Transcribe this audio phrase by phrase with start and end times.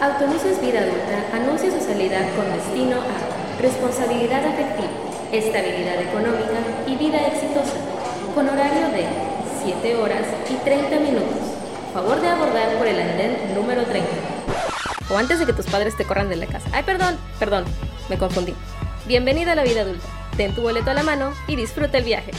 [0.00, 4.88] Autobuses Vida Adulta anuncia su salida con destino a responsabilidad afectiva,
[5.30, 6.56] estabilidad económica
[6.86, 7.76] y vida exitosa,
[8.34, 9.04] con horario de
[9.62, 11.36] 7 horas y 30 minutos.
[11.92, 14.08] Favor de abordar por el andén número 30.
[15.10, 16.70] O antes de que tus padres te corran de la casa.
[16.72, 17.64] Ay, perdón, perdón,
[18.08, 18.54] me confundí.
[19.06, 20.06] Bienvenida a la vida adulta.
[20.34, 22.30] Ten tu boleto a la mano y disfruta el viaje.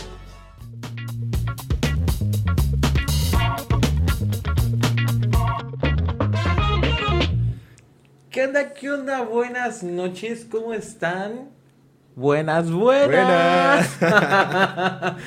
[8.51, 8.73] Onda?
[8.73, 9.21] ¿Qué onda?
[9.21, 11.47] Buenas noches, ¿cómo están?
[12.17, 13.89] Buenas, buenas.
[14.01, 15.17] Hola,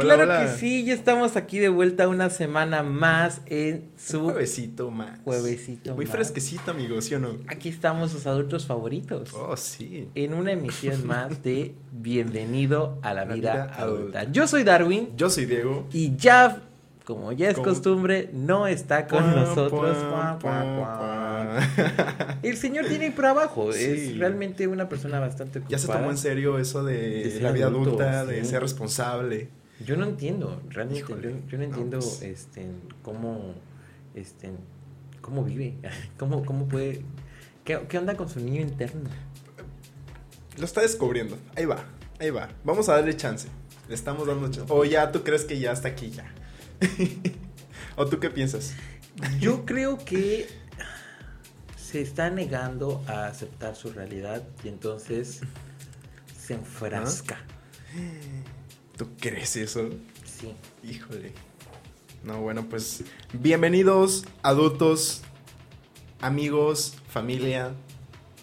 [0.00, 0.42] claro hola.
[0.42, 5.18] que sí, ya estamos aquí de vuelta una semana más en su juevesito más.
[5.24, 6.12] Juevesito Muy más.
[6.14, 7.38] fresquecito, amigo, ¿sí o no?
[7.48, 9.32] Aquí estamos sus adultos favoritos.
[9.32, 10.10] Oh, sí.
[10.14, 14.20] En una emisión más de Bienvenido a la La vida, vida adulta.
[14.20, 14.32] adulta.
[14.32, 15.86] Yo soy Darwin Yo soy Diego.
[15.90, 16.60] y ya,
[17.06, 19.96] como ya es costumbre, no está con Pua, nosotros.
[20.40, 21.60] pua.
[22.42, 23.84] El señor tiene trabajo, Sí.
[23.84, 25.70] es realmente una persona bastante ocupada.
[25.70, 29.48] Ya se tomó en serio eso De la vida adulto, adulta, de ser responsable.
[29.84, 32.22] Yo no entiendo, realmente, Híjole, yo, yo no no, entiendo pues.
[32.22, 32.66] este,
[33.02, 33.54] cómo,
[34.16, 34.50] este,
[35.20, 35.74] cómo vive,
[36.18, 37.02] cómo, cómo puede,
[37.64, 39.08] qué, qué onda con su niño interno.
[40.58, 41.36] Lo está descubriendo.
[41.54, 41.84] Ahí va,
[42.18, 42.48] ahí va.
[42.64, 43.46] Vamos a darle chance.
[43.88, 44.72] Le estamos dando chance.
[44.72, 46.24] O ya tú crees que ya está aquí ya.
[47.96, 48.74] ¿O tú qué piensas?
[49.40, 50.48] Yo creo que
[51.76, 55.40] se está negando a aceptar su realidad y entonces
[56.38, 57.38] se enfrasca.
[58.96, 59.88] ¿Tú crees eso?
[60.24, 60.52] Sí.
[60.82, 61.32] Híjole.
[62.24, 65.22] No, bueno, pues bienvenidos adultos,
[66.20, 67.72] amigos, familia,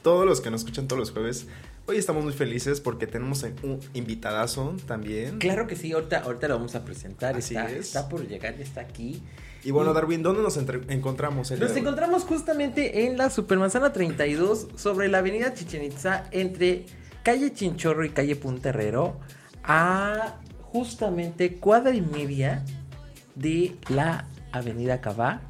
[0.01, 1.47] todos los que nos escuchan todos los jueves.
[1.93, 5.37] Hoy estamos muy felices porque tenemos un invitadazo también.
[5.37, 7.85] Claro que sí, ahorita, ahorita lo vamos a presentar, Así está, es.
[7.85, 9.21] está por llegar, está aquí.
[9.63, 11.51] Y bueno, Y- Darwin, ¿dónde nos encontramos?
[11.51, 16.87] el Nos encontramos justamente en la Supermanzana 32 sobre la avenida Chichen Itza entre
[17.21, 19.19] calle Chinchorro y calle Punta Herrero
[19.63, 22.65] a justamente cuadra y media
[23.35, 25.41] de la avenida Cabá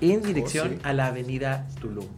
[0.00, 0.78] en dirección Oh, sí.
[0.82, 2.08] a la avenida Tulum.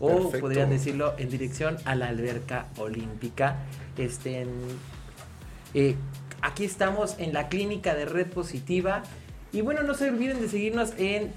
[0.00, 0.40] O Perfecto.
[0.40, 3.56] podrían decirlo en dirección a la alberca olímpica.
[3.98, 4.46] Este,
[5.74, 5.94] eh,
[6.40, 9.02] aquí estamos en la clínica de Red Positiva.
[9.52, 11.30] Y bueno, no se olviden de seguirnos en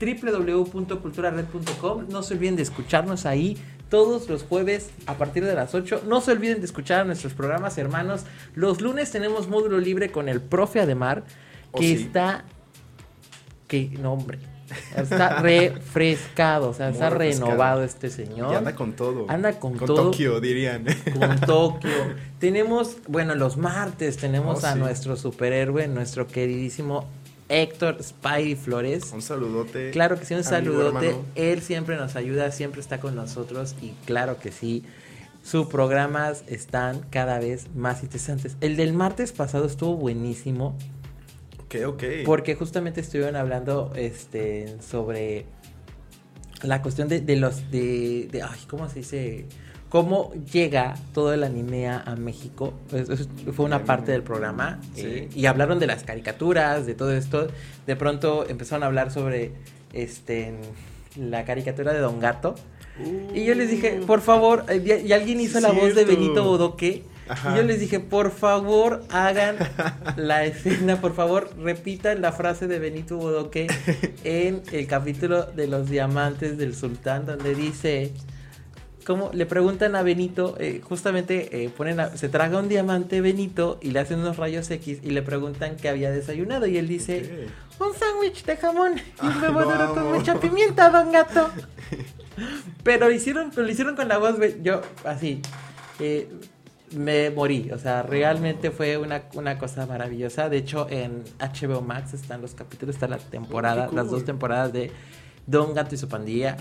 [0.00, 2.06] www.culturared.com.
[2.08, 3.56] No se olviden de escucharnos ahí
[3.88, 6.02] todos los jueves a partir de las 8.
[6.06, 8.24] No se olviden de escuchar a nuestros programas hermanos.
[8.54, 11.24] Los lunes tenemos módulo libre con el profe Ademar,
[11.72, 12.04] Oh, que sí.
[12.04, 12.44] está...
[13.66, 14.38] Que, no hombre,
[14.96, 17.46] está refrescado, o sea, Muy está refrescado.
[17.50, 18.52] renovado este señor.
[18.52, 19.26] Y anda con todo.
[19.28, 20.10] Anda con con todo.
[20.10, 20.84] Tokio, dirían.
[21.18, 21.90] con Tokio.
[22.38, 24.78] tenemos, bueno, los martes tenemos Oh, a sí.
[24.78, 27.06] nuestro superhéroe, nuestro queridísimo
[27.48, 29.12] Héctor Spidey Flores.
[29.12, 29.90] un saludote.
[29.90, 31.08] Claro que sí, un saludote.
[31.08, 31.24] hermano.
[31.34, 34.82] Él siempre nos ayuda, siempre está con nosotros y claro que sí.
[35.42, 38.56] Sus programas están cada vez más interesantes.
[38.62, 40.74] El del martes pasado estuvo buenísimo
[41.84, 42.04] Ok, ok.
[42.24, 45.46] porque justamente estuvieron hablando este, sobre
[46.62, 49.46] la cuestión de, de los de, de- ay, ¿cómo se dice?
[49.88, 52.74] ¿Cómo llega todo el anime a, México?
[52.92, 53.14] Eso-
[53.52, 54.80] fue una parte del programa.
[54.94, 55.02] Sí.
[55.04, 57.46] eh, y hablaron de las caricaturas, de todo esto.
[57.86, 59.52] De pronto empezaron a hablar sobre
[59.92, 60.54] este
[61.16, 62.56] la caricatura de Don Gato.
[63.34, 66.04] Y yo les dije, por favor, eh, y, y alguien hizo la voz de.
[66.04, 67.04] Benito Bodoque.
[67.28, 67.52] Ajá.
[67.52, 69.56] Y yo les dije, por favor, hagan
[70.16, 73.66] la escena, por favor, repitan la frase de Benito Bodoque
[74.24, 78.12] en el capítulo de los diamantes del sultán, donde dice,
[79.06, 79.30] ¿cómo?
[79.32, 83.90] Le preguntan a Benito, eh, justamente eh, ponen a- se traga un diamante Benito y
[83.92, 87.48] le hacen unos rayos X y le preguntan qué había desayunado y él dice,
[87.78, 88.92] un sándwich de jamón
[89.22, 91.50] y un Ay, huevo duro con mucha pimienta, don gato.
[92.82, 95.40] Pero hicieron, lo hicieron con la voz, yo así,
[96.00, 96.28] eh,
[96.94, 100.48] me morí, o sea, realmente fue una, una cosa maravillosa.
[100.48, 104.90] De hecho, en HBO Max están los capítulos, está la temporada, las dos temporadas de
[105.46, 106.56] Don Gato y su pandilla.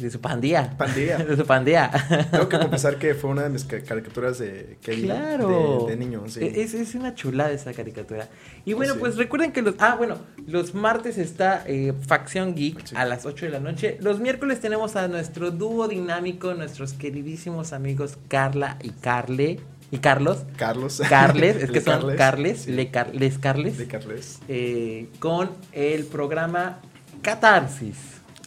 [0.00, 0.76] De su pandilla.
[0.76, 1.18] Pandilla.
[1.24, 1.90] de su pandilla.
[2.30, 5.84] Tengo que confesar que fue una de mis ca- caricaturas de que Claro.
[5.86, 6.40] de, de niño, sí.
[6.42, 8.28] Es, es una chulada esa caricatura.
[8.64, 9.00] Y bueno, Sí.
[9.00, 9.74] pues recuerden que los.
[9.78, 12.94] Ah, bueno, los martes está eh, Facción Geek Sí.
[12.96, 13.98] a las 8 de la noche.
[14.00, 19.60] Los miércoles tenemos a nuestro dúo dinámico, nuestros queridísimos amigos Carla y Carle.
[19.90, 20.44] Y Carlos.
[20.58, 21.00] Carlos.
[21.08, 22.72] Carles, es que Le son Carles, sí.
[22.72, 23.78] Le Car- Les Carles.
[23.78, 24.38] De Carles.
[24.46, 26.80] eh, con el programa
[27.22, 27.96] Catarsis.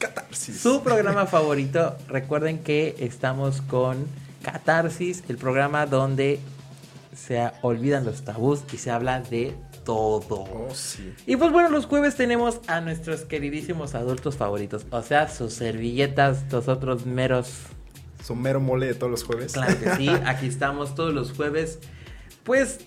[0.01, 0.59] Catarsis.
[0.59, 4.07] Su programa favorito, recuerden que estamos con
[4.41, 6.39] Catarsis, el programa donde
[7.15, 9.55] se olvidan los tabús y se habla de
[9.85, 10.43] todo.
[10.43, 11.13] Oh, sí.
[11.27, 16.43] Y pues bueno, los jueves tenemos a nuestros queridísimos adultos favoritos, o sea, sus servilletas,
[16.51, 17.51] los otros meros.
[18.23, 19.53] Su mero mole de todos los jueves.
[19.53, 21.79] Claro que sí, aquí estamos todos los jueves,
[22.43, 22.79] pues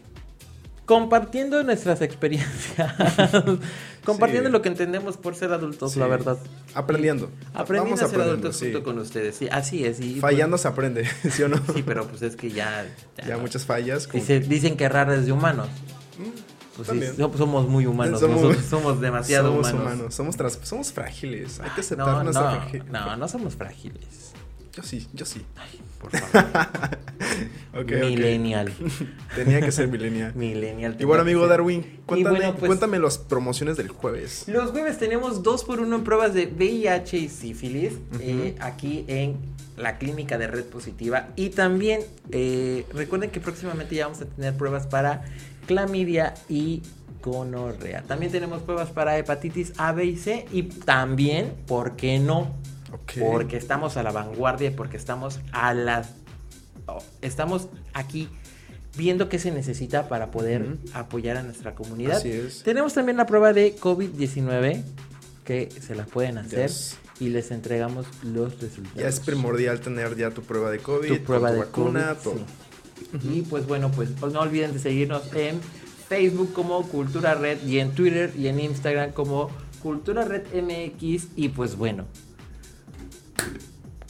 [0.86, 2.92] compartiendo nuestras experiencias,
[4.04, 4.52] compartiendo Sí.
[4.52, 5.98] lo que entendemos por ser adultos, Sí.
[6.00, 6.36] la verdad.
[6.75, 7.31] Aprendiendo.
[7.54, 8.66] Aprendiendo Vamos a ser adultos sí.
[8.66, 10.00] junto con ustedes, sí, así es.
[10.00, 11.56] Y, Fallando se aprende, ¿sí o no?
[11.62, 12.86] pues, sí, pero pues es que ya...
[13.26, 14.06] Ya muchas fallas.
[14.06, 15.69] como- Dice- dicen que errar es de humanos.
[16.19, 20.14] Mm, Pues sí, somos muy humanos, Somos- nosotros somos demasiado somos humanos.
[20.14, 21.60] Somos, trans- somos frágiles.
[21.60, 22.90] Hay que aceptar No, nuestra no, fragilidad.
[23.06, 24.33] no, no somos frágiles.
[24.76, 25.43] Yo sí, yo sí.
[26.00, 26.49] Por favor.
[27.75, 27.91] Ok, ok.
[28.05, 28.73] Millennial.
[29.35, 30.32] Tenía que ser millennial.
[30.37, 30.97] Millennial.
[31.00, 31.47] Y bueno, amigo.
[31.49, 34.44] Darwin, cuéntame, bueno, pues- cuéntame las promociones del jueves.
[34.47, 39.38] Los jueves tenemos dos por uno en pruebas de VIH y sífilis eh, aquí en
[39.76, 41.31] la clínica de Red Positiva.
[41.35, 45.25] Y también eh, recuerden que próximamente ya vamos a tener pruebas para
[45.67, 46.82] clamidia y
[47.25, 48.03] gonorrea.
[48.03, 50.47] También tenemos pruebas para hepatitis A, B y C.
[50.53, 52.55] Y también, ¿por qué no?
[53.20, 56.11] Porque estamos a la vanguardia, porque estamos a las...
[56.87, 58.29] oh, estamos aquí
[58.96, 62.19] viendo qué se necesita para poder apoyar a nuestra comunidad.
[62.19, 62.62] Así es.
[62.62, 64.82] Tenemos también la prueba de COVID-19
[65.44, 66.96] que se la pueden hacer Yes.
[67.20, 68.99] y les entregamos los resultados.
[68.99, 72.23] Ya es primordial tener ya tu prueba de COVID, tu prueba tu de vacuna, COVID,
[72.23, 72.35] todo.
[73.20, 73.29] sí.
[73.38, 75.61] Y pues bueno, pues, pues no olviden de seguirnos en
[76.08, 79.50] Facebook como Cultura Red y en Twitter y en Instagram como
[79.82, 82.05] Cultura Red MX y pues bueno.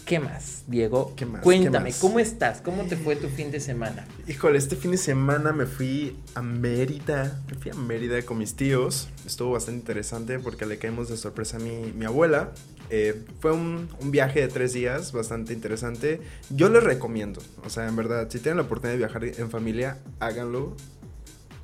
[0.04, 1.14] ¿Qué más, Diego?
[1.16, 1.42] ¿Qué más?
[1.42, 2.00] Cuéntame, ¿Qué más?
[2.00, 2.60] ¿cómo estás?
[2.60, 4.04] ¿Cómo te fue tu fin de semana?
[4.28, 7.40] Híjole, este fin de semana me fui a Mérida.
[7.50, 9.08] Me fui a Mérida con mis tíos.
[9.24, 12.52] Estuvo bastante interesante porque le caímos de sorpresa a mi, mi abuela.
[12.90, 16.20] Eh, fue un, un viaje de tres días bastante interesante.
[16.50, 17.40] Yo les recomiendo.
[17.64, 20.76] O sea, en verdad, si tienen la oportunidad de viajar en familia, háganlo.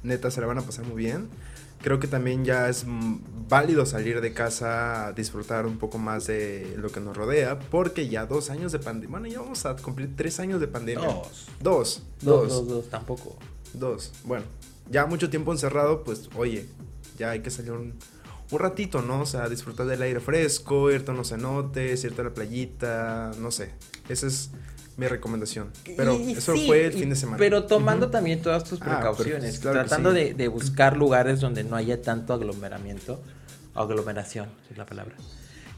[0.02, 1.28] Neta, se la van a pasar muy bien.
[1.82, 6.26] Creo que también ya es mm, válido salir de casa a disfrutar un poco más
[6.26, 7.58] de lo que nos rodea.
[7.58, 9.10] Porque ya dos años de pandemia.
[9.10, 11.06] Bueno, ya vamos a cumplir tres años de pandemia.
[11.06, 11.46] Dos.
[11.60, 12.02] Dos.
[12.20, 13.36] Dos, dos, dos, tampoco.
[13.72, 14.12] Dos.
[14.24, 14.44] Bueno,
[14.90, 16.66] ya mucho tiempo encerrado, pues oye,
[17.18, 17.94] ya hay que salir un,
[18.50, 19.22] un ratito, ¿no?
[19.22, 23.50] O sea, disfrutar del aire fresco, irte a unos cenotes, irte a la playita, no
[23.50, 23.70] sé.
[24.08, 24.50] Esa es
[25.00, 25.70] mi recomendación.
[25.96, 27.38] Pero Y- eso sí, fue el y- fin de semana.
[27.38, 30.16] Pero tomando también todas tus Ah, pero, precauciones, pues, claro tratando sí.
[30.18, 33.20] de, de buscar lugares donde no haya tanto aglomeramiento,
[33.74, 35.14] aglomeración es la palabra.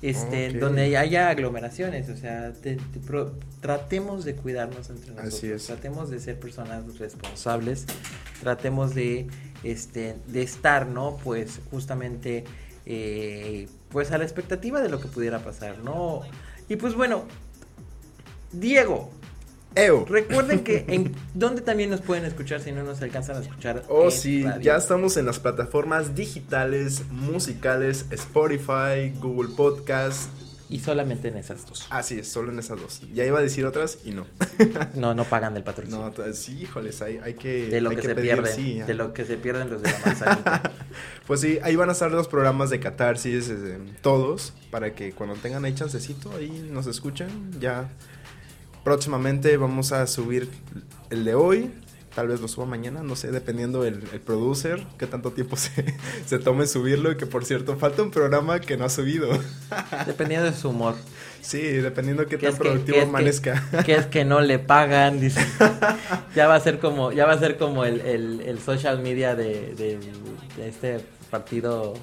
[0.03, 5.47] Este, donde haya aglomeraciones, o sea, te- te pro- tratemos de cuidarnos entre nosotros, Así
[5.47, 5.67] es.
[5.67, 7.87] tratemos de ser personas responsables,
[8.41, 9.29] tratemos de,
[9.63, 11.19] este, de estar, ¿no?
[11.23, 12.43] Pues justamente,
[12.85, 16.23] eh, pues a la expectativa de lo que pudiera pasar, ¿no?
[16.69, 17.23] Y pues bueno,
[18.53, 19.11] Diego,
[19.75, 20.05] ¡Eo!
[20.05, 23.85] Recuerden que en dónde también nos pueden escuchar si no nos alcanzan a escuchar.
[23.89, 24.61] Oh, sí, radio?
[24.61, 30.31] ya estamos en las plataformas digitales, musicales, Spotify, Google Podcast.
[30.69, 31.87] Y solamente en esas dos.
[31.91, 33.03] Así es, solo en esas dos.
[33.13, 34.27] Ya iba a decir otras y no.
[34.95, 36.13] No, no pagan del patrocinio.
[36.17, 37.69] No, sí, híjoles, hay, hay que.
[37.69, 38.55] de lo hay que, se pedir, pierden.
[38.55, 40.63] sí, de lo que se pierden los de la manzanita.
[41.27, 45.37] Pues sí, ahí van a estar los programas de catarsis, eh, todos, para que cuando
[45.37, 47.29] tengan ahí chancecito, ahí nos escuchen.
[47.61, 47.89] Ya
[48.85, 50.49] próximamente vamos a subir
[51.11, 51.71] el de hoy,
[52.15, 55.95] tal vez lo suba mañana, no sé, dependiendo el, el producer, qué tanto tiempo se,
[56.27, 59.29] se tome subirlo, y que por cierto, falta un programa que no ha subido.
[60.07, 60.95] Dependiendo de su humor.
[61.41, 63.65] Sí, dependiendo qué ¿Qué tan productivo que- amanezca.
[63.85, 65.45] Que es que no le pagan, dice.
[66.37, 69.35] ya va a ser como, ya va a ser como el, el- el social media
[69.35, 69.99] de, de-
[70.57, 71.01] de este
[71.33, 71.95] partido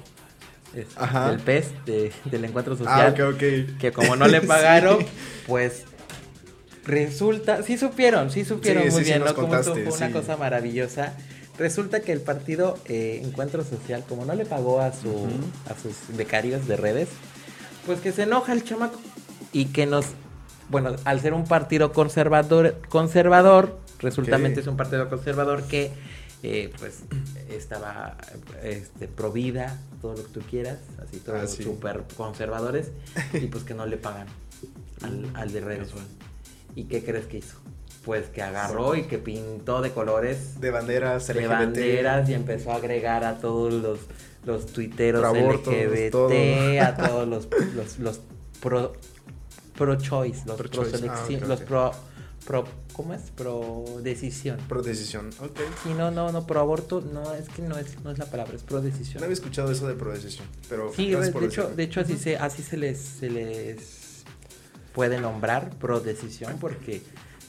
[0.74, 1.30] es- Ajá.
[1.30, 3.32] del PES, de- del encuentro Ah, social.
[3.32, 3.78] ok.
[3.78, 5.06] que como no le pagaron, Sí.
[5.46, 5.84] pues
[6.90, 9.34] resulta, sí supieron, sí supieron Sí, muy sí, bien, ¿no?
[9.34, 11.14] Como fue una cosa maravillosa.
[11.58, 15.26] Resulta que el partido eh, Encuentro Social, como no le pagó a, su,
[15.68, 17.08] a sus becarios de redes,
[17.86, 18.98] pues que se enoja el chamaco
[19.52, 20.06] y que nos,
[20.70, 24.62] bueno, al ser un partido conservador, conservador, resultamente Ok.
[24.62, 25.90] es un partido conservador que
[26.42, 27.00] eh, pues
[27.50, 28.16] estaba
[28.62, 32.90] este, pro vida, todo lo que tú quieras, así todos Ah, súper conservadores,
[33.34, 34.26] y pues que no le pagan
[35.02, 35.88] al, al de redes.
[36.74, 37.56] ¿Y qué crees que hizo?
[38.04, 41.48] Pues que agarró y que pintó de colores De banderas, de LGBT.
[41.50, 43.98] banderas y empezó a agregar a todos los,
[44.46, 46.30] los tuiteros Proabortos, LGBT, todo.
[46.80, 48.20] a todos los, los, los
[48.60, 48.92] pro,
[49.76, 51.90] pro choice, los pro, ah, los pro,
[52.46, 53.20] pro, ¿cómo es?
[53.36, 54.56] Pro decisión.
[54.66, 55.58] Pro decisión, ok.
[55.82, 58.54] Sí, no, no, no, pro aborto, no, es que no es, no es la palabra,
[58.56, 59.22] es pro No decisión.
[59.22, 61.70] había escuchado eso de pro decisión, pero Sí, de hecho, decirlo.
[61.76, 63.99] de hecho así se, así se les, se les
[64.92, 67.02] puede nombrar pro decisión porque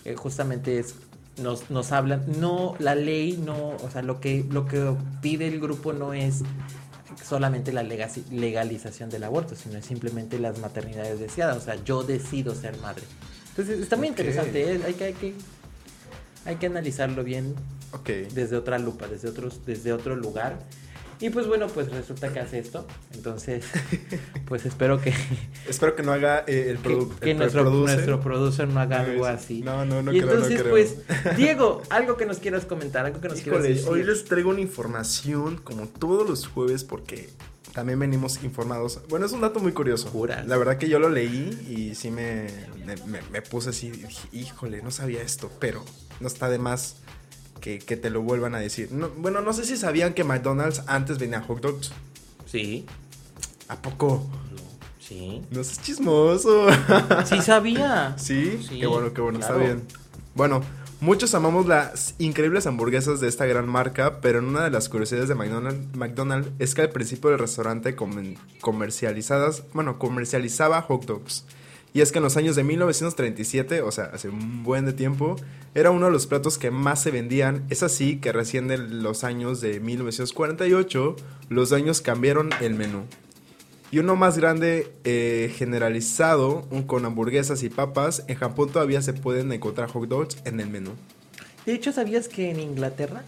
[0.06, 0.96] eh, justamente es
[1.38, 5.60] nos, nos hablan, no, la ley no, o sea, lo que, lo que pide el
[5.60, 6.42] grupo no es
[7.24, 12.54] solamente la legalización del aborto, sino es simplemente las maternidades deseadas, o sea, yo decido
[12.56, 13.04] ser madre.
[13.50, 14.82] Entonces está muy interesante, ¿eh?
[14.86, 15.34] hay, que, hay, que,
[16.46, 17.56] hay que analizarlo bien
[18.34, 20.60] desde otra lupa, desde, otros, desde otro lugar.
[21.22, 22.86] Y pues bueno, pues resulta que hace esto.
[23.14, 23.64] Entonces,
[24.48, 25.14] pues espero que,
[25.68, 27.94] Espero que no haga eh, el, que, produ- que el nuestro, producer.
[27.96, 29.62] nuestro producer no haga algo No, así.
[29.62, 30.72] No, no, no y creo, no entonces, creo.
[30.72, 30.98] pues,
[31.38, 33.88] Diego, algo que nos quieras comentar, algo que nos quieras decir.
[33.88, 37.30] hoy les traigo una información como todos los jueves porque
[37.74, 39.00] también venimos informados.
[39.08, 40.10] Bueno, es un dato muy curioso.
[40.10, 40.46] Juras.
[40.48, 42.48] La verdad que yo lo leí y sí me,
[42.86, 45.84] me, me- me puse así, dije, híjole, no sabía esto, pero
[46.20, 46.98] no está de más
[47.62, 48.92] que, que te lo vuelvan a decir.
[48.92, 51.92] No, bueno, no sé si sabían que McDonald's antes venía hot dogs.
[52.46, 52.86] Sí,
[53.70, 54.28] ¿A poco?
[55.00, 55.42] sí.
[55.52, 56.68] No seas chismoso.
[57.26, 58.16] Sí sabía.
[58.18, 58.60] ¿Sí?
[58.68, 59.56] Sí, qué bueno, qué bueno, claro.
[59.56, 59.88] está bien.
[60.36, 60.62] Bueno,
[61.00, 65.30] muchos amamos las increíbles hamburguesas de esta gran marca, pero en una de las curiosidades
[65.30, 67.96] de McDonald's, McDonald's es que al principio del restaurante
[68.62, 71.46] comercializadas, bueno, comercializaba hot dogs.
[71.94, 75.36] Y es que en los años de 1937, o sea, hace un buen de tiempo,
[75.76, 77.66] era uno de los platos que más se vendían.
[77.70, 81.16] Es así que recién de los años de 1948,
[81.50, 83.04] los dueños cambiaron el menú.
[83.92, 88.24] Y uno más grande, eh, generalizado, con hamburguesas y papas.
[88.30, 90.92] En Japón todavía se pueden encontrar hot dogs en el menú.
[91.66, 93.24] De hecho, ¿sabías que en Inglaterra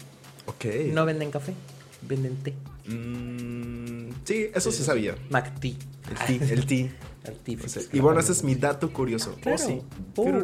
[0.92, 1.52] no venden café?
[2.00, 2.54] Venden té.
[2.86, 5.16] Mm, sí, eso sí sabía.
[5.28, 5.74] McTea.
[6.10, 6.88] El tea, el tea.
[7.24, 9.34] O sea, pues, y bueno, ese es mi dato curioso.
[9.40, 9.56] Claro.
[9.62, 9.82] Oh, sí.
[10.16, 10.42] Oh.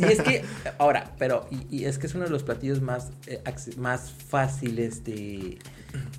[0.00, 0.44] Y es que,
[0.78, 3.40] ahora, pero, y, y es que es uno de los platillos más, eh,
[3.78, 5.58] más fáciles de,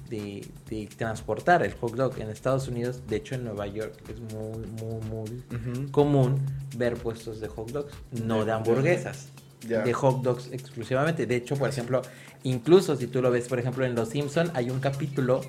[0.10, 2.18] de, de transportar, el hot dog.
[2.20, 6.40] En Estados Unidos, de hecho en Nueva York, es muy, muy, muy común
[6.78, 7.94] ver puestos de hot dogs,
[8.24, 9.28] no De- hamburguesas.
[9.68, 11.26] De hot dogs exclusivamente.
[11.26, 12.02] De hecho, por ejemplo,
[12.50, 15.42] incluso si tú lo ves, por ejemplo, en Los Simpson hay un capítulo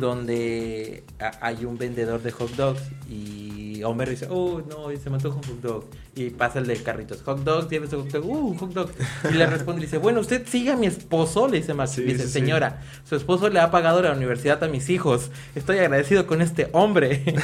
[0.00, 1.04] donde
[1.40, 5.60] hay un vendedor de hot dogs y Homero dice, oh no, se antoja un hot
[5.60, 5.84] dog.
[6.14, 8.90] Y pasa el de carritos, hot dog, tienes hot dog, uh, hot dog.
[9.30, 12.18] Y le responde y dice, bueno, usted sigue a mi esposo, le dice Sí, dice,
[12.18, 12.32] sí, sí.
[12.32, 15.30] señora, su esposo le ha pagado la universidad a mis hijos.
[15.54, 17.22] Estoy agradecido con este hombre.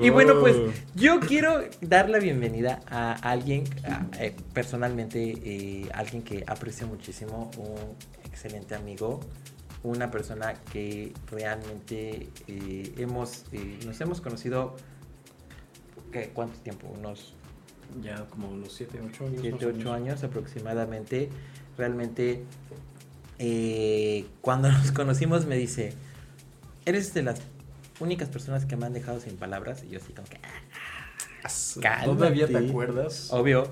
[0.00, 0.70] Y bueno, pues Oh.
[0.94, 7.50] yo quiero dar la bienvenida a alguien, a- eh, personalmente, eh, alguien que aprecio muchísimo,
[7.58, 7.76] un
[8.24, 9.20] excelente amigo,
[9.82, 13.44] una persona que realmente eh, hemos,
[13.84, 14.76] nos hemos conocido,
[16.10, 16.88] ¿qué, ¿cuánto tiempo?
[16.88, 17.34] Unos
[18.02, 19.40] Ya como unos 7, 8 años.
[19.42, 19.94] 7, más o 8 menos.
[19.94, 21.28] años aproximadamente.
[21.76, 22.44] Realmente,
[24.40, 25.92] cuando nos conocimos me dice,
[26.86, 27.42] eres de las
[28.00, 29.82] únicas personas que me han dejado sin palabras.
[29.84, 30.38] Y yo así como que,
[31.44, 32.70] "Ah, ¿Todavía te cálmate".
[32.70, 33.28] acuerdas?
[33.32, 33.68] Obvio.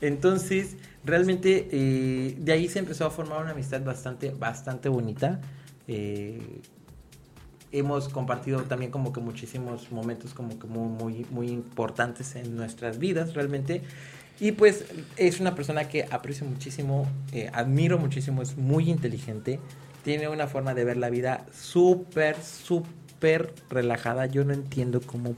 [0.00, 5.40] Entonces, realmente eh, de ahí se empezó a formar una amistad bastante, bastante bonita.
[5.88, 6.60] Eh,
[7.72, 12.98] hemos compartido también como que muchísimos momentos como que muy, muy, muy importantes en nuestras
[12.98, 13.82] vidas realmente.
[14.38, 14.84] Y pues
[15.16, 19.58] es una persona que aprecio muchísimo, eh, admiro muchísimo, es muy inteligente,
[20.04, 22.92] tiene una forma de ver la vida súper, súper
[23.70, 24.26] relajada.
[24.26, 25.34] Yo no entiendo cómo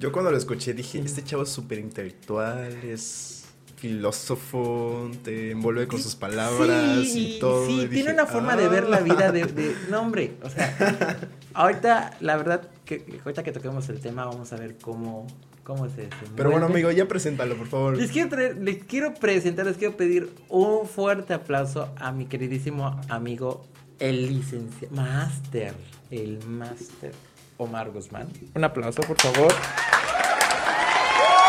[0.00, 3.44] Yo cuando lo escuché dije, este chavo es súper intelectual, es
[3.76, 7.66] filósofo, te envuelve con sus palabras Sí, y todo.
[7.66, 11.18] Sí, y tiene una forma de ver la vida de, de- No, hombre, o sea,
[11.54, 15.26] ahorita, la verdad, que ahorita que toquemos el tema, vamos a ver cómo,
[15.62, 16.36] cómo se desenvuelve.
[16.36, 17.96] Pero bueno, amigo, ya preséntalo, por favor.
[17.96, 23.00] Les quiero, traer- les quiero presentar, les quiero pedir un fuerte aplauso a mi queridísimo
[23.08, 23.64] amigo,
[24.00, 25.74] el licenciado, máster,
[26.10, 27.12] el máster
[27.58, 28.28] Omar Guzmán.
[28.54, 29.52] Un aplauso, por favor.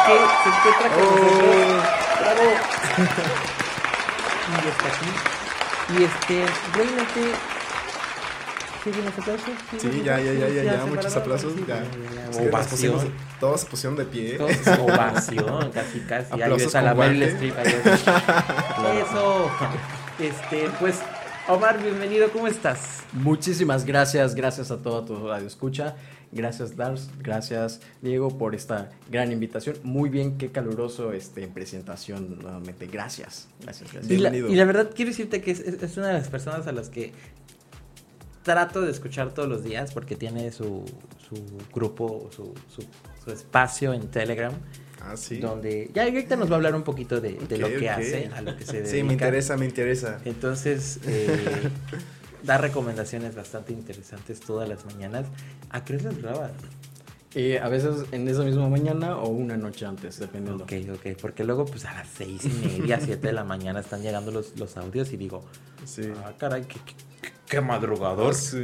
[0.06, 1.06] Que se encuentra con Oh.
[1.06, 1.84] nosotros.
[2.20, 2.50] ¡Bravo!
[4.50, 5.10] y está aquí.
[5.98, 7.22] Y este, realmente.
[8.84, 9.50] ¿Siguen los aplausos?
[9.78, 11.84] Sí, ya, ya, ya, ya, muchos aplausos, ya.
[12.40, 12.94] Ovación.
[12.94, 13.06] pusimos-
[13.40, 14.38] todos se pusieron de pie.
[14.38, 16.34] Todos, ovación, casi, casi.
[16.34, 17.24] Ahí Aplausos ves a la Meryl.
[17.24, 17.58] Streep.
[17.58, 17.66] ahí.
[19.02, 19.52] Eso.
[20.20, 20.96] Este, pues,
[21.50, 23.04] Omar, bienvenido, ¿cómo estás?
[23.12, 25.96] Muchísimas gracias, gracias a toda tu radio escucha.
[26.32, 29.78] Gracias Lars, gracias Diego por esta gran invitación.
[29.82, 32.86] Muy bien, qué caluroso este en presentación nuevamente.
[32.86, 34.12] Gracias, gracias, gracias.
[34.12, 34.54] Y la, Bienvenido.
[34.54, 36.90] y la verdad, quiero decirte que es, es- es una de las personas a las
[36.90, 37.14] que
[38.44, 40.86] trato de escuchar todos los días porque tiene su,
[41.28, 41.36] su
[41.74, 42.84] grupo, su, su,
[43.26, 44.54] su espacio en Telegram.
[45.02, 45.38] Ah, sí.
[45.38, 48.42] Donde ya ahorita nos va a hablar un poquito de, de lo que hace, a
[48.42, 48.90] lo que se dedica.
[48.92, 50.20] Sí, me interesa, me interesa.
[50.26, 51.70] Entonces, eh,
[52.44, 55.26] da recomendaciones bastante interesantes todas las mañanas.
[55.70, 56.52] ¿A qué hora las grabas?
[57.36, 60.64] Eh, a veces en esa misma mañana o una noche antes, dependiendo.
[60.64, 64.02] Ok, ok, porque luego pues a las seis y media, siete de la mañana están
[64.02, 65.46] llegando los, los audios y digo,
[65.86, 66.12] Sí.
[66.26, 68.34] ah, caray, qué, qué- qué madrugador.
[68.34, 68.64] Sí.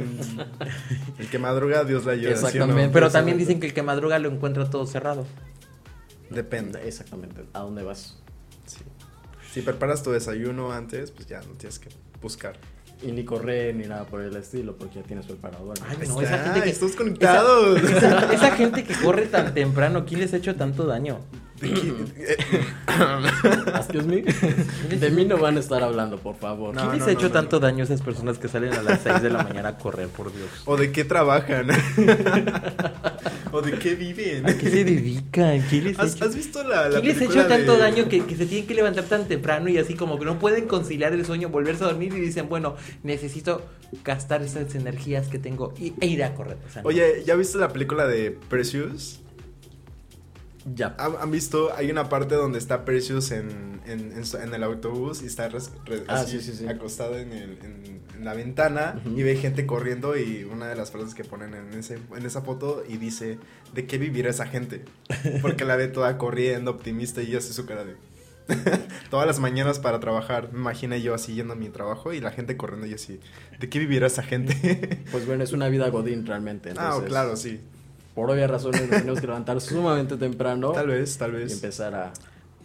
[1.18, 2.34] El que madruga, Dios la ayuda.
[2.34, 2.46] ¿sí o no?
[2.48, 2.92] Exactamente.
[2.92, 5.26] Pero también dicen que el que madruga lo encuentra todo cerrado.
[6.30, 6.86] Depende.
[6.86, 7.44] Exactamente.
[7.52, 8.16] ¿A dónde vas?
[8.66, 8.78] Sí.
[9.52, 11.88] Si preparas tu desayuno antes, pues ya no tienes que
[12.20, 12.56] buscar.
[13.02, 15.84] Y ni correr ni nada por el estilo, porque ya tienes preparado algo.
[15.86, 16.70] Ay, no, está, esa gente que...
[16.70, 17.82] estamos conectados.
[17.82, 21.20] Esa, esa- esa gente que corre tan temprano, ¿quién les ha hecho tanto daño?
[23.76, 24.22] Excuse me.
[24.96, 26.74] De mí no van a estar hablando, por favor.
[26.74, 27.60] No, ¿Quién les no, ha hecho no, tanto no.
[27.66, 30.32] daño a esas personas que salen a las 6 de la mañana a correr, por
[30.34, 30.48] Dios?
[30.64, 31.68] ¿O de qué trabajan?
[33.52, 34.46] ¿O de qué viven?
[34.48, 35.60] ¿A qué se dedican?
[35.70, 37.78] ¿Quién les ha ¿Has, hecho, has visto la, la ¿quién les ha hecho tanto de-
[37.78, 40.66] daño que, que se tienen que levantar tan temprano y así como que no pueden
[40.66, 43.62] conciliar el sueño, volverse a dormir y dicen, bueno, necesito
[44.04, 46.58] gastar esas energías que tengo y, e ir a correr?
[46.68, 46.88] O sea, no.
[46.88, 49.20] Oye, ¿ya viste la película de Precious?
[50.74, 50.96] Ya.
[50.98, 51.72] ¿Han, han visto?
[51.74, 55.48] Hay una parte donde está Precious en, en, en su- en el autobús y está
[55.48, 56.66] res- re- Ah, así, sí, sí, sí.
[56.68, 61.14] acostado en, el- en- la ventana y ve gente corriendo y una de las frases
[61.14, 63.38] que ponen en, ese, en esa foto y dice,
[63.74, 64.84] ¿de qué vivirá esa gente?
[65.42, 67.94] Porque la ve toda corriendo, optimista y hace su cara de...
[69.10, 72.30] Todas las mañanas para trabajar, me imagino yo así yendo a mi trabajo y la
[72.30, 73.20] gente corriendo y así,
[73.60, 75.02] ¿de qué vivirá esa gente?
[75.12, 76.70] Pues bueno, es una vida godín realmente.
[76.70, 77.60] ah, entonces, claro, sí.
[78.16, 81.52] Por obvias razones nos tenemos que levantar sumamente temprano Tal vez, tal y vez.
[81.52, 82.12] empezar a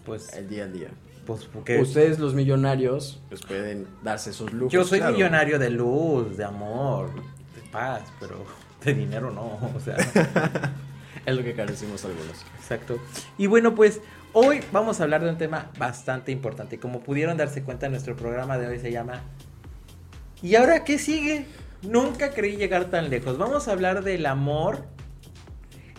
[0.05, 0.87] Pues, el día a día.
[1.27, 4.73] pues porque Ustedes los millonarios pues pueden darse esos lujos.
[4.73, 5.13] yo soy claro.
[5.13, 8.43] millonario de luz, de amor, de paz, pero
[8.83, 9.95] de dinero no, o sea...
[11.23, 12.43] Es lo que carecimos algunos.
[12.59, 12.97] Exacto.
[13.37, 14.01] Y bueno, pues
[14.33, 16.79] hoy vamos a hablar de un tema bastante importante.
[16.79, 19.21] Como pudieron darse cuenta, nuestro programa de hoy se llama
[20.41, 21.45] ¿Y ahora qué sigue?
[21.83, 23.37] Nunca creí llegar tan lejos.
[23.37, 24.85] Vamos a hablar del amor.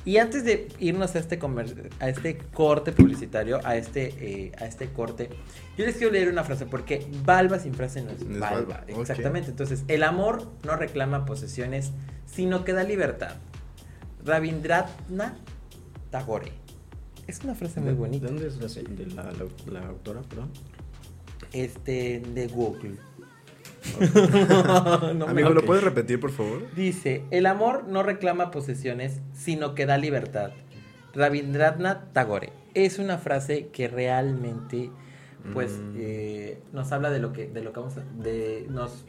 [0.05, 4.67] Y antes de irnos a este, comer- a este corte publicitario, a este, eh, a
[4.67, 5.29] este corte,
[5.79, 8.39] yo les quiero leer una frase porque Balba sin frase no es No
[8.95, 9.01] ok.
[9.01, 9.51] Exactamente.
[9.51, 11.93] Entonces, el amor no reclama posesiones,
[12.27, 13.37] sino que da libertad.
[14.25, 14.91] Rabindranath
[16.11, 16.53] Tagore.
[17.29, 18.27] Es una frase muy ¿De- bonita.
[18.27, 20.51] ¿De dónde es la, la, la- la autora, perdón?
[21.53, 22.97] Este, de Google.
[25.15, 26.63] No Amigo, ¿lo puedes repetir, por favor?
[26.75, 30.51] Dice, el amor no reclama posesiones, sino que da libertad.
[31.15, 32.53] Rabindranath Tagore.
[32.75, 34.91] Es una frase que realmente,
[35.53, 35.95] pues, Mm.
[35.97, 39.05] eh, nos habla de lo que, de lo que vamos a, de, nos,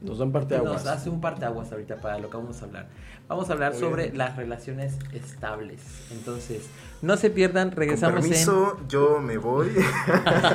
[0.00, 2.88] Nos dan parte de nos hace un parteaguas ahorita para lo que vamos a hablar.
[3.28, 4.18] Vamos a hablar Muy sobre bien.
[4.18, 5.80] las relaciones estables.
[6.10, 6.68] Entonces,
[7.02, 8.30] no se pierdan, Con regresamos en...
[8.30, 9.70] permiso, yo me voy.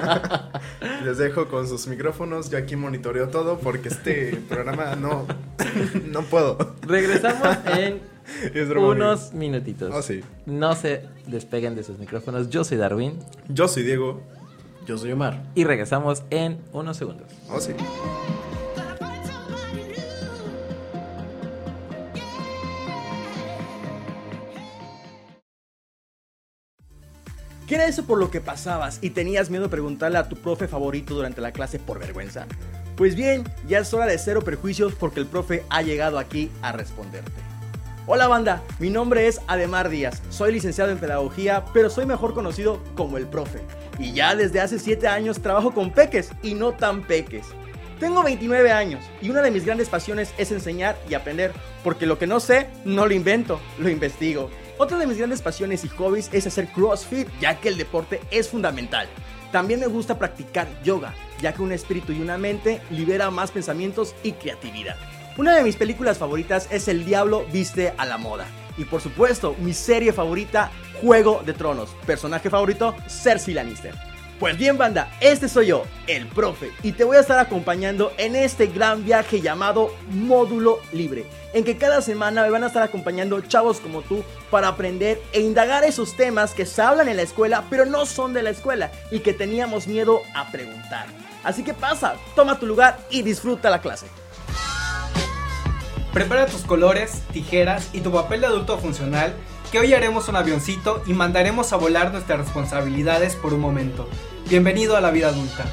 [1.04, 2.50] Les dejo con sus micrófonos.
[2.50, 5.26] Yo aquí monitoreo todo porque este programa no,
[6.06, 6.58] no puedo.
[6.82, 8.02] Regresamos en
[8.78, 9.94] unos minutitos.
[9.94, 10.22] Ah, sí.
[10.46, 12.50] No se despeguen de sus micrófonos.
[12.50, 13.20] Yo soy Darwin.
[13.50, 14.22] Yo soy Diego.
[14.86, 15.44] Yo soy Omar.
[15.54, 17.28] y regresamos en unos segundos.
[17.50, 17.74] Oh, sí.
[27.68, 30.70] ¿Qué era eso por lo que pasabas y tenías miedo de preguntarle a tu profe
[30.70, 32.48] favorito durante la clase por vergüenza?
[32.96, 36.72] Pues bien, ya es hora de cero perjuicios porque el profe ha llegado aquí a
[36.72, 37.30] responderte.
[38.06, 42.82] Hola banda, mi nombre es Ademar Díaz, soy licenciado en pedagogía, pero soy mejor conocido
[42.96, 43.60] como el profe.
[44.00, 47.48] Y ya desde hace 7 años trabajo con peques y no tan peques.
[48.00, 51.52] Tengo 29 años y una de mis grandes pasiones es enseñar y aprender,
[51.84, 54.50] porque lo que no sé, no lo invento, lo investigo.
[54.80, 58.50] Otra de mis grandes pasiones y hobbies es hacer CrossFit, ya que el deporte es
[58.50, 59.08] fundamental.
[59.52, 64.14] También me gusta practicar yoga, ya que un espíritu y una mente libera más pensamientos
[64.22, 64.96] y creatividad.
[65.38, 68.46] Una de mis películas favoritas es El Diablo Viste a la Moda.
[68.78, 71.96] Y por supuesto, mi serie favorita, Juego de Tronos.
[72.06, 74.07] Personaje favorito, Cersei Lannister.
[74.40, 78.36] Pues bien, banda, este soy yo, el profe, y te voy a estar acompañando en
[78.36, 83.42] este gran viaje llamado Módulo Libre, en que cada semana me van a estar acompañando
[83.42, 87.64] chavos como tú para aprender e indagar esos temas que se hablan en la escuela,
[87.68, 91.08] pero no son de la escuela y que teníamos miedo a preguntar.
[91.44, 94.06] Así que pasa, toma tu lugar y disfruta la clase.
[96.14, 99.34] Prepara tus colores, tijeras y tu papel de adulto funcional,
[99.72, 104.08] que hoy haremos un avioncito y mandaremos a volar nuestras responsabilidades por un momento.
[104.50, 105.66] Bienvenido a la vida adulta.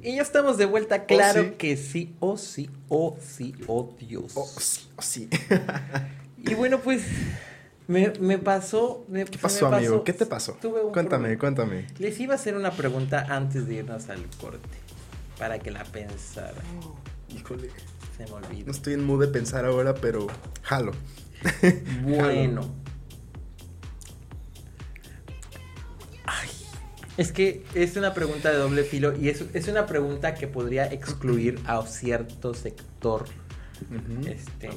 [0.00, 1.50] Y ya estamos de vuelta, claro sí.
[1.58, 4.32] que sí, oh sí, oh sí, oh Dios.
[4.34, 5.28] Oh, sí, oh, sí.
[6.38, 7.04] Y bueno, pues
[7.92, 9.04] Me, me pasó.
[9.08, 10.02] me- ¿Qué pasó, me amigo?
[10.04, 10.56] ¿Qué te pasó?
[10.60, 11.40] Tuve un Cuéntame, problema.
[11.40, 11.86] cuéntame.
[11.98, 14.68] Les iba a hacer una pregunta antes de irnos al corte.
[15.38, 16.54] Para que la pensara.
[17.28, 17.68] Híjole.
[18.16, 18.70] Se me No olvidó.
[18.70, 20.26] estoy en mood de pensar ahora, pero
[20.62, 20.92] jalo.
[22.04, 22.62] Bueno.
[26.24, 26.48] Ay,
[27.16, 30.86] es que es una pregunta de doble filo y es, es una pregunta que podría
[30.92, 33.24] excluir a cierto sector
[34.26, 34.70] este,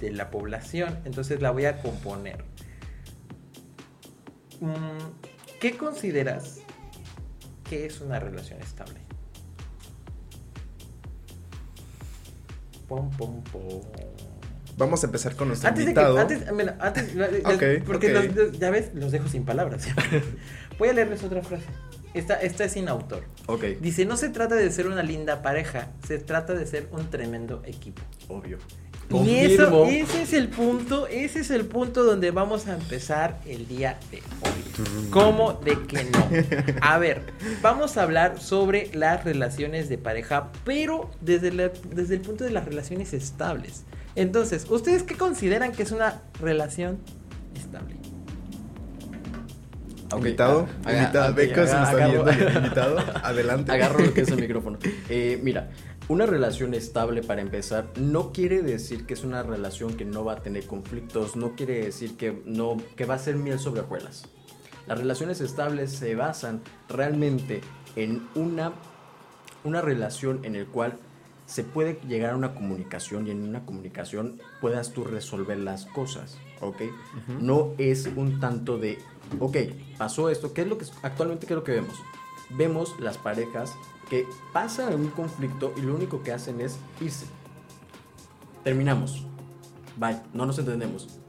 [0.00, 0.98] de la población.
[1.04, 2.44] Entonces la voy a componer.
[4.60, 4.98] Mm,
[5.60, 6.60] ¿Qué consideras
[7.68, 9.00] que es una relación estable?
[12.88, 13.80] Pom, pom, pom.
[14.76, 17.12] Vamos a empezar con nuestro Antes de que, antes, bueno, antes,
[17.86, 19.86] porque los- ya ves, los dejo sin palabras.
[20.78, 21.66] Voy a leerles otra frase.
[22.14, 23.22] Esta, esta es sin autor.
[23.46, 27.08] Ok, Dice, no se trata de ser una linda pareja, se trata de ser un
[27.10, 28.02] tremendo equipo.
[28.28, 28.58] obvio.
[29.12, 33.66] Y eso, ese es el punto, ese es el punto donde vamos a empezar el
[33.66, 35.08] día de hoy.
[35.10, 36.28] ¿Cómo de que no?
[36.80, 37.22] A ver,
[37.60, 42.50] vamos a hablar sobre las relaciones de pareja, pero desde, la- desde el punto de
[42.50, 43.82] las relaciones estables.
[44.14, 46.98] Entonces, ¿ustedes qué consideran que es una relación
[47.56, 47.96] estable?
[50.12, 51.28] Ok, Invitado, invitado,
[51.64, 52.98] está agarro- viendo el invitado.
[53.22, 53.70] Adelante.
[53.72, 54.78] Agarro lo que es el micrófono.
[55.08, 55.70] Eh, mira,
[56.10, 60.32] una relación estable para empezar no quiere decir que es una relación que no va
[60.32, 64.24] a tener conflictos, no quiere decir que no que va a ser miel sobre hojuelas.
[64.88, 67.60] Las relaciones estables se basan realmente
[67.94, 68.72] en una
[69.62, 70.98] una relación en el cual
[71.46, 76.38] se puede llegar a una comunicación y en una comunicación puedas tú resolver las cosas,
[76.60, 76.82] ¿ok?
[77.40, 78.98] No es un tanto de,
[79.38, 79.56] ok,
[79.96, 81.94] pasó esto, ¿qué es lo que actualmente qué es lo que vemos?
[82.50, 83.76] Vemos las parejas
[84.10, 87.24] que pasan un conflicto y lo único que hacen es irse.
[88.62, 89.24] Terminamos.
[89.96, 91.20] Bye, no nos entendemos.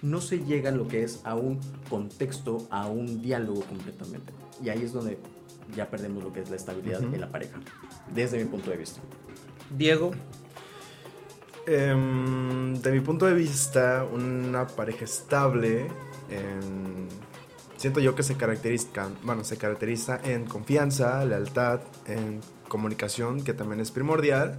[0.00, 4.32] No se llega a lo que es a un contexto, a un diálogo completamente.
[4.62, 5.18] Y ahí es donde
[5.76, 7.60] ya perdemos lo que es la estabilidad en la pareja,
[8.14, 9.00] desde mi punto de vista.
[9.76, 10.12] Diego,
[11.66, 15.86] Em, de mi punto de vista, una pareja estable,
[17.82, 23.80] siento yo que se caracteriza, bueno, se caracteriza en confianza, lealtad, en comunicación, que también
[23.80, 24.56] es primordial.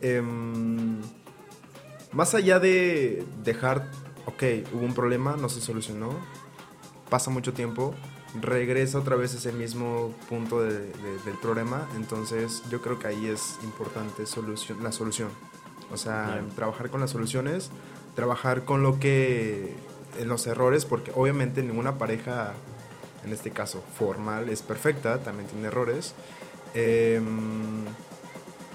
[0.00, 1.00] Em,
[2.12, 3.90] más allá de dejar,
[4.24, 4.42] ok,
[4.72, 6.10] hubo un problema, no se solucionó,
[7.10, 7.94] pasa mucho tiempo,
[8.40, 13.06] regresa otra vez a ese mismo punto de- de- del problema, entonces yo creo que
[13.08, 15.28] ahí es importante solución, la solución.
[15.92, 17.70] O sea, trabajar con las soluciones,
[18.14, 19.74] trabajar con lo que,
[20.18, 22.52] en los errores, porque obviamente ninguna pareja,
[23.24, 26.14] en este caso formal, es perfecta, también tiene errores.
[26.74, 27.84] Em,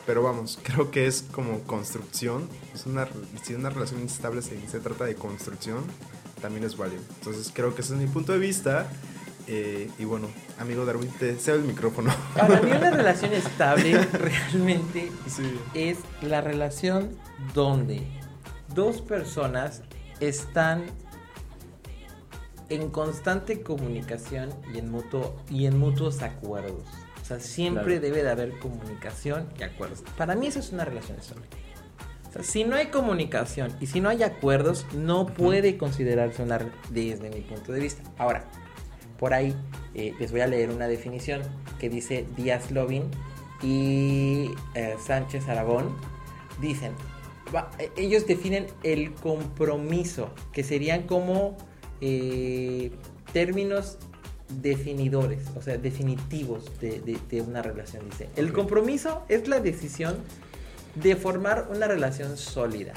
[0.05, 2.47] pero vamos, creo que es como construcción.
[2.73, 3.07] Es una,
[3.43, 5.83] si una relación inestable se, se trata de construcción,
[6.41, 7.01] también es válido.
[7.19, 8.87] Entonces creo que ese es mi punto de vista.
[9.47, 10.27] Eh, y bueno,
[10.59, 12.13] amigo Darwin, te cedo el micrófono.
[12.35, 15.59] para mí una relación estable realmente Sí.
[15.73, 17.09] es la relación
[17.53, 18.01] donde
[18.73, 19.81] dos personas
[20.19, 20.83] están
[22.73, 26.83] en constante comunicación y en mutuo y en mutuos acuerdos.
[27.21, 28.01] O sea, siempre Claro.
[28.01, 30.03] debe de haber comunicación y acuerdos.
[30.17, 31.45] Para mí eso es una relación estable.
[32.29, 36.59] O sea, si no hay comunicación y si no hay acuerdos, no puede considerarse una
[36.89, 38.03] desde mi punto de vista.
[38.17, 38.45] Ahora,
[39.19, 39.55] por ahí
[39.93, 41.41] eh, les voy a leer una definición
[41.79, 43.03] que dice Díaz Lovin
[43.61, 45.95] y eh, Sánchez Aragón.
[46.59, 46.93] Dicen,
[47.53, 51.57] va- eh, ellos definen el compromiso, que serían como
[52.01, 52.91] eh,
[53.33, 53.97] términos
[54.61, 58.09] definidores, o sea, definitivos de, de- de una relación.
[58.09, 60.15] Dice, el compromiso es la decisión
[60.95, 62.93] de formar una relación sólida.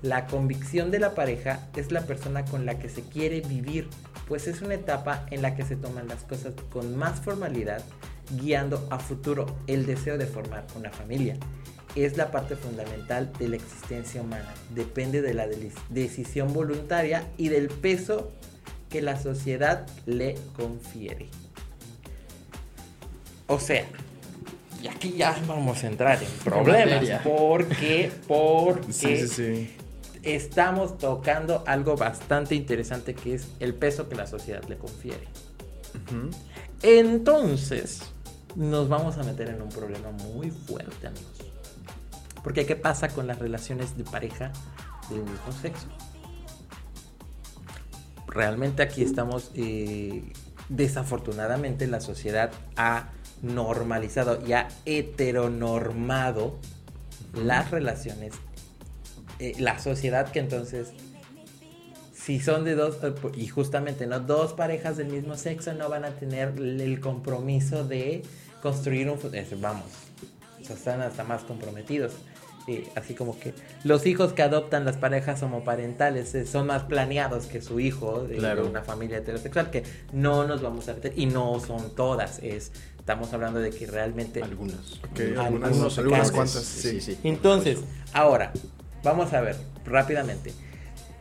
[0.00, 3.88] La convicción de la pareja es la persona con la que se quiere vivir,
[4.28, 7.82] pues es una etapa en la que se toman las cosas con más formalidad,
[8.40, 11.36] guiando a futuro el deseo de formar una familia.
[11.94, 14.52] Es la parte fundamental de la existencia humana.
[14.74, 18.30] Depende de la de- decisión voluntaria y del peso
[18.90, 21.28] que la sociedad le confiere.
[23.46, 23.84] O sea,
[24.82, 27.22] y aquí ya vamos a entrar en problemas.
[27.24, 29.70] Porque, porque Sí, sí, sí.
[30.22, 35.26] estamos tocando algo bastante interesante que es el peso que la sociedad le confiere.
[36.82, 38.00] Entonces,
[38.54, 41.37] nos vamos a meter en un problema muy fuerte, amigos.
[42.42, 44.52] Porque ¿qué pasa con las relaciones de pareja
[45.10, 45.88] del mismo sexo?
[48.26, 50.32] Realmente aquí estamos, eh,
[50.68, 53.10] desafortunadamente la sociedad ha
[53.42, 56.58] normalizado y ha heteronormado
[57.34, 58.34] las relaciones.
[59.38, 60.92] Eh, la sociedad que entonces
[62.28, 64.20] si son de dos, eh, y justamente, ¿no?
[64.20, 68.22] Dos parejas del mismo sexo no van a tener el compromiso de
[68.60, 69.18] construir un...
[69.62, 69.86] Vamos,
[70.70, 72.12] están hasta más comprometidos.
[72.66, 77.46] Eh, así como que los hijos que adoptan las parejas homoparentales eh, son más planeados
[77.46, 78.64] que su hijo de, Claro.
[78.64, 82.72] de una familia heterosexual, que no nos vamos a meter, y no son todas, es,
[82.98, 84.42] estamos hablando de que realmente...
[84.42, 84.98] Algunas.
[85.10, 86.32] Ok, Algunos algunas, algunas casos.
[86.34, 87.14] cuantas, Sí, sí.
[87.14, 87.18] sí.
[87.24, 87.78] Entonces,
[88.12, 88.52] ahora,
[89.02, 90.52] vamos a ver rápidamente.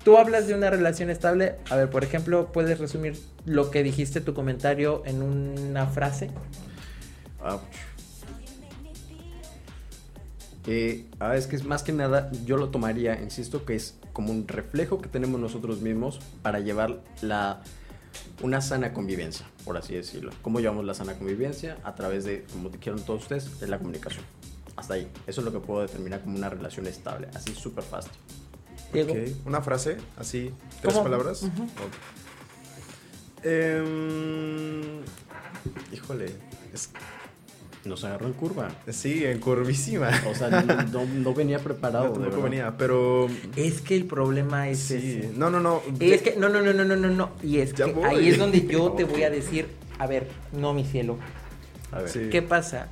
[0.03, 1.55] Tú hablas de una relación estable.
[1.69, 6.29] A ver, por ejemplo, ¿puedes resumir lo que dijiste tu comentario en una frase?
[7.41, 7.61] Ouch.
[10.67, 14.31] Eh, ah, es que es más que nada, yo lo tomaría, insisto, que es como
[14.31, 17.61] un reflejo que tenemos nosotros mismos para llevar la,
[18.41, 20.31] una sana convivencia, por así decirlo.
[20.41, 21.77] ¿Cómo llevamos la sana convivencia?
[21.83, 24.25] A través de, como dijeron todos ustedes, de la comunicación.
[24.75, 25.07] Hasta ahí.
[25.25, 28.11] Eso es lo que puedo determinar como una relación estable, así súper fácil.
[29.45, 30.51] Una frase, así,
[30.81, 31.03] tres ¿Cómo?
[31.03, 31.45] palabras.
[33.43, 35.01] Em,
[35.93, 36.25] híjole,
[36.73, 36.89] es-
[37.87, 38.69] Nos agarró en curva.
[38.89, 40.09] sí, en curvísima.
[40.29, 42.07] O sea, no, no- no venía preparado.
[42.09, 44.95] No, tampoco venía, pero Es que el problema es sí.
[44.95, 45.31] ese.
[45.35, 45.81] No, no, no.
[45.99, 47.31] Es que, no, no, no, no, no, no, no.
[47.41, 48.03] Y es Ya que voy.
[48.05, 49.67] ahí es donde yo te voy a decir,
[49.99, 51.17] a ver, no, mi cielo.
[51.91, 52.09] A ver.
[52.09, 52.29] Sí.
[52.31, 52.89] ¿Qué pasa?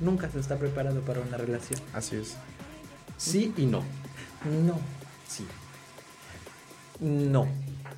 [0.00, 1.80] Nunca se está preparado para una relación.
[1.94, 2.36] Así es.
[3.16, 3.82] Sí y no.
[4.66, 4.78] No,
[5.26, 5.46] Sí.
[7.00, 7.48] no.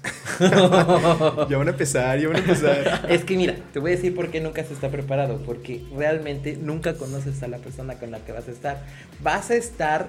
[1.48, 3.06] Ya van a empezar, ya van a empezar.
[3.08, 6.56] Es que mira, te voy a decir por qué nunca se está preparado, porque realmente
[6.60, 8.84] nunca conoces a la persona con la que vas a estar.
[9.22, 10.08] Vas a estar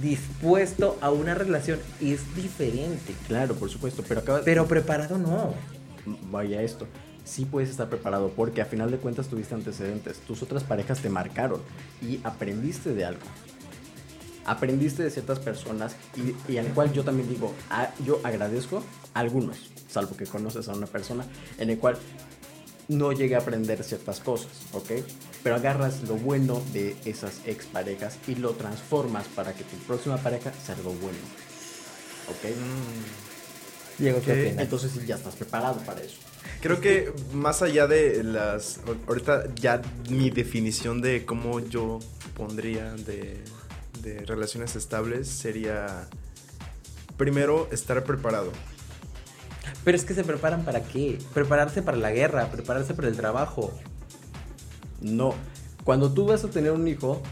[0.00, 5.52] dispuesto a una relación, es diferente, Claro, por supuesto, pero acaba pero preparado no.
[6.30, 6.86] vaya esto.
[7.24, 10.18] Sí puedes estar preparado porque a final de cuentas tuviste antecedentes.
[10.20, 11.60] Tus otras parejas te marcaron
[12.02, 13.20] y aprendiste de algo.
[14.50, 17.54] Aprendiste de ciertas personas y, y al cual yo también digo,
[18.04, 18.82] yo agradezco
[19.14, 21.24] a algunos, salvo que conoces a una persona
[21.58, 21.96] en el cual
[22.88, 24.90] no llegué a aprender ciertas cosas, ¿ok?
[25.44, 30.52] Pero agarras lo bueno de esas exparejas y lo transformas para que tu próxima pareja
[30.66, 31.18] sea algo bueno,
[32.28, 32.56] ¿ok?
[33.98, 34.38] Diego, ¿qué Ok.
[34.38, 34.64] opinas?
[34.64, 36.16] Entonces ya estás preparado para eso.
[36.60, 38.80] Creo que más allá de las.
[39.06, 42.00] Ahorita ya mi definición de cómo yo
[42.36, 43.38] pondría de,
[44.02, 46.08] de relaciones estables sería.
[47.16, 48.50] Primero, estar preparado.
[49.84, 51.18] Pero es que se preparan para qué?
[51.34, 53.72] Prepararse para la guerra, prepararse para el trabajo.
[55.00, 55.34] No.
[55.84, 57.22] Cuando tú vas a tener un hijo,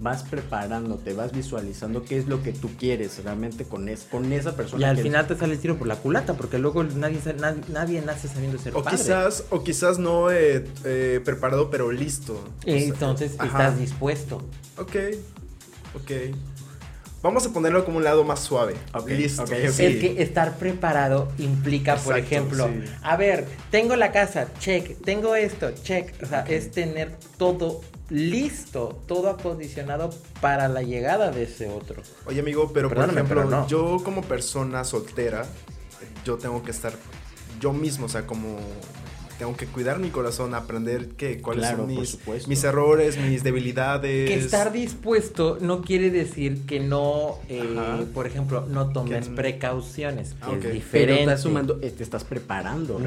[0.00, 4.54] vas preparándote, vas visualizando qué es lo que tú quieres realmente con, es, con esa
[4.56, 4.82] persona.
[4.82, 7.18] Y al que- final te sale el tiro por la culata, porque luego nadie,
[7.68, 8.98] nadie nace sabiendo ser O padre.
[8.98, 12.34] quizás, o quizás no eh, eh, preparado, pero listo.
[12.34, 13.46] O sea, Entonces ajá.
[13.46, 14.42] estás dispuesto.
[14.76, 14.96] Ok,
[15.96, 16.34] ok.
[17.22, 18.74] Vamos a ponerlo como un lado más suave.
[18.94, 19.42] Ok, listo.
[19.42, 19.54] ok, ok.
[19.54, 22.84] Es que estar preparado implica, por ejemplo, sí.
[23.02, 26.14] a ver, tengo la casa, check, tengo esto, check.
[26.22, 27.80] O sea, es tener todo
[28.10, 32.02] listo, todo acondicionado para la llegada de ese otro.
[32.26, 33.66] Oye, amigo, pero por ejemplo, pero no.
[33.66, 35.46] yo como persona soltera,
[36.24, 36.92] yo tengo que estar
[37.60, 38.58] yo mismo, o sea, como
[39.38, 44.28] tengo que cuidar mi corazón, aprender que cuáles Claro, son mis, errores, mis debilidades.
[44.28, 50.30] Que estar dispuesto no quiere decir que no, eh, por ejemplo, no tomes Que- precauciones,
[50.30, 51.20] que Ah, es Pero diferente.
[51.22, 52.98] estás sumando, eh, te estás preparando.
[52.98, 53.04] No,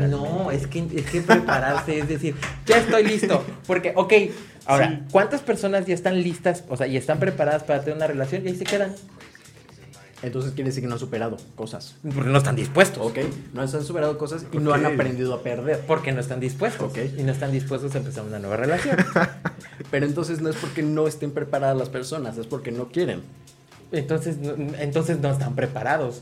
[0.50, 0.56] realmente.
[0.56, 3.44] es que, es que prepararse es decir, ya estoy listo.
[3.66, 4.14] Porque, ok,
[4.66, 8.44] ahora, ¿cuántas personas ya están listas, o sea, y están preparadas para tener una relación
[8.46, 8.94] y ahí se quedan?
[10.22, 11.96] Entonces quiere decir que no han superado cosas.
[12.14, 13.06] Porque no están dispuestos.
[13.06, 13.20] ¿Ok?
[13.54, 15.80] No han superado cosas y no han aprendido a perder.
[15.88, 16.92] Porque no están dispuestos.
[16.92, 16.98] Ok.
[17.18, 18.98] Y no están dispuestos a empezar una nueva relación.
[19.92, 23.22] Pero entonces no es porque no estén preparadas las personas, es porque no quieren.
[23.92, 26.22] Entonces, no, entonces no están preparados.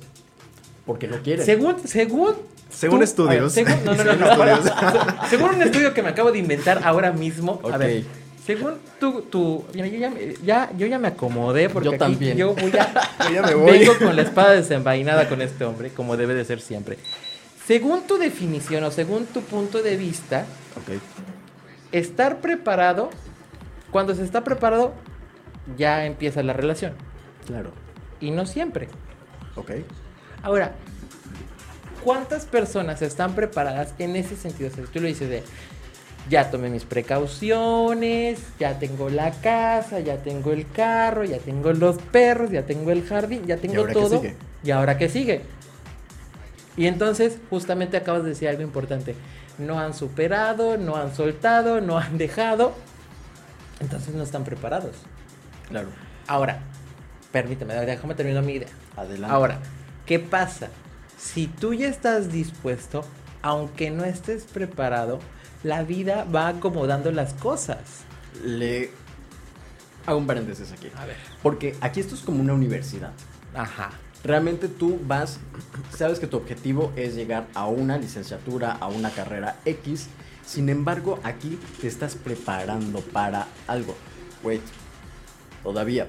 [0.86, 1.45] Porque no quieren.
[1.45, 2.36] Según, según.
[2.69, 3.57] Según tú- estudios.
[3.57, 4.53] a ver, según, no, no, no, Según no.
[4.53, 4.73] estudios.
[5.29, 7.60] según un estudio que me acabo de inventar ahora mismo.
[7.63, 7.77] A Ok.
[7.77, 8.03] ver,
[8.47, 10.10] según tú, tú mira, yo,
[10.41, 12.38] ya, yo ya me acomodé porque Yo aquí también.
[12.38, 12.93] yo voy a.
[13.27, 13.79] Yo ya me voy.
[13.79, 16.97] Vengo con la espada desenvainada con este hombre, como debe de ser siempre.
[17.65, 20.45] Según tu definición o según tu punto de vista,
[21.91, 23.10] estar preparado,
[23.91, 24.93] cuando se está preparado,
[25.77, 26.93] ya empieza la relación.
[27.45, 27.73] Claro.
[28.21, 28.88] Y no siempre.
[29.57, 29.71] Ok.
[30.41, 30.71] Ahora,
[32.01, 34.69] ¿cuántas personas están preparadas en ese sentido?
[34.69, 35.43] O sea, tú lo dices de,
[36.29, 41.97] ya tomé mis precauciones, ya tengo la casa, ya tengo el carro, ya tengo los
[41.97, 44.21] perros, ya tengo el jardín, ya tengo ahora qué todo.
[44.21, 44.35] sigue?
[44.63, 45.41] ¿Y ahora qué sigue?
[46.75, 49.15] Y entonces, justamente acabas de decir algo importante.
[49.57, 52.73] No han superado, no han soltado, no han dejado.
[53.79, 54.95] Entonces no están preparados.
[55.69, 55.87] Claro.
[56.27, 56.59] Ahora,
[57.31, 58.69] permíteme, déjame terminar mi idea.
[58.95, 59.33] Adelante.
[59.33, 59.59] Ahora,
[60.05, 60.69] ¿qué pasa?
[61.17, 63.03] si tú ya estás dispuesto,
[63.41, 65.19] aunque no estés preparado,
[65.63, 68.04] la vida va acomodando las cosas.
[68.43, 68.91] Le
[70.06, 70.88] hago un paréntesis aquí.
[70.96, 71.17] A ver.
[71.43, 73.12] Porque aquí esto es como una universidad.
[73.54, 73.91] Ajá.
[74.24, 75.39] Realmente tú vas,
[75.96, 80.08] sabes que tu objetivo es llegar a una licenciatura, a una carrera X.
[80.46, 83.96] Sin embargo, aquí te estás preparando para algo.
[84.43, 84.62] Wait,
[85.63, 86.08] todavía.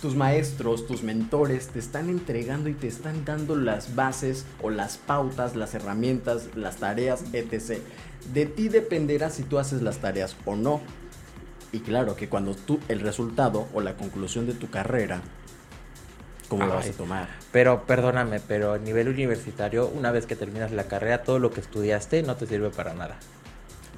[0.00, 4.98] Tus maestros, tus mentores te están entregando y te están dando las bases o las
[4.98, 7.80] pautas, las herramientas, las tareas, etc.
[8.32, 10.80] De ti dependerá si tú haces las tareas o no.
[11.72, 15.20] Y claro que cuando tú, el resultado o la conclusión de tu carrera,
[16.48, 17.28] ¿cómo lo vas a tomar?
[17.52, 21.60] Pero perdóname, pero a nivel universitario, una vez que terminas la carrera, todo lo que
[21.60, 23.18] estudiaste no te sirve para nada.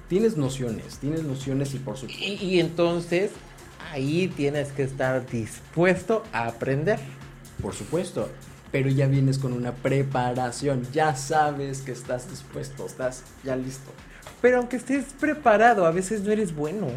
[0.09, 2.25] Tienes nociones, tienes nociones y por supuesto...
[2.25, 3.31] Y, y entonces
[3.93, 6.99] ahí tienes que estar dispuesto a aprender.
[7.61, 8.29] Por supuesto,
[8.71, 13.91] pero ya vienes con una preparación, ya sabes que estás dispuesto, estás ya listo.
[14.41, 16.89] Pero aunque estés preparado, a veces no eres bueno.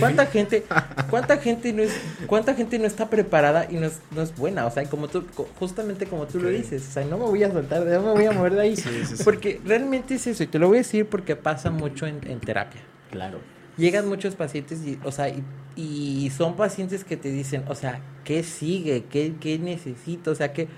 [0.00, 0.64] ¿Cuánta gente,
[1.10, 1.92] cuánta gente no es,
[2.26, 4.66] cuánta gente no está preparada y no es, no es buena?
[4.66, 5.24] O sea, como tú,
[5.58, 8.24] justamente como tú lo dices, o sea, no me voy a soltar, no me voy
[8.26, 8.76] a mover de ahí.
[8.88, 9.24] Sí, sí, sí.
[9.24, 12.40] Porque realmente es eso, y te lo voy a decir porque pasa mucho en, en
[12.40, 12.80] terapia.
[13.10, 13.38] Claro.
[13.76, 15.42] Llegan muchos pacientes y, o sea, y,
[15.76, 19.04] y son pacientes que te dicen, o sea, ¿qué sigue?
[19.04, 20.32] ¿Qué, qué necesito?
[20.32, 20.68] O sea, que,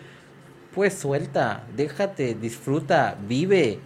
[0.74, 3.80] pues suelta, déjate, disfruta, vive,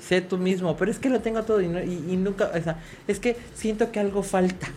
[0.00, 0.76] sé tú mismo.
[0.76, 4.22] Pero es que lo tengo todo y, nunca, o sea, es que siento que algo
[4.22, 4.68] falta.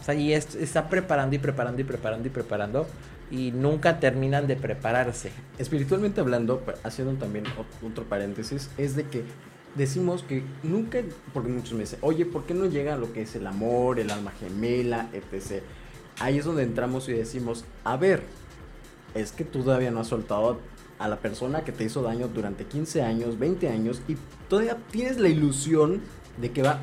[0.00, 2.86] O sea, y es- está preparando y preparando y preparando y preparando
[3.30, 5.30] y nunca terminan de prepararse.
[5.58, 9.24] Espiritualmente hablando, haciendo también ot- otro paréntesis, es de que
[9.74, 11.00] decimos que nunca,
[11.34, 14.10] porque muchos me dicen, oye, ¿por qué no llega lo que es el amor, el
[14.10, 15.62] alma gemela, etc.?
[16.20, 18.22] Ahí es donde entramos y decimos, a ver,
[19.14, 20.58] es que tú todavía no has soltado
[20.98, 24.16] a la persona que te hizo daño durante 15 años, 20 años, y
[24.48, 26.00] todavía tienes la ilusión
[26.40, 26.78] de que va a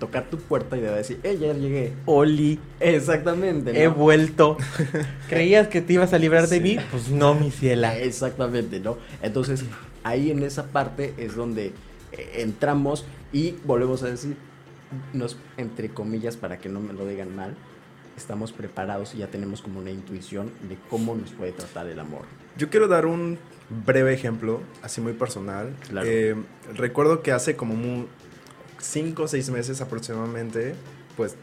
[0.00, 1.92] tocar tu puerta y te va a decir, eh, ya llegué.
[2.06, 3.72] Oli, Exactamente.
[3.72, 3.78] ¿no?
[3.78, 4.56] he vuelto.
[5.28, 6.62] ¿Creías que te ibas a librar de Sí.
[6.62, 6.76] mí?
[6.90, 7.96] Pues no, mi ciela.
[7.98, 8.98] Exactamente, ¿no?
[9.22, 9.64] Entonces,
[10.02, 11.72] ahí en esa parte es donde
[12.12, 14.36] eh, entramos y volvemos a decir,
[15.12, 17.54] nos, entre comillas, para que no me lo digan mal,
[18.16, 22.22] estamos preparados y ya tenemos como una intuición de cómo nos puede tratar el amor.
[22.56, 23.38] Yo quiero dar un
[23.84, 25.74] breve ejemplo, así muy personal.
[25.88, 26.06] Claro.
[26.08, 26.36] Eh,
[26.74, 28.06] recuerdo que hace como
[28.78, 30.74] 5 o 6 meses aproximadamente,
[31.16, 31.36] pues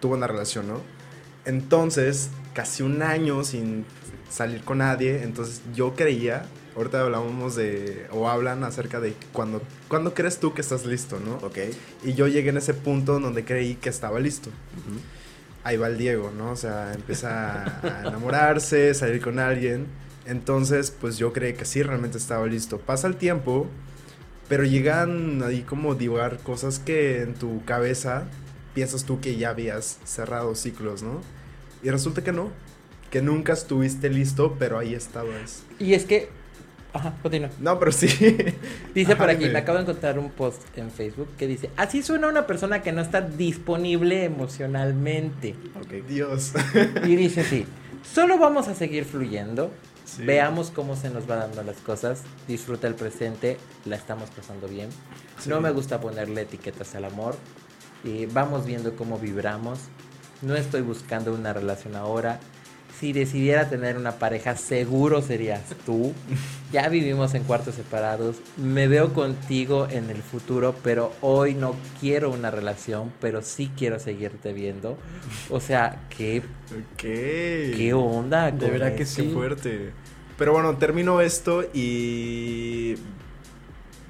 [0.00, 0.80] tuve una relación, ¿no?
[1.44, 3.84] Entonces, casi un año sin
[4.28, 10.14] salir con nadie, entonces yo creía, ahorita hablábamos de, o hablan acerca de cuando, cuando
[10.14, 11.34] crees tú que estás listo, ¿no?
[11.46, 11.58] ¿Ok?
[12.04, 14.50] Y yo llegué en ese punto donde creí que estaba listo.
[15.64, 16.52] Ahí va el Diego, ¿no?
[16.52, 19.86] O sea, empieza a enamorarse, salir con alguien.
[20.26, 22.78] Entonces, pues yo creí que sí, realmente estaba listo.
[22.78, 23.66] Pasa el tiempo,
[24.48, 28.26] pero llegan ahí como divagar cosas que en tu cabeza
[28.74, 31.20] piensas tú que ya habías cerrado ciclos, ¿no?
[31.82, 32.50] Y resulta que no,
[33.10, 35.62] que nunca estuviste listo, pero ahí estabas.
[35.78, 36.28] Y es que.
[36.92, 37.50] Ajá, continúa.
[37.60, 38.08] No, pero sí.
[38.94, 42.02] Dice Ajá, por aquí, me acabo de encontrar un post en Facebook que dice: Así
[42.02, 45.54] suena una persona que no está disponible emocionalmente.
[45.80, 46.06] Ok.
[46.08, 46.52] Dios.
[47.04, 47.66] Y dice así:
[48.02, 49.70] Solo vamos a seguir fluyendo.
[50.16, 50.24] Sí.
[50.24, 52.22] Veamos cómo se nos va dando las cosas.
[52.48, 53.58] Disfruta el presente.
[53.84, 54.90] La estamos pasando bien.
[55.38, 55.48] Sí.
[55.48, 57.36] No me gusta ponerle etiquetas al amor.
[58.02, 59.78] Y vamos viendo cómo vibramos.
[60.42, 62.40] No estoy buscando una relación ahora.
[63.00, 66.12] Si decidiera tener una pareja, seguro serías tú.
[66.70, 68.36] Ya vivimos en cuartos separados.
[68.58, 73.98] Me veo contigo en el futuro, pero hoy no quiero una relación, pero sí quiero
[73.98, 74.98] seguirte viendo.
[75.48, 77.00] O sea, qué, Ok.
[77.00, 78.50] qué onda.
[78.50, 79.30] De verdad que sí.
[79.32, 79.92] fuerte.
[80.36, 82.96] Pero bueno, termino esto y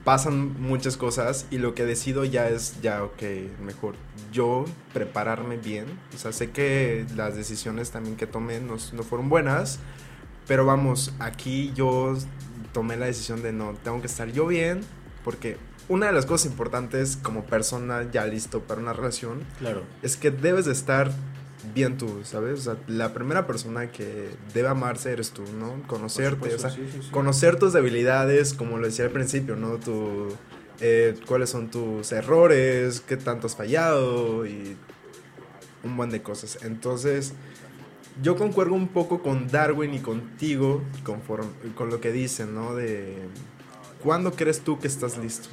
[0.04, 3.22] pasan muchas cosas y lo que decido ya es, ya, ok,
[3.62, 3.94] mejor
[4.32, 5.86] yo prepararme bien.
[6.14, 9.78] O sea, sé que las decisiones también que tomé no, no fueron buenas,
[10.46, 12.16] pero vamos, aquí yo
[12.72, 14.80] tomé la decisión de no, tengo que estar yo bien,
[15.24, 15.56] porque
[15.88, 19.82] una de las cosas importantes como persona ya listo para una relación Claro.
[20.02, 21.10] es que debes de estar
[21.74, 22.60] bien tú, ¿sabes?
[22.60, 25.82] O sea, la primera persona que debe amarse eres tú, ¿no?
[25.86, 26.74] Conocerte, o sea,
[27.10, 29.78] conocer tus debilidades, como lo decía al principio, ¿no?
[29.78, 30.28] Tu,
[30.80, 34.76] eh, cuáles son tus errores, qué tanto has fallado y
[35.84, 36.58] un buen de cosas.
[36.62, 37.34] Entonces,
[38.22, 42.74] yo concuerdo un poco con Darwin y contigo conforme, con lo que dicen, ¿no?
[42.74, 43.14] De
[44.02, 45.48] cuándo crees tú que estás listo.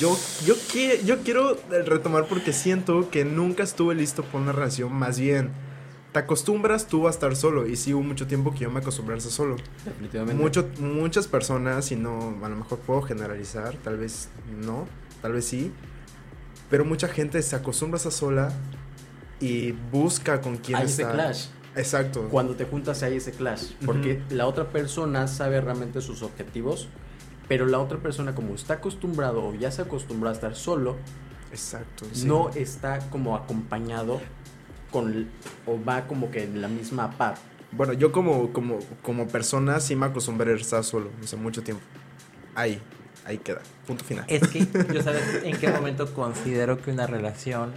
[0.00, 4.92] Yo, yo, qui- yo quiero retomar porque siento que nunca estuve listo para una relación,
[4.92, 5.50] más bien
[6.12, 7.66] te acostumbras tú a estar solo.
[7.66, 9.56] Y sí hubo mucho tiempo que yo me acostumbré a estar solo.
[9.84, 10.42] Definitivamente.
[10.42, 14.28] Mucho, muchas personas, y no, a lo mejor puedo generalizar, tal vez
[14.64, 14.86] no,
[15.22, 15.72] tal vez sí.
[16.70, 18.52] Pero mucha gente se acostumbra a estar sola
[19.40, 21.46] y busca con quién Hay ese clash.
[21.76, 22.26] Exacto.
[22.30, 23.72] Cuando te juntas hay ese clash.
[23.84, 26.88] Porque la otra persona sabe realmente sus objetivos.
[27.48, 30.96] Pero la otra persona, como está acostumbrado o ya se acostumbró a estar solo,
[31.52, 32.06] Exacto.
[32.12, 32.26] sí.
[32.26, 34.20] no está como acompañado
[34.90, 35.28] con
[35.66, 37.36] o va como que en la misma par.
[37.72, 41.82] Bueno, yo como, como, como persona sí me acostumbré a estar solo, sea, mucho tiempo.
[42.54, 42.80] Ahí,
[43.24, 43.60] ahí queda.
[43.86, 44.24] Punto final.
[44.28, 44.60] Es que
[44.94, 47.72] yo sabes en qué momento considero que una relación,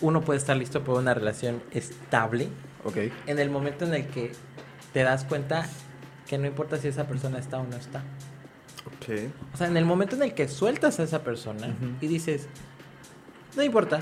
[0.00, 2.48] uno puede estar listo para una relación estable,
[2.84, 2.96] Ok.
[3.26, 4.32] en el momento en el que
[4.92, 5.66] te das cuenta
[6.28, 8.02] que no importa si esa persona está o no está.
[9.54, 12.46] O sea, en el momento en el que sueltas a esa persona y dices,
[13.56, 14.00] no importa.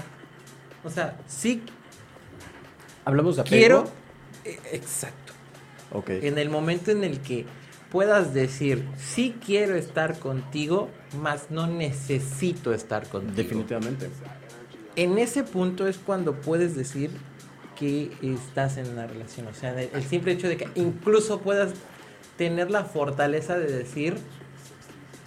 [0.84, 1.62] O sea, sí
[3.04, 3.56] Hablamos de apego.
[3.56, 3.84] quiero.
[4.44, 5.32] eh, Exacto.
[5.92, 6.10] Ok.
[6.10, 7.44] En el momento en el que
[7.90, 13.36] puedas decir, sí quiero estar contigo, más no necesito estar contigo.
[13.36, 14.08] Definitivamente.
[14.96, 17.10] En ese punto es cuando puedes decir
[17.76, 19.46] que estás en una relación.
[19.48, 21.72] O sea, el simple hecho de que incluso puedas
[22.36, 24.16] tener la fortaleza de decir,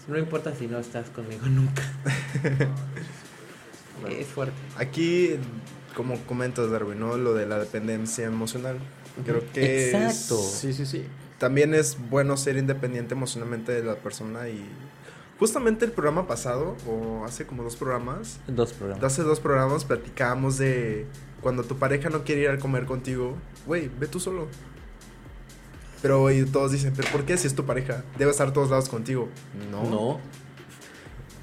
[0.07, 1.83] no importa si no estás conmigo nunca.
[4.09, 4.53] es fuerte.
[4.77, 5.35] Aquí,
[5.95, 7.17] como comentas, Darwin, ¿no?
[7.17, 8.77] Lo de la dependencia emocional.
[9.25, 10.41] Creo que es- Exacto.
[10.43, 11.05] Sí, sí, sí.
[11.39, 14.63] también es bueno ser independiente emocionalmente de la persona y
[15.39, 19.03] justamente el programa pasado, o hace como dos programas, Dos programas.
[19.03, 21.05] hace dos programas platicábamos de
[21.41, 23.35] cuando tu pareja no quiere ir a comer contigo,
[23.65, 24.47] güey, ve tú solo.
[26.01, 28.03] Pero y todos dicen, pero ¿por qué si es tu pareja?
[28.17, 29.29] Debe estar a todos lados contigo.
[29.71, 29.83] No.
[29.89, 30.19] No,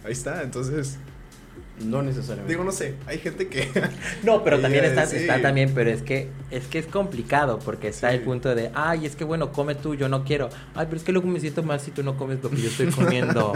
[0.05, 0.99] Ahí está, entonces,
[1.83, 2.53] no necesariamente.
[2.53, 3.69] digo, no sé, hay gente que...
[4.23, 5.17] No, pero también está, sí.
[5.17, 8.17] está también, pero es que es que es complicado porque está Sí.
[8.17, 10.51] el punto de, ay, es que bueno, come tú, yo no quiero.
[10.75, 12.69] Ay, pero es que luego me siento mal si tú no comes lo que yo
[12.69, 13.55] estoy comiendo.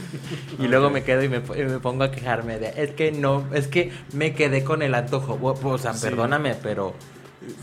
[0.58, 3.44] y luego me quedo y me, y me pongo a quejarme de, es que no,
[3.52, 5.34] es que me quedé con el antojo.
[5.42, 6.06] O, o sea, Sí.
[6.06, 6.94] perdóname, pero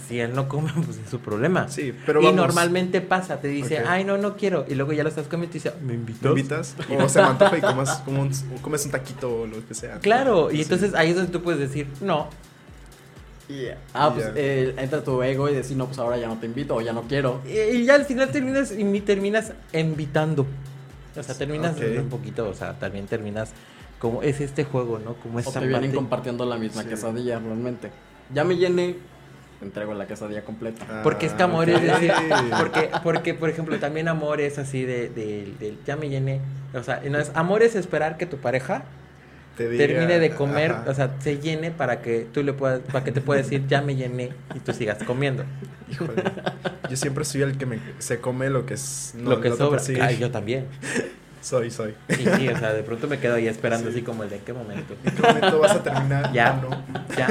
[0.07, 1.67] si él no come, pues es su problema.
[1.69, 4.65] Sí, pero y normalmente pasa, te dice, ay, no, no quiero.
[4.67, 6.25] Y luego ya lo estás comiendo y te dice, ¿me ¿Me invitas?
[6.31, 6.75] invitas?
[7.03, 9.73] O se me antoja y comas, como un, o comes un taquito o lo que
[9.73, 9.99] sea.
[9.99, 10.61] Claro, y Sí.
[10.63, 12.29] entonces ahí es donde tú puedes decir, no,
[13.93, 14.33] Ah, pues Ya.
[14.35, 16.91] eh, entra tu ego y decir, no, pues ahora ya no te invito o ya
[16.91, 17.39] no quiero.
[17.47, 20.45] Y, y ya al final terminas y mi- terminas invitando.
[21.15, 23.51] O sea, terminas un poquito, o sea, también terminas
[23.99, 25.13] como es este juego, ¿no?
[25.15, 26.89] Como O esta te vienen parte- compartiendo la misma Sí.
[26.89, 27.89] quesadilla realmente.
[28.33, 28.97] Ya me llené,
[29.61, 30.85] entrego la quesadilla completa.
[30.89, 32.11] Ah, Porque es que amor es decir,
[32.57, 36.41] porque, porque, por ejemplo, también amor es así de, de, de- ya me llené.
[36.73, 38.83] O sea, no es, amor es esperar que tu pareja
[39.57, 40.85] Te diga- termine de comer, ajá.
[40.89, 43.81] o sea, se llene para que tú le puedas, para que te pueda decir ya
[43.81, 45.43] me llené y tú sigas comiendo.
[45.89, 46.11] Híjole.
[46.89, 49.13] Yo siempre soy el que me, se come lo que es.
[49.17, 49.71] no, lo que sobra.
[49.77, 50.01] persigue.
[50.01, 50.67] Ay, yo también.
[51.41, 51.93] Soy, soy.
[52.09, 53.97] Sí, sí, o sea, de pronto me quedo ahí esperando Sí.
[53.97, 54.95] así como el de ¿en qué momento.
[55.03, 56.33] ¿En qué momento vas a terminar?
[56.33, 56.69] Ya, no.
[57.17, 57.27] ya.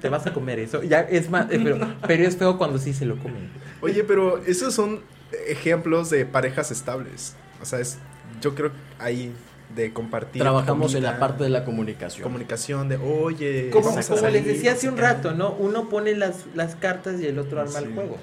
[0.00, 0.82] Te vas a comer eso.
[0.82, 3.48] Ya es más, eh, pero, pero es feo cuando sí se lo comen.
[3.80, 5.00] Oye, pero esos son
[5.48, 7.34] ejemplos de parejas estables.
[7.60, 7.98] O sea, es,
[8.40, 9.32] yo creo ahí
[9.74, 10.40] de compartir.
[10.42, 12.22] Trabajamos en la parte de la comunicación.
[12.22, 15.52] comunicación de, oye, Como, vamos a como les decía hace un rato, ¿no?
[15.52, 17.84] Uno pone las, las cartas y el otro arma Sí.
[17.84, 18.18] el juego.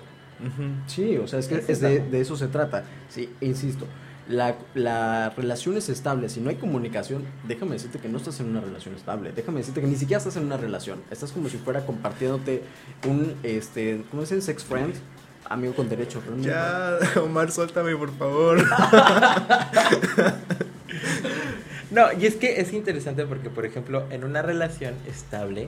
[0.87, 2.83] Sí, o sea, es que es de, de eso se trata.
[3.09, 3.85] Sí, insisto,
[4.31, 6.29] la, la relación es estable.
[6.29, 9.31] Si no hay comunicación, déjame decirte que no estás en una relación estable.
[9.35, 10.99] Déjame decirte que ni siquiera estás en una relación.
[11.11, 12.63] Estás como si fuera compartiéndote
[13.07, 14.41] un, este, ¿cómo dicen?
[14.41, 14.93] Sex friend.
[15.49, 16.21] Amigo con derecho.
[16.23, 18.57] pero no- Ya, Omar, suéltame, por favor.
[21.91, 25.67] No, y es que es interesante porque, por ejemplo, en una relación estable,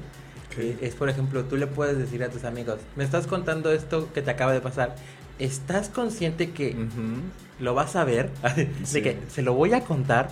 [0.58, 4.08] eh, es por ejemplo, tú le puedes decir a tus amigos, me estás contando esto
[4.14, 4.96] que te acaba de pasar,
[5.38, 7.53] ¿estás consciente que Ujú.
[7.64, 8.30] Lo vas a ver?
[8.56, 9.02] de Sí.
[9.02, 10.30] que se lo voy a contar.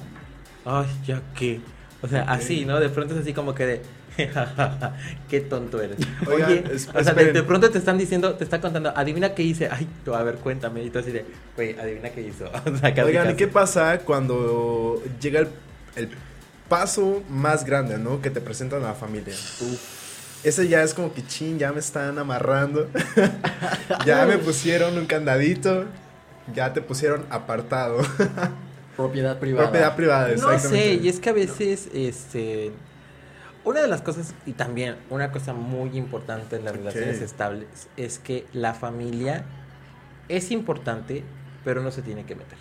[0.66, 1.60] Ay, ya que.
[2.04, 2.30] O sea, Ok.
[2.30, 2.80] así, ¿no?
[2.80, 3.82] De pronto es así como que de.
[5.30, 5.98] qué tonto eres.
[6.28, 9.34] Oigan, Oye, es- o sea, de, de pronto te están diciendo, te está contando, adivina
[9.34, 9.70] qué hice.
[9.72, 10.84] Ay, tú, a ver, cuéntame.
[10.84, 11.26] Y tú así de,
[11.56, 12.46] güey, adivina qué hizo.
[12.66, 13.38] O sea, casi, Oigan, ¿y casi.
[13.38, 15.48] qué pasa cuando llega el,
[15.96, 16.10] el
[16.68, 18.22] paso más grande, ¿no?
[18.22, 19.34] Que te presentan a la familia.
[20.44, 22.90] Ese ya es como que chin, ya me están amarrando.
[24.06, 25.86] ya me pusieron un candadito.
[26.54, 28.00] Ya te pusieron apartado.
[28.98, 29.68] Propiedad privada.
[29.68, 30.94] Propiedad privada, No sé, exactamente.
[30.96, 32.72] y es que a veces, este.
[33.64, 38.18] Una de las cosas, y también una cosa muy importante en las relaciones estables, es
[38.18, 39.46] que la familia
[40.30, 41.24] es importante,
[41.64, 42.58] pero no se tiene que meter.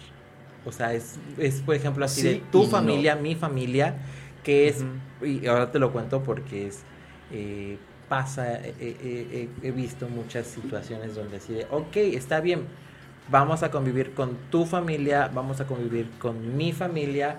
[0.66, 2.68] O sea, es, es por ejemplo, así Sí de tu no.
[2.68, 3.96] familia, mi familia,
[4.44, 4.84] que es,
[5.22, 6.80] y ahora te lo cuento porque es,
[7.32, 7.78] eh,
[8.10, 12.64] pasa, eh, eh, eh, he visto muchas situaciones donde así de, ok, está bien,
[13.30, 17.38] vamos a convivir con tu familia, vamos a convivir con mi familia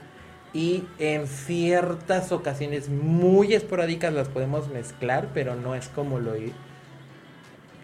[0.53, 6.53] y en ciertas ocasiones muy esporádicas las podemos mezclar, pero no es como lo, he-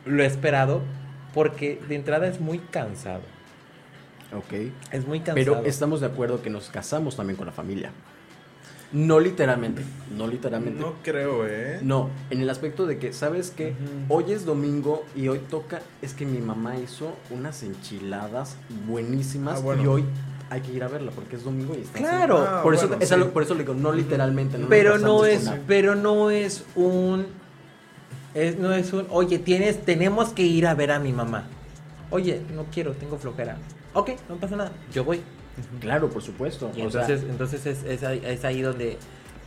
[0.05, 0.82] lo esperado,
[1.34, 3.22] porque de entrada es muy cansado.
[4.36, 4.72] Ok.
[4.91, 5.36] Es muy cansado.
[5.36, 7.91] Pero estamos de acuerdo que nos casamos también con la familia.
[8.92, 9.84] No literalmente,
[10.16, 10.80] no literalmente.
[10.80, 11.80] No creo, ¿eh?
[11.82, 13.74] No, en el aspecto de que, ¿sabes qué?
[14.08, 18.56] Hoy es domingo y hoy toca, es que mi mamá hizo unas enchiladas
[18.88, 19.84] buenísimas Ah, bueno.
[19.84, 20.06] y hoy
[20.50, 22.38] hay que ir a verla porque es domingo y está Claro.
[22.48, 24.58] Ah, por, eso, bueno, es algo- por eso le digo, no literalmente.
[24.58, 27.26] nos pero no es pero no es un
[28.34, 31.44] es, no es un oye tienes tenemos que ir a ver a mi mamá
[32.12, 33.58] oye no quiero tengo flojera
[33.94, 35.22] ok no pasa nada yo voy
[35.80, 36.72] Claro, por supuesto.
[36.76, 38.97] y o sea, entonces entonces es, es ahí, es ahí donde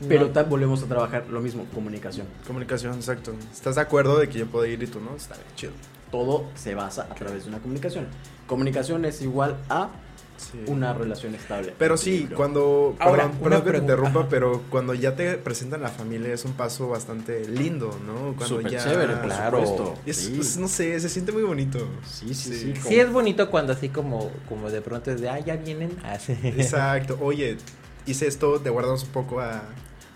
[0.09, 2.27] pero no- tal volvemos a trabajar lo mismo, comunicación.
[2.47, 3.33] Comunicación, exacto.
[3.53, 5.15] ¿Estás de acuerdo de que yo puedo ir y tú no?
[5.15, 5.73] Está bien, chido.
[6.11, 8.07] Todo se basa a través de una comunicación.
[8.47, 9.91] Comunicación es igual a
[10.41, 10.59] Sí.
[10.69, 11.75] una relación estable.
[11.79, 12.97] Pero sí, cuando.
[12.99, 13.93] Ahora, perdón, perdón que te pregunta.
[13.93, 18.35] interrumpa, pero cuando ya te presentan la familia es un paso bastante lindo, ¿no?
[18.37, 18.83] Cuando Súper ya.
[18.85, 19.95] chévere, Claro.
[20.07, 20.33] Es, Sí.
[20.37, 21.79] pues, no sé, se siente muy bonito.
[22.11, 22.75] Sí, sí, sí.
[22.77, 26.19] sí es bonito cuando así como como de pronto es de ah ya vienen Ah,
[26.19, 26.37] sí.
[26.43, 27.19] Exacto.
[27.21, 27.59] Oye,
[28.07, 29.63] hice esto, te guardamos un poco a.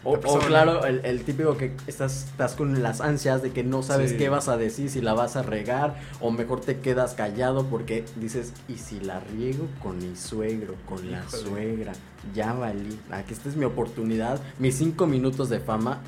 [0.07, 4.11] O, claro, el, el típico que estás, estás con las ansias de que no sabes
[4.11, 4.17] Sí.
[4.19, 8.05] qué vas a decir, si la vas a regar, o mejor te quedas callado porque
[8.17, 11.93] dices, ¿y si la riego con mi suegro, con la suegra?
[12.35, 12.99] Ya valí.
[13.11, 16.01] Aquí esta es mi oportunidad, mis cinco minutos de fama,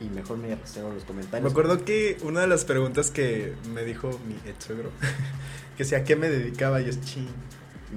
[0.00, 1.50] y mejor me reservo los Me comentarios.
[1.52, 4.90] acuerdo que una de las preguntas que me dijo mi ex suegro,
[5.76, 7.28] que si a qué me dedicaba, y es ching.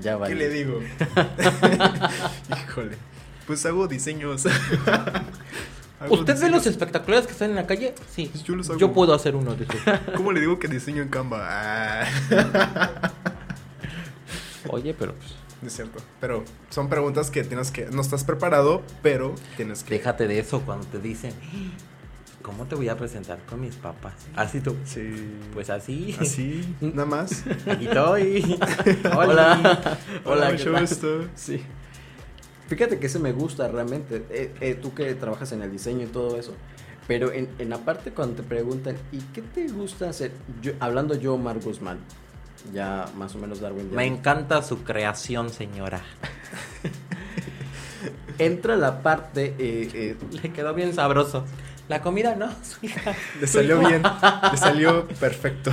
[0.01, 0.33] Ya valí.
[0.33, 0.81] ¿Qué le digo?
[2.67, 2.97] Híjole.
[3.47, 4.45] Pues hago diseños.
[5.97, 7.95] Hago ¿Usted ve los espectaculares que están en la calle?
[8.13, 8.27] Sí.
[8.29, 8.77] Pues yo los hago.
[8.77, 9.77] Yo puedo hacer uno de esos.
[10.15, 11.47] ¿Cómo le digo que diseño en Canva?
[11.49, 13.01] Ah,
[14.67, 15.31] Oye, pero pues,
[15.65, 15.99] es cierto.
[16.19, 17.85] Pero son preguntas que tienes que.
[17.85, 19.93] No estás preparado, pero tienes que.
[19.95, 21.33] déjate de eso cuando te dicen,
[22.41, 24.15] ¿cómo te voy a presentar con mis papás?
[24.35, 24.75] Así tú.
[24.83, 25.37] Sí.
[25.53, 26.15] Pues así.
[26.19, 27.43] Así, nada más.
[27.69, 28.59] Aquí estoy.
[29.15, 29.59] Hola.
[29.63, 30.81] Hola, Hola, ¿qué mucho tal?
[30.81, 31.25] gusto.
[31.35, 31.63] Sí.
[32.67, 34.25] Fíjate que ese me gusta realmente.
[34.29, 36.53] Eh, eh, tú que trabajas en el diseño y todo eso.
[37.07, 40.31] Pero en, en la parte cuando te preguntan, ¿y qué te gusta hacer?
[40.61, 41.99] Yo, hablando yo, Omar Guzmán,
[42.73, 43.91] ya más o menos Darwin.
[43.91, 46.01] ya Me encanta su creación, señora.
[48.39, 49.55] Entra la parte.
[49.57, 51.45] eh, eh, Le quedó bien sabroso.
[51.87, 53.13] La comida no, su hija.
[53.39, 54.01] Le salió bien.
[54.51, 55.71] Le salió perfecto.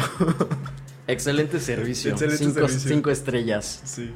[1.07, 2.13] excelente servicio.
[2.13, 2.89] Excelente cinco, servicio.
[2.91, 3.81] cinco estrellas.
[3.85, 4.11] Sí.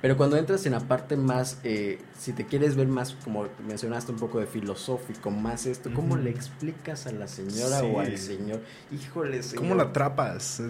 [0.00, 4.12] Pero cuando entras en la parte más, eh, si te quieres ver más, como mencionaste,
[4.12, 8.60] un poco de filosófico, más esto, ¿cómo le explicas a la señora o al señor?
[8.90, 9.62] Híjole, señor.
[9.62, 10.62] ¿Cómo la atrapas?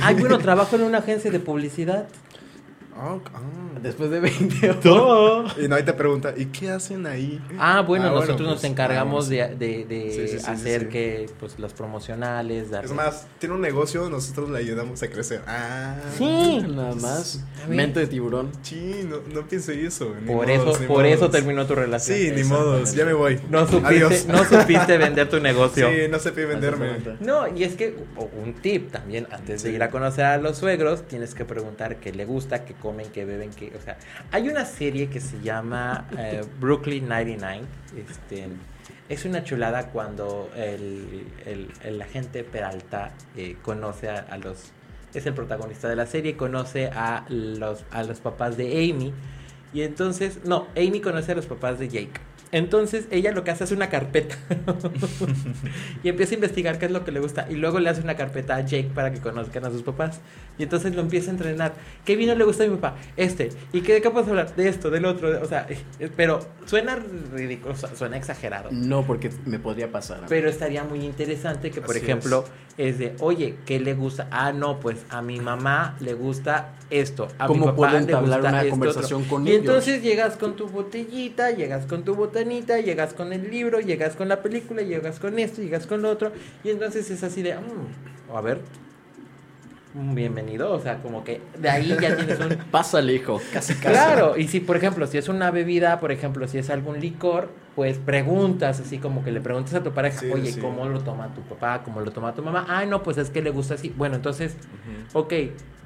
[0.00, 2.08] Ay, bueno, trabajo en una agencia de publicidad.
[2.94, 3.18] Ah.
[3.82, 5.56] Después de 20 horas.
[5.58, 7.40] Y no, ahí te pregunta, ¿y qué hacen ahí?
[7.58, 10.50] Ah, bueno, Ah, bueno, nosotros nos pues, encargamos ah, de, de- de Sí, sí, sí,
[10.50, 10.92] hacer sí, sí.
[10.92, 15.40] que pues los promocionales, dar- Es más, tiene un negocio, nosotros le ayudamos a crecer.
[15.46, 15.96] Ah.
[16.18, 16.60] Sí.
[16.68, 17.44] Nada más.
[17.66, 17.76] Ver.
[17.76, 18.50] Mente de tiburón.
[18.62, 20.14] Sí, no, no pensé eso.
[20.20, 22.18] ni Por modos, eso, ni por eso terminó tu relación.
[22.18, 23.40] Sí, ni modos, ya me voy.
[23.50, 24.26] No supiste, Adiós.
[24.26, 25.88] no supiste vender tu negocio.
[25.88, 26.98] Sí, no sé venderme.
[27.20, 27.96] No, y es que
[28.44, 32.12] un tip también, antes de ir a conocer a los suegros, tienes que preguntar qué
[32.12, 33.96] le gusta, qué comen, qué beben, qué, o sea,
[34.32, 37.62] hay una serie que se llama eh, Brooklyn 99,
[37.96, 38.48] este,
[39.08, 44.72] es una chulada cuando el, el- el agente Peralta eh, conoce a, a los,
[45.14, 49.12] es el protagonista de la serie, conoce a los, a los papás de Amy,
[49.72, 52.20] y entonces, no, Amy conoce a los papás de Jake.
[52.52, 54.36] Entonces ella lo que hace es una carpeta
[56.02, 58.14] y empieza a investigar qué es lo que le gusta y luego le hace una
[58.16, 60.20] carpeta a Jake para que conozcan a sus papás
[60.58, 61.72] y entonces lo empieza a entrenar.
[62.04, 62.96] ¿Qué vino le gusta a mi papá?
[63.16, 63.48] Este.
[63.72, 64.54] ¿Y qué, de qué puedes hablar?
[64.54, 65.30] De esto, del otro.
[65.30, 65.66] de- o sea,
[65.98, 66.98] eh, pero suena
[67.32, 68.68] ridículo, suena exagerado.
[68.70, 70.20] No, porque me podría pasar.
[70.28, 72.44] Pero estaría muy interesante que, por Así ejemplo,
[72.76, 72.98] es.
[72.98, 74.28] de, oye, ¿qué le gusta?
[74.30, 77.28] Ah, no, pues a mi mamá le gusta esto.
[77.38, 79.30] A ¿Cómo mi papá puedo le entablar gusta una esto conversación otro".
[79.36, 79.60] con y ellos?
[79.60, 82.14] entonces llegas con tu botellita, llegas con tu
[82.46, 86.32] llegas con el libro, llegas con la película, llegas con esto, llegas con lo otro.
[86.64, 88.60] Y entonces es así de, "Mm, a ver,
[89.94, 90.72] mm, bienvenido.
[90.72, 93.40] O sea, como que de ahí ya tienes un Pásale, hijo.
[93.52, 93.88] Casi, casi.
[93.94, 97.48] Claro, y si por ejemplo, si es una bebida, por ejemplo, si es algún licor,
[97.74, 100.60] pues preguntas, así como que le preguntas a tu pareja, Sí, oye, sí.
[100.60, 101.82] ¿cómo lo toma tu papá?
[101.84, 102.66] ¿Cómo lo toma tu mamá?
[102.68, 103.92] Ah, no, pues es que le gusta así.
[103.96, 104.56] Bueno, entonces,
[105.14, 105.32] ok,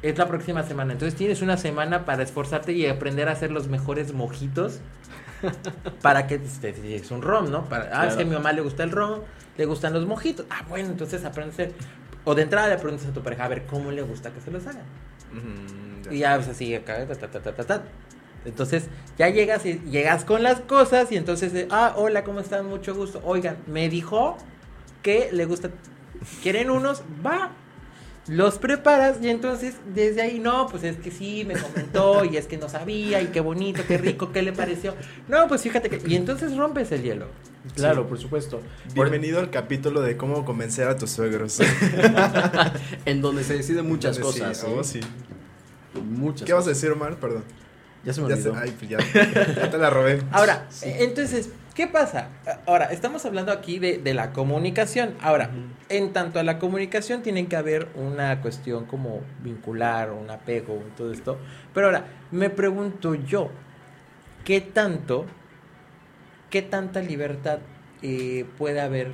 [0.02, 0.92] es la próxima semana.
[0.92, 4.80] Entonces tienes una semana para esforzarte y aprender a hacer los mejores mojitos
[6.02, 7.68] para que te es un rom, ¿no?
[7.68, 9.20] Para, ah, es que a mi mamá le gusta el rom,
[9.56, 10.46] le gustan los mojitos.
[10.50, 11.74] Ah, bueno, entonces aprendes
[12.24, 14.50] O de entrada le preguntas a tu pareja a ver cómo le gusta que se
[14.50, 14.86] los hagan.
[15.30, 17.84] Mm, Y ya pues así acá, ta, ta, ta, ta, ta, ta.
[18.44, 22.66] Entonces ya llegas y llegas con las cosas y entonces, eh, ah, hola, ¿cómo están?
[22.66, 23.20] Mucho gusto.
[23.24, 24.36] Oigan, me dijo
[25.02, 25.70] que le gusta.
[26.42, 27.02] ¿Quieren unos?
[27.24, 27.56] Va.
[28.28, 32.46] Los preparas y entonces desde ahí, no, pues es que sí, me comentó y es
[32.46, 34.94] que no sabía y qué bonito, qué rico, qué le pareció.
[35.28, 36.00] No, pues fíjate que...
[36.08, 37.26] Y entonces rompes el hielo.
[37.76, 38.60] Claro, por supuesto.
[38.94, 41.58] Por- Bienvenido al capítulo de cómo convencer a tus suegros.
[43.04, 44.64] en donde se deciden muchas Donde sí, cosas.
[44.68, 45.00] oh, ¿sí?
[45.02, 46.00] sí.
[46.00, 46.80] Muchas ¿Qué vas a cosas.
[46.82, 47.16] decir, Omar?
[47.20, 47.44] Perdón.
[48.04, 48.54] Ya se me Ya, olvidó.
[48.56, 48.98] ay, pues ya,
[49.54, 50.22] ya te la robé.
[50.30, 52.30] Ahora, eh, entonces, ¿qué pasa?
[52.66, 55.14] Ahora, estamos hablando aquí de, de la comunicación.
[55.20, 55.50] Ahora,
[55.90, 61.12] en tanto a la comunicación tiene que haber una cuestión como vincular, un apego, todo
[61.12, 61.38] esto.
[61.74, 63.50] Pero ahora, me pregunto yo,
[64.44, 65.26] ¿qué tanto,
[66.48, 67.58] qué tanta libertad
[68.02, 69.12] eh, puede haber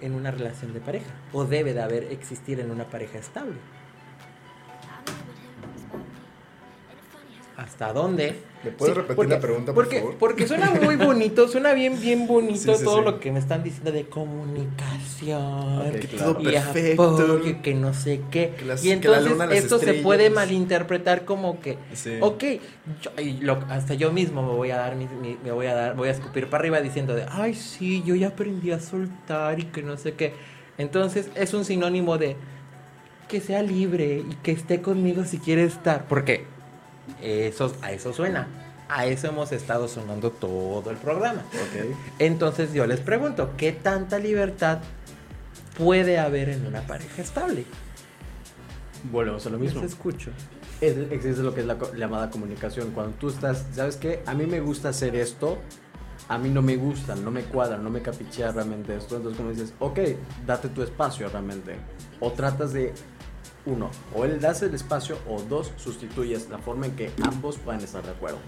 [0.00, 1.10] en una relación de pareja?
[1.34, 3.58] ¿O debe de haber existir en una pareja estable?
[7.58, 8.49] ¿Hasta dónde?
[8.62, 10.16] ¿Me puedes repetir la pregunta, por porque, favor?
[10.18, 13.04] Porque suena muy bonito, suena bien, bien bonito Sí, sí, todo sí.
[13.04, 15.78] lo que me están diciendo de comunicación.
[15.88, 16.32] Ok, Que claro.
[16.34, 17.02] todo y perfecto.
[17.14, 18.50] apoyo, que no sé qué.
[18.58, 22.18] Que las- y que la entonces luna, las esto se puede malinterpretar como que, Sí.
[22.20, 22.44] ok,
[23.02, 25.74] yo- y lo- hasta yo mismo me voy a dar, mi- mi- me voy a
[25.74, 29.58] dar, voy a escupir para arriba diciendo de, ay sí, yo ya aprendí a soltar
[29.58, 30.34] y que no sé qué.
[30.78, 32.36] Entonces es un sinónimo de
[33.28, 36.06] que sea libre y que esté conmigo si quiere estar.
[36.08, 36.44] Porque
[37.22, 38.46] eso, a eso suena.
[38.88, 41.42] A eso hemos estado sonando todo el programa.
[42.18, 44.78] Entonces yo les pregunto, ¿qué tanta libertad
[45.78, 47.64] puede haber en una pareja estable?
[49.10, 49.80] Volvemos a lo mismo.
[49.82, 50.30] Les escucho.
[50.80, 52.90] Es- existe lo que es la llamada comunicación.
[52.90, 54.22] Cuando tú estás, ¿sabes qué?
[54.26, 55.58] A mí me gusta hacer esto,
[56.28, 59.16] a mí no me gusta, no me cuadra, no me capichea realmente esto.
[59.16, 59.98] Entonces, como dices, ok,
[60.46, 61.76] date tu espacio realmente.
[62.18, 62.92] O tratas de,
[63.66, 67.82] uno, o él das el espacio, o dos, sustituyes la forma en que ambos puedan
[67.82, 68.38] estar de acuerdo.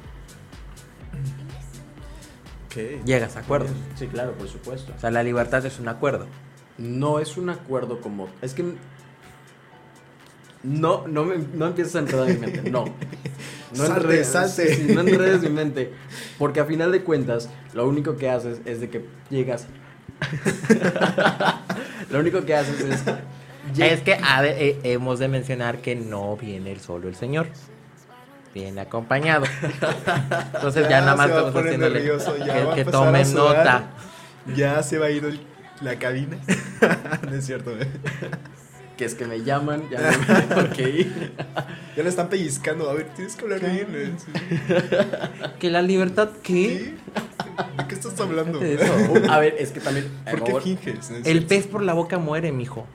[2.67, 3.05] Ok.
[3.05, 3.73] Llegas a acuerdos.
[3.97, 4.93] Sí, claro, por supuesto.
[4.97, 6.27] O sea, la libertad es un acuerdo.
[6.79, 8.29] No es un acuerdo como.
[8.41, 8.65] Es que.
[10.63, 12.71] No, no, me, no empieces a enredar mi mente.
[12.71, 12.85] No.
[13.73, 14.75] No Salte, enredes, salte.
[14.75, 15.95] sí, sí, no enredes mi mente.
[16.39, 19.67] Porque a final de cuentas, lo único que haces es de que llegas.
[22.11, 23.03] lo único que haces es.
[23.79, 27.47] Es que ha de- eh, hemos de mencionar que no viene el solo el señor.
[28.55, 29.45] Viene acompañado.
[30.55, 33.91] Entonces ya, nada más a estamos haciéndole nervioso, que, a que a tomen nota.
[34.55, 35.41] Ya se va a ir el-
[35.81, 36.37] la cabina.
[37.29, 37.87] no es cierto, eh.
[38.97, 41.33] Que es que me llaman, ya no me que ir.
[41.97, 42.89] Ya le están pellizcando.
[42.89, 43.87] A ver, tienes que hablar bien.
[43.91, 44.13] eh.
[44.17, 44.33] Sí.
[45.61, 46.53] Que la libertad, ¿qué?
[46.53, 46.97] ¿Sí?
[47.77, 48.63] ¿De qué estás hablando?
[48.63, 48.93] Eso.
[49.31, 50.09] A ver, es que también.
[50.25, 51.11] ¿Por por qué favor, finges?
[51.11, 51.49] El cierto.
[51.49, 52.87] pez por la boca muere, mijo.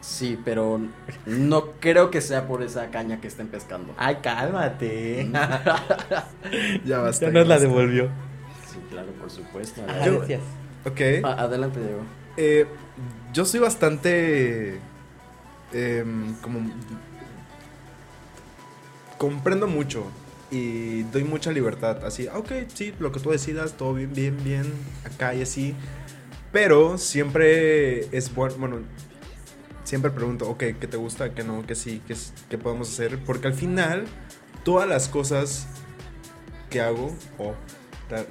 [0.00, 0.80] Sí, pero
[1.26, 3.94] no creo que sea por esa caña que estén pescando.
[3.98, 5.30] Ay, cálmate.
[6.84, 7.26] Ya basta.
[7.26, 8.08] ya nos la devolvió.
[8.66, 9.82] Sí, claro, por supuesto.
[9.86, 10.40] Ah, Yo- gracias.
[10.86, 11.00] Ok.
[11.24, 12.00] A- adelante, Diego.
[12.36, 12.66] Eh,
[13.34, 14.78] yo soy bastante.
[15.72, 16.60] em, como.
[19.18, 20.04] Comprendo mucho
[20.50, 22.04] y doy mucha libertad.
[22.04, 24.72] Así, ah, ok, sí, lo que tú decidas, todo bien, bien, bien,
[25.04, 25.74] acá y así.
[26.52, 28.54] Pero siempre es bueno.
[28.58, 28.76] Bueno,
[29.90, 31.34] siempre pregunto, ok, ¿qué te gusta?
[31.34, 31.66] ¿Qué no?
[31.66, 32.00] ¿Qué sí?
[32.06, 32.14] ¿Qué,
[32.48, 33.18] qué podemos hacer?
[33.24, 34.04] Porque al final,
[34.62, 35.66] todas las cosas
[36.70, 37.54] que hago o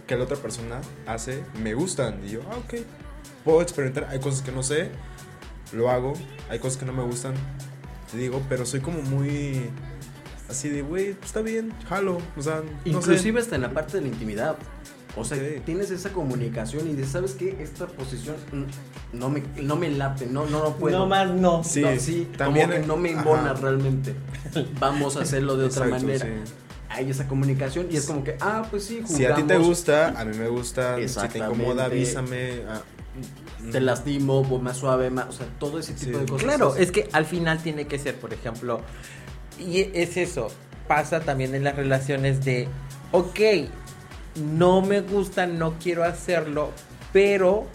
[0.07, 2.21] que la otra persona hace me gustan.
[2.25, 2.75] Y yo, ah, ok,
[3.43, 4.07] puedo experimentar.
[4.09, 4.89] Hay cosas que no sé,
[5.73, 6.13] lo hago.
[6.49, 7.33] Hay cosas que no me gustan,
[8.09, 9.69] te digo, pero soy como muy
[10.47, 12.19] así de, güey, pues está bien, jalo.
[12.37, 14.57] O sea, Inclusive hasta en la parte de la intimidad.
[15.17, 17.57] O sea, tienes esa comunicación y dices, ¿sabes qué?
[17.59, 18.35] Esta posición
[19.11, 20.99] no me, no me late, no, no, no puedo.
[20.99, 21.63] No más no.
[21.63, 23.19] Sí, No, sí, también, como que no me ajá.
[23.19, 24.13] embona realmente.
[24.79, 26.25] Vamos a hacerlo de otra Exacto, manera.
[26.25, 26.51] sí.
[26.91, 29.17] Hay esa comunicación y es como que, ah, pues sí, jugamos.
[29.17, 30.91] Si a ti te gusta, a mí me gusta.
[30.95, 31.55] Si te Exactamente.
[31.55, 32.61] incomoda, avísame.
[32.67, 32.81] ah,
[33.63, 36.19] mm, Te lastimo, pues más suave, más, o sea, todo ese tipo Sí.
[36.23, 36.43] de cosas.
[36.45, 38.81] Claro, es que al final tiene que ser, por ejemplo,
[39.59, 40.47] y es eso,
[40.87, 42.67] pasa también en las relaciones de,
[43.11, 43.39] ok,
[44.35, 46.71] no me gusta, no quiero hacerlo,
[47.13, 47.67] pero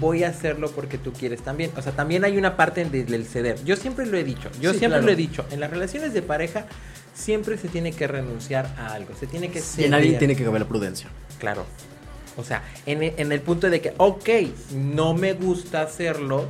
[0.00, 1.70] voy a hacerlo porque tú quieres también.
[1.76, 3.62] O sea, también hay una parte de- del ceder.
[3.64, 5.06] Yo siempre lo he dicho, yo Sí, siempre claro.
[5.06, 6.66] lo he dicho, en las relaciones de pareja
[7.14, 10.18] siempre se tiene que renunciar a algo, se tiene que Y en alguien ceder.
[10.18, 11.08] tiene que caber la prudencia.
[11.38, 11.64] Claro.
[12.36, 14.28] O sea, en, en el punto de que, ok,
[14.74, 16.44] no me gusta hacerlo,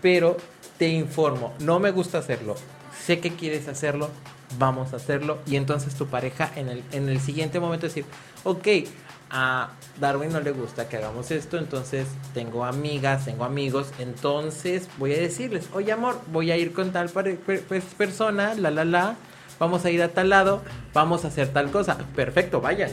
[0.00, 0.36] pero
[0.78, 2.54] te informo, no me gusta hacerlo,
[3.04, 4.10] sé que quieres hacerlo,
[4.58, 5.38] vamos a hacerlo.
[5.46, 8.04] Y entonces tu pareja en el, en el siguiente momento decir,
[8.44, 8.68] ok,
[9.30, 15.14] a Darwin no le gusta que hagamos esto, entonces tengo amigas, tengo amigos, entonces voy
[15.14, 19.16] a decirles, oye amor, voy a ir con tal pues, persona, la la la,
[19.58, 21.96] vamos a ir a tal lado, vamos a hacer tal cosa.
[22.14, 22.90] Perfecto, vayan.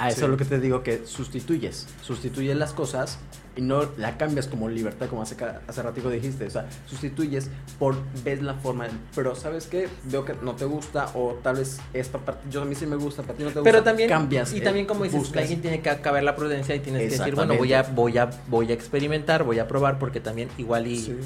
[0.00, 0.24] A eso Sí.
[0.24, 1.86] es lo que te digo que sustituyes.
[2.02, 3.18] Sustituyes las cosas
[3.56, 5.36] y no la cambias como libertad, como hace,
[5.68, 6.46] hace ratico dijiste.
[6.46, 8.86] O sea, sustituyes por ves la forma.
[9.14, 9.88] Pero ¿sabes qué?
[10.04, 12.96] Veo que no te gusta o tal vez esta parte, yo a mí sí me
[12.96, 13.70] gusta, para ti no te gusta.
[13.70, 14.52] Pero también, cambias.
[14.54, 15.42] y eh, también como dices, buscas.
[15.42, 18.30] alguien tiene que acabar la prudencia y tienes que decir, bueno, voy a, voy a,
[18.48, 21.16] voy a experimentar, voy a probar, porque también igual y, Sí.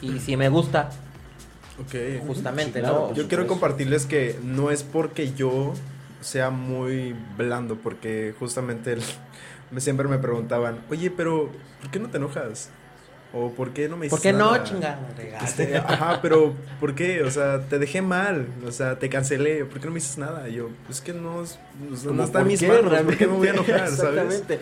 [0.00, 0.88] y si me gusta,
[1.80, 2.24] Ok.
[2.26, 3.14] justamente, Sí, claro, ¿no?
[3.14, 5.74] Yo quiero compartirles que no es porque yo
[6.24, 9.02] sea muy blando, porque justamente el-
[9.70, 11.50] me- siempre me preguntaban, oye, pero
[11.80, 12.70] ¿por qué no te enojas?
[13.36, 14.98] O ¿por qué no me ¿Por dices qué no, nada?" chingada?
[15.42, 17.22] Este, ajá, pero ¿por qué?
[17.24, 20.48] O sea, te dejé mal, o sea, te cancelé, ¿por qué no me dices nada?
[20.48, 21.58] Y yo, es que no, es-
[21.92, 23.72] o sea, no está en ¿por mis qué manos, ¿por qué me voy a realmente?
[23.72, 24.18] enojar, sabes?
[24.34, 24.60] Exactamente.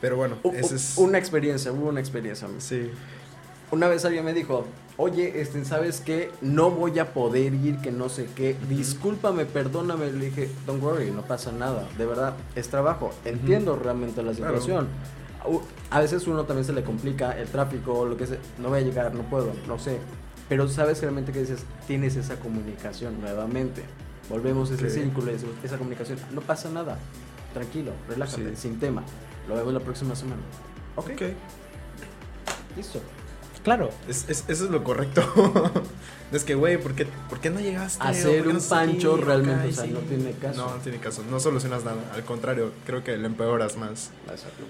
[0.00, 0.94] Pero bueno, ese es...
[0.96, 2.48] Una experiencia, hubo una experiencia.
[2.58, 2.90] Sí,
[3.72, 4.66] Una vez alguien me dijo,
[4.98, 6.30] oye, este, ¿sabes qué?
[6.42, 8.54] No voy a poder ir, que no sé qué.
[8.68, 10.12] Discúlpame, perdóname.
[10.12, 11.88] Le dije, don't worry, no pasa nada.
[11.96, 13.12] De verdad, es trabajo.
[13.24, 14.88] Entiendo realmente la situación.
[15.90, 18.36] A veces uno también se le complica el tráfico lo que sea.
[18.58, 19.98] No voy a llegar, no puedo, no sé.
[20.50, 23.82] Pero sabes realmente que dices, tienes esa comunicación nuevamente.
[24.28, 26.18] Volvemos a ese círculo, ese- esa comunicación.
[26.32, 26.98] No pasa nada.
[27.54, 28.56] Tranquilo, relájate, Sí.
[28.68, 29.02] sin tema.
[29.48, 30.42] Lo vemos la próxima semana.
[30.96, 31.22] Ok, ok.
[32.76, 33.00] listo.
[33.64, 33.90] Claro.
[34.08, 35.22] Es, es- eso es lo correcto.
[36.32, 38.02] es que, güey, ¿por qué, ¿por qué no llegaste?
[38.02, 38.90] Hacer ¿O por qué un no estás aquí?
[38.92, 40.66] pancho realmente, o sea, no tiene caso.
[40.66, 41.22] No, no tiene caso.
[41.30, 41.98] No solucionas nada.
[42.14, 44.10] Al contrario, creo que le empeoras más.
[44.30, 44.64] Exacto.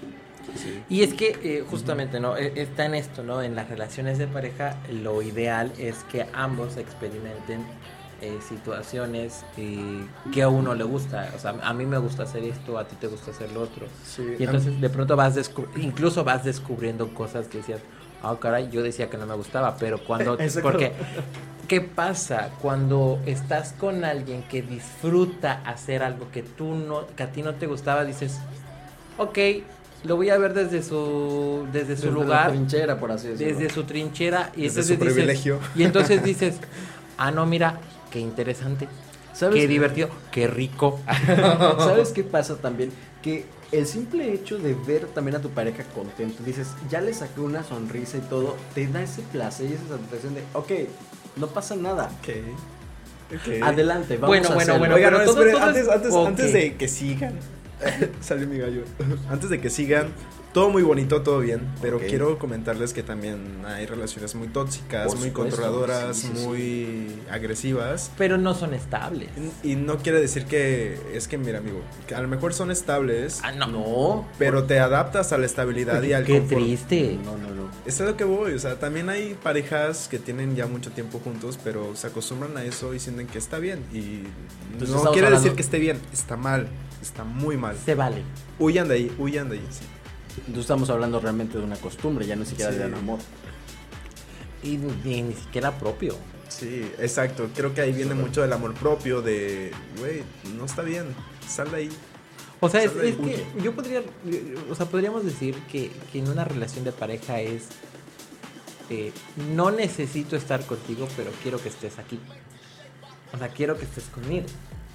[0.61, 0.83] Sí.
[0.89, 2.37] Y es que eh, justamente, ¿no?
[2.37, 3.41] E- Está en esto, ¿no?
[3.41, 7.63] En las relaciones de pareja, lo ideal es que ambos experimenten
[8.21, 11.31] eh, situaciones eh, que a uno le gusta.
[11.35, 13.87] O sea, a mí me gusta hacer esto, a ti te gusta hacer lo otro.
[14.05, 15.37] Sí, Y entonces de pronto vas
[15.77, 17.79] incluso vas descubriendo cosas que decías,
[18.23, 20.37] ah, caray, yo decía que no me gustaba, pero cuando...
[20.63, 20.91] Porque,
[21.67, 27.31] ¿qué pasa cuando estás con alguien que disfruta hacer algo que tú no, que a
[27.31, 28.03] ti no te gustaba?
[28.05, 28.39] Dices,
[29.17, 29.37] ok,
[30.05, 33.57] lo voy a ver desde su, desde su Desde lugar, trinchera, por así decirlo.
[33.59, 35.59] desde su trinchera, y Desde entonces su dices- privilegio.
[35.75, 36.55] y entonces dices,
[37.17, 37.77] ah, no, mira,
[38.11, 38.87] qué interesante,
[39.33, 39.67] ¿Sabes qué qué?
[39.67, 40.99] divertido, qué rico.
[41.79, 42.91] ¿Sabes qué pasa también?
[43.23, 47.41] Que el simple hecho de ver también a tu pareja contento, dices, ya le saqué
[47.41, 50.71] una sonrisa y todo, te da ese placer y esa satisfacción de, ok,
[51.37, 52.11] no pasa nada.
[52.21, 52.29] Ok.
[53.35, 53.63] Ok.
[53.63, 54.79] Adelante, vamos Bueno, a bueno, hacerlo.
[54.79, 57.33] bueno, Oigan, pero no, todo- esperen, todo es- antes, antes, antes de que sigan.
[58.21, 58.83] Salió mi gallo.
[59.29, 60.07] Antes de que sigan,
[60.53, 61.61] todo muy bonito, todo bien.
[61.81, 62.03] Pero Ok.
[62.07, 66.45] quiero comentarles que también hay relaciones muy tóxicas, Por muy supuesto, controladoras, sí, sí, sí.
[66.45, 68.11] muy agresivas.
[68.17, 69.29] Pero no son estables.
[69.63, 73.39] Y no quiere decir que es que, mira, amigo, que a lo mejor son estables,
[73.43, 73.67] Ah, no.
[73.67, 76.61] No, pero te adaptas a la estabilidad y al Qué confort.
[76.61, 77.17] triste.
[77.23, 77.63] no, no, no.
[77.85, 81.59] Es lo que voy, o sea, también hay parejas que tienen ya mucho tiempo juntos,
[81.63, 83.79] pero se acostumbran a eso y sienten que está bien.
[83.91, 84.21] Y
[84.71, 86.67] Entonces no quiere hablando- decir que esté bien, está mal,
[87.03, 87.77] está muy mal.
[87.83, 88.23] Se vale.
[88.59, 89.67] Huyan de ahí, huyan de ahí.
[89.69, 89.85] sí.
[90.37, 92.77] Entonces estamos hablando realmente de una costumbre, ya no siquiera Sí.
[92.79, 93.19] de un amor.
[94.63, 96.15] Y ni, ni siquiera propio.
[96.47, 97.49] Sí, exacto.
[97.55, 100.23] Creo que ahí viene mucho del amor propio, de, güey,
[100.57, 101.05] no está bien,
[101.47, 101.89] sal de ahí.
[102.61, 104.01] O sea, es, es que yo podría,
[104.69, 107.63] o sea, podríamos decir que, que en una relación de pareja es,
[108.89, 109.11] eh,
[109.53, 112.19] no necesito estar contigo, pero quiero que estés aquí.
[113.33, 114.45] O sea, quiero que estés conmigo.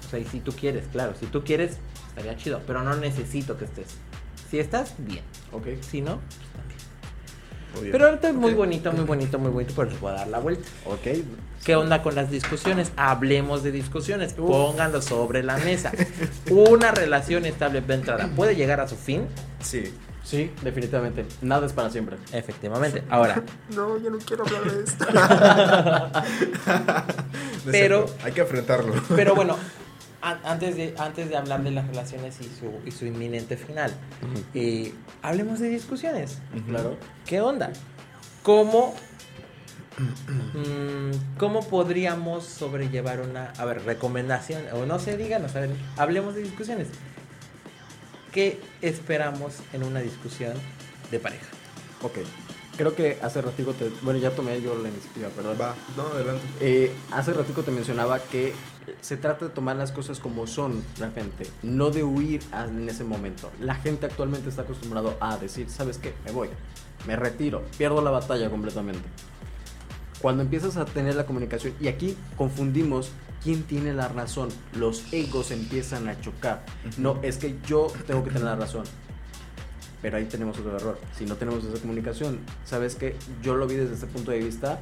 [0.05, 1.77] O sea, y si tú quieres, claro, si tú quieres,
[2.19, 3.87] estaría chido, pero no necesito que estés.
[4.49, 5.23] Si estás, bien.
[5.51, 5.67] Ok.
[5.81, 6.79] Si no, pues también.
[7.91, 10.39] Pero ahorita es muy bonito, muy bonito, muy bonito, pero les voy a dar la
[10.39, 10.67] vuelta.
[10.85, 11.07] Ok.
[11.63, 12.91] ¿Qué onda con las discusiones?
[12.95, 15.91] Hablemos de discusiones, pónganlo sobre la mesa.
[16.49, 19.27] Una relación estable de entrada puede llegar a su fin,
[19.61, 19.93] Sí.
[20.23, 21.25] Sí, definitivamente.
[21.41, 22.17] Nada es para siempre.
[22.33, 23.03] efectivamente.
[23.09, 23.41] Ahora,
[23.75, 25.05] No, yo no quiero hablar de esto.
[27.71, 28.93] Pero- hay que enfrentarlo.
[29.15, 29.57] pero bueno,
[30.21, 33.93] antes de, antes de hablar de las relaciones y su, y su inminente final,
[34.53, 36.39] eh, hablemos de discusiones.
[36.67, 36.97] Claro.
[37.25, 37.71] ¿Qué onda?
[38.43, 38.95] ¿Cómo,
[40.53, 46.35] mm, ¿Cómo podríamos sobrellevar una, a ver, recomendación, o no sé, díganos, a ver, hablemos
[46.35, 46.89] de discusiones.
[48.31, 50.53] ¿Qué esperamos en una discusión
[51.11, 51.47] de pareja?
[52.01, 52.19] Ok.
[52.77, 53.89] Creo que hace ratico te...
[54.03, 55.57] Bueno, ya tomé yo la iniciativa, perdón.
[55.59, 56.45] Va, no, adelante.
[56.61, 58.53] Eh, hace ratico te mencionaba que
[59.01, 63.03] se trata de tomar las cosas como son realmente, no de huir a- en ese
[63.03, 63.51] momento.
[63.61, 66.13] La gente actualmente está acostumbrado a decir, ¿sabes qué?
[66.25, 66.49] Me voy,
[67.07, 69.07] me retiro, pierdo la batalla completamente.
[70.21, 73.11] Cuando empiezas a tener la comunicación, y aquí confundimos
[73.43, 76.65] quién tiene la razón, los egos empiezan a chocar.
[76.97, 78.83] No, es que yo tengo que tener la razón.
[80.01, 80.99] Pero ahí tenemos otro error.
[81.17, 84.79] Si no tenemos esa comunicación, sabes que yo lo vi desde este punto de vista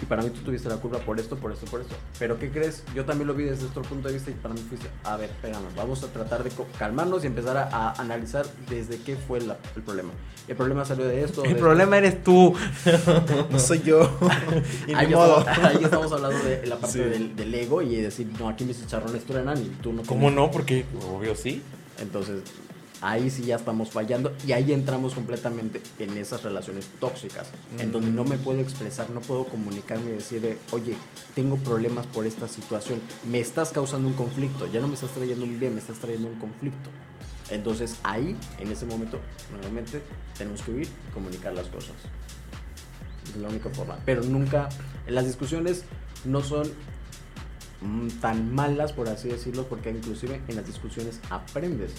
[0.00, 1.94] y para mí tú tuviste la culpa por esto, por esto, por esto.
[2.18, 2.84] Pero ¿qué crees?
[2.94, 5.30] Yo también lo vi desde otro punto de vista y para mí fuiste, a ver,
[5.30, 9.58] espérame, vamos a tratar de calmarnos y empezar a, a analizar desde qué fue la-
[9.76, 10.10] el problema.
[10.46, 11.42] El problema salió de esto.
[11.42, 11.64] de El esto.
[11.66, 12.54] problema eres tú.
[13.50, 14.18] No soy yo.
[14.86, 15.40] y Ahí modo.
[15.40, 16.98] estamos, ahí estamos hablando de la parte Sí.
[17.00, 20.02] del, del ego y decir, no, aquí mis chicharrones truenan y tú no.
[20.04, 20.36] ¿Cómo tienes".
[20.36, 20.50] no?
[20.50, 21.62] Porque obvio sí.
[22.00, 22.40] Entonces,
[23.00, 28.10] ahí sí ya estamos fallando y ahí entramos completamente en esas relaciones tóxicas, en donde
[28.10, 30.96] no me puedo expresar, no puedo comunicarme y decir, oye,
[31.34, 35.44] tengo problemas por esta situación, me estás causando un conflicto, ya no me estás trayendo
[35.44, 36.90] un bien, me estás trayendo un conflicto.
[37.50, 39.18] Entonces ahí, en ese momento,
[39.52, 40.02] nuevamente,
[40.36, 41.94] tenemos que huir y comunicar las cosas.
[43.24, 43.98] Es la única forma.
[44.04, 44.68] Pero nunca,
[45.06, 45.84] las discusiones
[46.24, 46.70] no son
[47.80, 51.92] mm, tan malas, por así decirlo, porque inclusive en las discusiones aprendes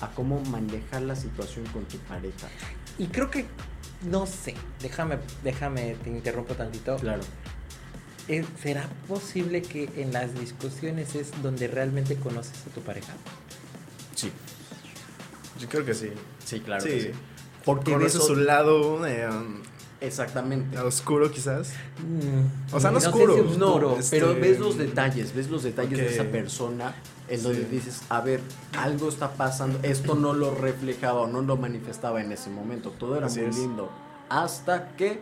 [0.00, 2.48] a cómo manejar la situación con tu pareja.
[2.98, 3.46] Y creo que,
[4.02, 6.96] no sé, déjame, déjame, te interrumpo tantito.
[6.96, 7.22] Claro.
[8.28, 13.12] Eh, ¿Será posible que en las discusiones es donde realmente conoces a tu pareja?
[14.14, 14.30] Sí,
[15.58, 16.10] Yo creo que sí.
[16.44, 16.82] sí, claro.
[16.82, 16.88] Sí.
[16.90, 17.10] que sí.
[17.64, 19.28] Porque Conoces su lado eh,
[20.00, 20.78] Exactamente.
[20.78, 21.72] oscuro, quizás.
[21.98, 23.34] Mm, O sea, no sé oscuro.
[23.52, 26.10] si No, oscuro, este- pero ves los detalles, ves los detalles de Ok.
[26.12, 26.94] esa persona
[27.30, 27.68] en donde Sí.
[27.70, 28.40] dices, a ver,
[28.78, 33.16] algo está pasando, esto no lo reflejaba o no lo manifestaba en ese momento, todo
[33.16, 33.56] era Así muy es.
[33.56, 33.90] lindo.
[34.28, 35.20] Hasta que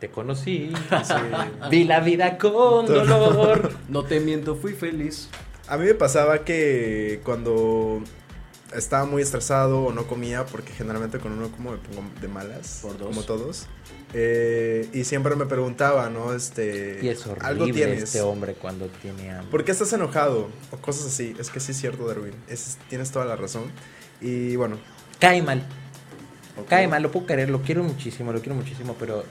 [0.00, 0.72] Te conocí.
[1.04, 1.14] Sí.
[1.70, 3.72] Vi la vida con dolor.
[3.88, 5.28] no te miento, fui feliz.
[5.66, 8.00] A mí me pasaba que cuando
[8.74, 12.78] estaba muy estresado o no comía, porque generalmente con uno como me pongo de malas,
[12.82, 13.08] Por dos.
[13.08, 13.66] como todos.
[14.14, 16.32] Eh, y siempre me preguntaba, ¿no?
[16.34, 18.02] Este, Y es horrible algo tienes.
[18.04, 19.50] este hombre cuando tiene hambre.
[19.50, 20.48] ¿Por qué estás enojado?
[20.70, 21.34] O cosas así.
[21.38, 22.32] Es que sí es cierto, Darwin.
[22.48, 23.64] Es- tienes toda la razón.
[24.20, 24.78] Y bueno,
[25.18, 25.62] Cae mal.
[26.68, 29.24] Cae mal, lo puedo querer, lo quiero muchísimo, lo quiero muchísimo, pero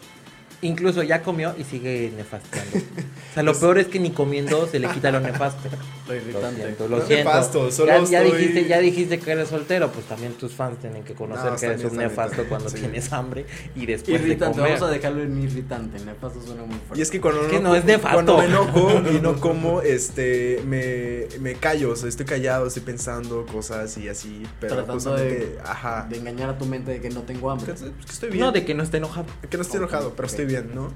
[0.61, 2.77] incluso ya comió y sigue nefasteando.
[2.77, 5.69] O sea, lo peor es que ni comiendo se le quita lo nefasto.
[6.07, 6.61] Lo Lo irritante.
[6.61, 7.29] siento, lo No siento.
[7.29, 10.79] nefasto, solo ya, ya estoy- dijiste, ya dijiste que eres soltero, pues también tus fans
[10.79, 12.77] tienen que conocer No, que eres un nefasto cuando sí.
[12.79, 13.45] tienes hambre
[13.75, 14.79] y después Irritante, de comer.
[14.79, 15.99] vamos a dejarlo en irritante.
[16.03, 16.97] Nefasto suena muy fuerte.
[16.97, 18.13] y es que cuando Es que no es nefasto.
[18.15, 21.91] Cuando me enojo y no como, este, me, me callo.
[21.91, 24.43] O sea, estoy callado, estoy pensando cosas y así.
[24.59, 26.07] Pero Tratando justamente, de, ajá.
[26.09, 27.73] de engañar a tu mente de que no tengo hambre.
[27.73, 28.39] Que, que estoy bien.
[28.45, 29.27] No, de que no esté enojado.
[29.49, 30.91] Que no estoy Ok, enojado, pero estoy bien, ¿no?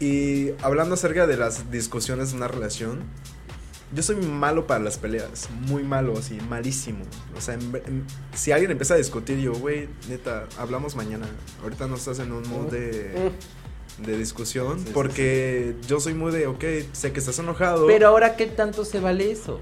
[0.00, 3.00] Y hablando acerca de las discusiones de una relación,
[3.94, 7.04] yo soy malo para las peleas, muy malo, así, malísimo.
[7.36, 11.26] O sea, en- en- si alguien empieza a discutir, yo, güey, neta, hablamos mañana.
[11.62, 13.30] Ahorita no estás en un mood de,
[13.98, 17.86] de discusión, Sí, sí, porque yo soy muy de, ok, sé que estás enojado.
[17.86, 19.60] Pero ahora, ¿qué tanto se vale eso?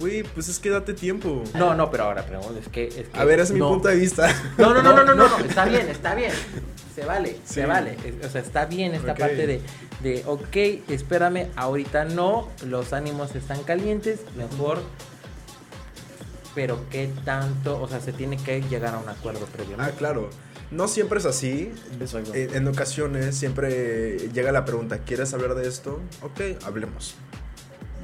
[0.00, 1.44] Güey, pues es que date tiempo.
[1.54, 2.88] No, no, pero ahora, pero es que...
[2.88, 4.34] Es que A ver, es mi punto de vista.
[4.58, 6.32] No, no, no, no, no, no, no, está bien, está bien.
[6.94, 7.54] Se vale, Sí.
[7.54, 7.96] se vale.
[8.24, 9.60] O sea, está bien esta parte de,
[10.02, 14.80] de, ok, espérame, ahorita no, los ánimos están calientes, mejor.
[16.54, 19.76] Pero qué tanto, o sea, se tiene que llegar a un acuerdo previo.
[19.78, 20.28] Ah, claro.
[20.70, 21.70] No siempre es así.
[22.00, 22.34] Exacto.
[22.34, 26.00] En, en ocasiones siempre llega la pregunta, ¿quieres hablar de esto?
[26.22, 27.14] Ok, hablemos.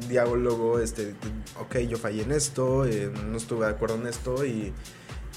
[0.08, 1.14] Diálogo, este,
[1.60, 4.72] ok, yo fallé en esto, eh, no estuve de acuerdo en esto y,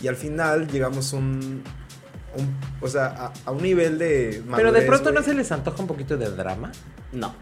[0.01, 1.63] y al final llegamos un,
[2.35, 5.51] un- o sea, a, a un nivel de Pero de madurez, pronto no se les
[5.51, 6.71] antoja un poquito de drama.
[7.11, 7.33] No.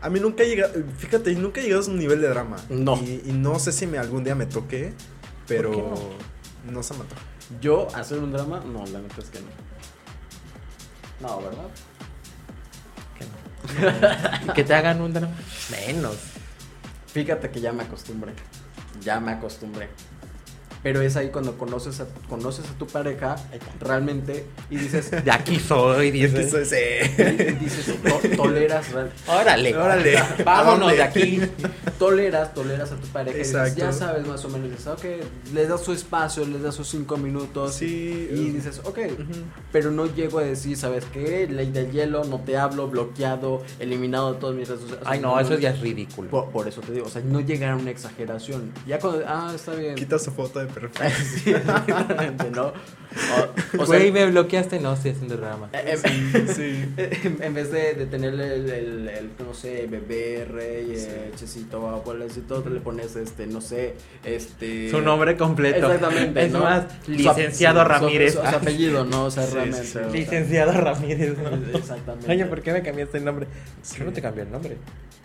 [0.00, 2.56] A mí nunca he llegado, fíjate, nunca he llegado a un nivel de drama.
[2.68, 2.96] No.
[2.96, 4.92] Y, y no sé si me, algún día me toque,
[5.46, 6.82] pero qué no?
[6.82, 7.22] se me antoja.
[7.60, 9.46] Yo hacer un drama, no, la neta es que no.
[11.20, 11.68] No, ¿verdad?
[13.18, 14.52] Que, no.
[14.54, 15.34] que te hagan un drama.
[15.70, 16.16] Menos.
[17.08, 18.34] Fíjate que ya me acostumbré.
[19.02, 19.88] Ya me acostumbré.
[20.82, 23.36] Pero es ahí cuando conoces a, conoces a tu pareja
[23.80, 26.40] realmente y dices, De aquí soy, dice.
[26.42, 27.56] Eso es, eh.
[27.60, 28.86] y dices to- toleras,
[29.26, 29.76] Órale.
[29.76, 30.14] Órale.
[30.44, 31.40] Vámonos de aquí.
[31.98, 33.80] toleras, toleras a tu pareja y dices, Exacto.
[33.80, 35.04] ya sabes más o menos, dices, ok,
[35.52, 38.28] le das su espacio, le das sus cinco minutos Sí.
[38.30, 39.40] y dices, ok, Ujú.
[39.72, 41.46] pero no llego a decir, ¿sabes qué?
[41.50, 45.04] Ley del hielo, no te hablo, bloqueado, eliminado de todos mis redes sociales.
[45.06, 46.30] Ay, no, eso ya es ridículo.
[46.30, 48.72] Por, por eso te digo, o sea, no llegar a una exageración.
[48.86, 49.94] Ya cuando, ah, está bien.
[49.96, 51.18] Quita su foto de perfecto.
[51.44, 52.66] Sí, exactamente, ¿no?
[52.68, 55.70] O, o sea, Güey, me bloqueaste, no estoy haciendo drama.
[55.72, 56.94] eh, eh, Sí.
[57.24, 61.88] en, en vez de, de tenerle el, el- el, no sé, bebé, rey, eh, chesito,
[61.88, 64.90] abuelecito, te le pones, este, no sé, este...
[64.90, 65.90] Su nombre completo.
[65.92, 66.60] Exactamente, Es ¿no?
[66.60, 68.34] más, Su- licenciado su- su- Ramírez.
[68.34, 69.24] Su, su apellido, ¿no?
[69.24, 69.86] O sea, Sí, realmente.
[69.86, 69.98] sí, sí.
[69.98, 71.78] o sea, Licenciado Ramírez, ¿no?
[71.78, 72.30] Exactamente.
[72.30, 73.46] Oye, ¿por qué me cambiaste el nombre?
[73.98, 74.76] Yo no te cambié el nombre.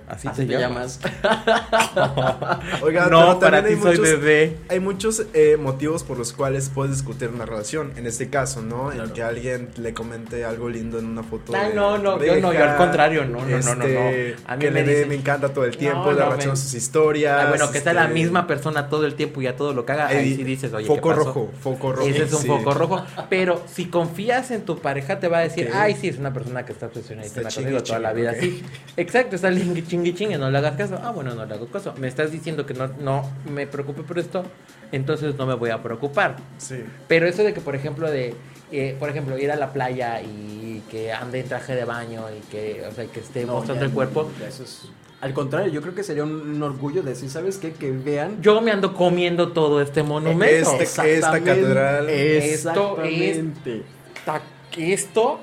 [0.08, 1.00] Así, Así te llamas.
[2.82, 4.58] Oiga, no, para también ti hay soy muchos, bebé.
[4.70, 7.94] hay muchos eh, motivos por los cuales puedes discutir una relación.
[7.96, 8.92] En este caso, ¿no?
[8.92, 11.54] En que alguien le comente algo lindo en una foto.
[11.56, 14.52] Ay, de no, no, yo no, yo al contrario, no, no, no, no, este, no.
[14.52, 16.36] A mí que me le dé, dicen- me encanta todo el tiempo, No, le no,
[16.38, 17.44] me- sus historias.
[17.46, 19.86] Ah, bueno, que sea la este, misma persona todo el tiempo y a todo lo
[19.86, 20.08] caga.
[20.08, 21.28] Ahí eh, sí dices, oye, foco ¿qué pasó?
[21.28, 22.08] rojo, foco rojo.
[22.08, 22.48] Ese es un sí.
[22.48, 23.04] foco rojo.
[23.30, 26.66] Pero si confías en tu pareja, te va a decir, ay, sí, es una persona
[26.66, 28.34] que está obsesionada Está conmigo chingui toda la vida.
[28.40, 28.64] Sí,
[28.98, 30.98] exacto, está lingui chingui chingue, no le hagas caso.
[31.04, 31.94] Ah, bueno, no le hago caso.
[32.00, 34.44] Me estás diciendo que no, no me preocupe por esto,
[34.92, 36.38] entonces no me voy a preocupar.
[36.58, 36.84] Sí.
[37.08, 38.34] Pero eso de que, por ejemplo, de,
[38.72, 42.40] eh, por ejemplo, ir a la playa y que ande en traje de baño y
[42.52, 44.32] que, o sea, que esté No, mostrando ya, el cuerpo.
[44.40, 44.88] ya Eso es...
[45.22, 47.72] Al contrario, yo creo que sería un, un orgullo decir, ¿sabes qué?
[47.72, 50.72] Que vean Yo me ando comiendo todo este monumento.
[50.72, 51.50] Este- esta Exactamente.
[51.62, 52.10] catedral.
[52.10, 53.84] Esto es- Exactamente.
[54.26, 54.42] Ta-
[54.76, 55.40] Esto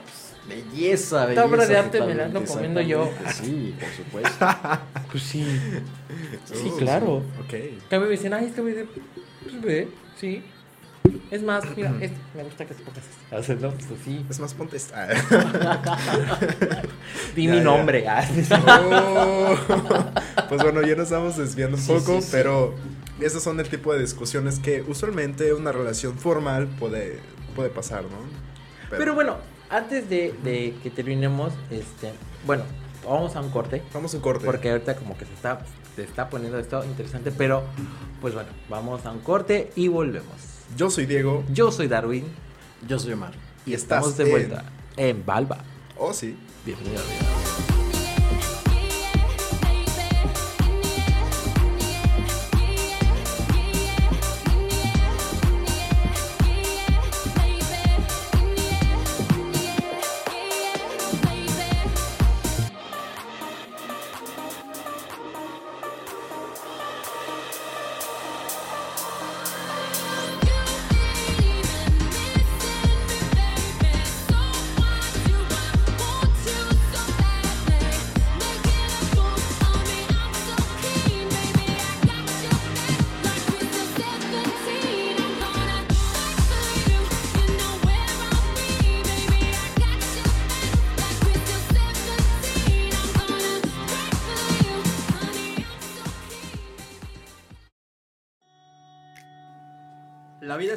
[0.50, 1.44] Belleza, Esta belleza.
[1.46, 3.10] obra de arte me la ando comiendo yo.
[3.34, 4.46] Sí, por supuesto.
[5.10, 5.44] Pues sí.
[6.44, 7.16] Sí, Uh, claro.
[7.42, 7.54] Ok.
[7.88, 8.88] Que me dicen, ay, es que me dicen,
[9.42, 9.88] pues ve,
[10.20, 10.44] sí.
[11.32, 13.36] Es más, mira, este, me gusta que se pongas esto.
[13.36, 14.24] O sea, no, pues sí.
[14.30, 15.08] Es más, ponte esta.
[17.34, 17.62] Di Ya, mi ya.
[17.64, 18.06] nombre.
[18.08, 18.24] ah.
[18.68, 19.56] Oh.
[20.48, 22.28] Pues bueno, ya nos estamos desviando un Sí, poco, sí, sí.
[22.32, 22.74] pero
[23.20, 27.18] esos son el tipo de discusiones que usualmente una relación formal puede,
[27.56, 28.18] puede pasar, ¿no?
[28.90, 29.36] Pero bueno,
[29.70, 32.12] antes de, de que terminemos, este,
[32.46, 32.64] bueno,
[33.04, 33.82] vamos a un corte.
[33.94, 34.44] vamos a un corte.
[34.44, 35.64] Porque ahorita como que se está,
[35.96, 37.62] se está poniendo esto interesante, pero
[38.20, 40.34] pues bueno, vamos a un corte y volvemos.
[40.76, 41.42] Yo soy Diego.
[41.52, 42.24] Yo soy Darwin
[42.86, 43.32] Yo soy Omar.
[43.66, 44.64] Y estamos estás de en- vuelta
[44.96, 45.58] en Balba.
[45.96, 46.36] Oh, sí.
[46.64, 47.00] Bienvenido.
[47.00, 47.79] amigo.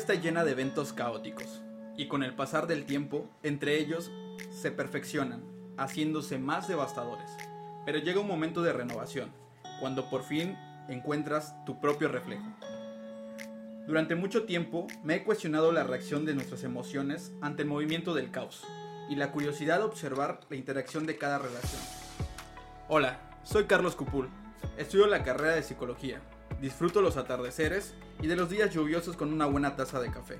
[0.03, 1.61] Está llena de eventos caóticos,
[1.95, 4.11] y con el pasar del tiempo, entre ellos
[4.51, 5.45] se perfeccionan,
[5.77, 7.29] haciéndose más devastadores.
[7.85, 9.31] Pero llega un momento de renovación,
[9.79, 10.57] cuando por fin
[10.89, 12.43] encuentras tu propio reflejo.
[13.87, 18.29] Durante mucho tiempo me he cuestionado la reacción de nuestras emociones ante el movimiento del
[18.29, 18.65] caos,
[19.09, 21.81] y la curiosidad de observar la interacción de cada relación.
[22.89, 24.27] Hola, soy Carlos Cupul,
[24.77, 26.19] estudio la carrera de psicología,
[26.63, 30.39] disfruto los atardeceres y de los días lluviosos con una buena taza de café.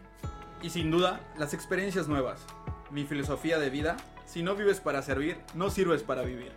[0.61, 2.45] Y sin duda, las experiencias nuevas.
[2.91, 6.53] Mi filosofía de vida, si no vives para servir, no sirves para vivir.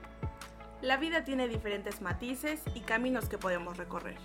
[0.82, 4.18] La vida tiene diferentes matices y caminos que podemos recorrer.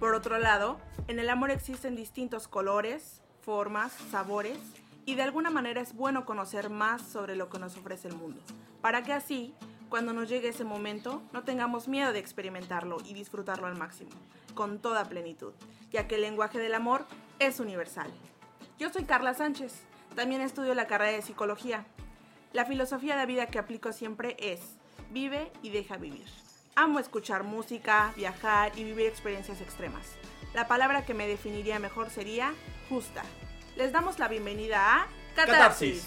[0.00, 4.58] Por otro lado, en el amor existen distintos colores, formas, sabores,
[5.06, 8.40] y de alguna manera es bueno conocer más sobre lo que nos ofrece el mundo,
[8.82, 9.54] para que así,
[9.88, 14.10] cuando nos llegue ese momento, no tengamos miedo de experimentarlo y disfrutarlo al máximo,
[14.54, 15.52] con toda plenitud,
[15.90, 17.06] ya que el lenguaje del amor
[17.38, 18.10] es universal.
[18.78, 19.74] Yo soy Carla Sánchez,
[20.14, 21.86] también estudio la carrera de psicología.
[22.52, 24.60] La filosofía de vida que aplico siempre es,
[25.10, 26.26] vive y deja vivir.
[26.76, 30.12] Amo escuchar música, viajar y vivir experiencias extremas.
[30.54, 32.54] La palabra que me definiría mejor sería
[32.88, 33.22] justa.
[33.76, 36.06] Les damos la bienvenida a Catarsis.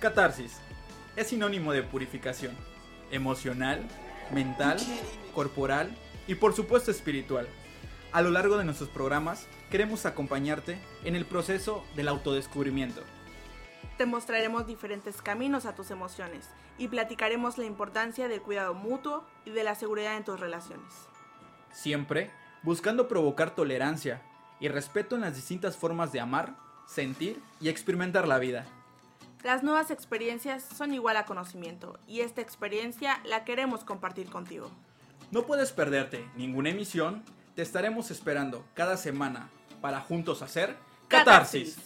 [0.00, 0.58] Catarsis
[1.16, 2.56] es sinónimo de purificación,
[3.10, 3.82] emocional,
[4.32, 4.78] mental,
[5.34, 5.96] corporal
[6.26, 7.48] y por supuesto espiritual.
[8.12, 13.02] A lo largo de nuestros programas queremos acompañarte en el proceso del autodescubrimiento.
[13.98, 16.48] Te mostraremos diferentes caminos a tus emociones
[16.78, 20.92] y platicaremos la importancia del cuidado mutuo y de la seguridad en tus relaciones.
[21.72, 22.30] Siempre
[22.62, 24.22] buscando provocar tolerancia
[24.58, 28.66] y respeto en las distintas formas de amar, sentir y experimentar la vida.
[29.44, 34.70] Las nuevas experiencias son igual a conocimiento y esta experiencia la queremos compartir contigo.
[35.30, 37.22] No puedes perderte ninguna emisión,
[37.54, 39.50] te estaremos esperando cada semana
[39.82, 40.74] para juntos hacer
[41.08, 41.76] catarsis.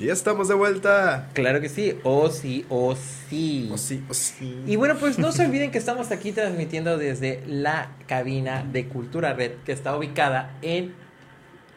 [0.00, 1.28] Y ya estamos de vuelta.
[1.34, 3.68] Claro que sí, o sí, o sí.
[3.70, 4.62] O sí, o sí.
[4.66, 9.34] Y bueno, pues no se olviden que estamos aquí transmitiendo desde la cabina de Cultura
[9.34, 10.94] Red, que está ubicada en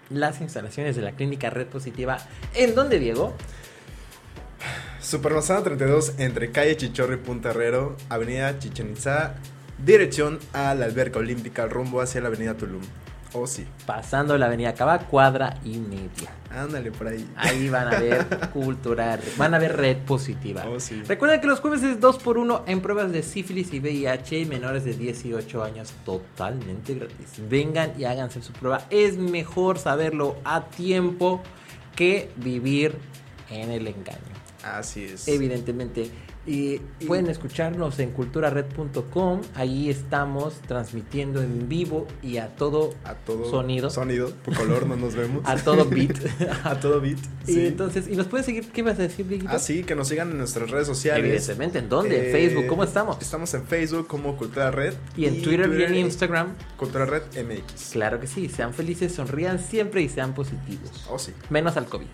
[0.10, 2.18] las instalaciones de la clínica Red Positiva.
[2.54, 3.34] ¿En dónde, Diego?
[5.02, 9.36] Supermanzana 32 entre calle Chichorro y Punta Herrero, avenida Chichen Itzá,
[9.84, 12.84] dirección a la alberca olímpica rumbo hacia la avenida Tulum.
[13.34, 16.32] Oh sí, Pasando la avenida Cava, cuadra y media.
[16.52, 17.28] ándale por ahí.
[17.36, 20.64] Ahí van a ver Cultura van a ver Red Positiva.
[20.68, 21.02] Oh sí.
[21.08, 24.94] Recuerden que los jueves es 2x1 en pruebas de sífilis y VIH y menores de
[24.94, 27.42] 18 años totalmente gratis.
[27.50, 28.86] Vengan y háganse su prueba.
[28.92, 31.42] Es mejor saberlo a tiempo
[31.96, 32.96] que vivir
[33.50, 34.20] en el engaño.
[34.64, 35.28] Así es.
[35.28, 36.10] Evidentemente.
[36.46, 39.42] Y pueden escucharnos en culturared.com.
[39.56, 43.90] Ahí estamos transmitiendo en vivo y a todo A todo sonido.
[43.90, 45.42] Sonido, por color no nos vemos.
[45.48, 46.18] A todo beat.
[46.66, 47.18] a todo beat.
[47.48, 47.66] Y Sí.
[47.68, 48.70] entonces, ¿y nos pueden seguir?
[48.72, 49.52] ¿Qué vas a decir, Dieguito?
[49.54, 51.24] Ah, sí, que nos sigan en nuestras redes sociales.
[51.26, 52.30] Evidentemente, ¿en dónde?
[52.30, 53.18] Eh, Facebook, ¿cómo estamos?
[53.22, 54.94] Estamos en Facebook como Cultura Red.
[55.16, 56.54] Y en Twitter, y en Instagram.
[56.78, 57.92] Cultura Red MX.
[57.94, 61.06] Claro que sí, sean felices, sonrían siempre y sean positivos.
[61.10, 61.32] Oh, sí.
[61.50, 62.08] Menos al COVID.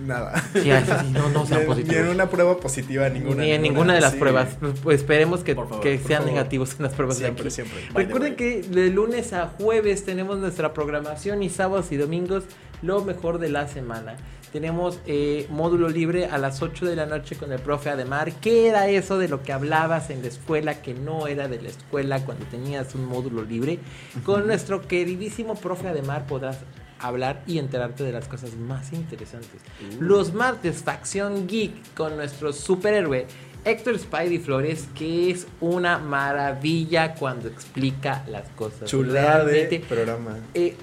[0.00, 0.42] Nada.
[0.52, 0.70] Sí,
[1.12, 1.96] no, no sean Ni- positivos.
[1.96, 3.42] Ni en una prueba positiva, ninguna.
[3.42, 4.18] Ni en ninguna de las sí.
[4.18, 4.56] pruebas.
[4.82, 7.54] Pues esperemos que, favor, que sean negativos en las pruebas Siempre, de aquí.
[7.54, 7.78] siempre.
[7.92, 12.44] By Recuerden que de lunes a jueves tenemos nuestra programación y sábados y domingos
[12.80, 14.16] lo mejor de la semana.
[14.52, 18.32] Tenemos eh, módulo libre a las 8 de la noche con el profe Ademar.
[18.32, 21.68] ¿Qué era eso de lo que hablabas en la escuela que no era de la
[21.70, 23.78] escuela cuando tenías un módulo libre?
[24.24, 26.58] Con nuestro queridísimo profe Ademar podrás
[27.02, 29.60] hablar y enterarte de las cosas más interesantes.
[29.98, 33.26] Los martes, Facción Geek con nuestro superhéroe
[33.64, 38.90] Héctor Spidey Flores, que es una maravilla cuando explica las cosas.
[38.90, 40.36] Chulada de programa.
[40.54, 40.76] eh,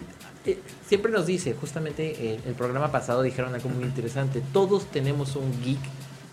[0.45, 5.36] eh, siempre nos dice, justamente en el programa pasado dijeron algo muy interesante, todos tenemos
[5.36, 5.80] un geek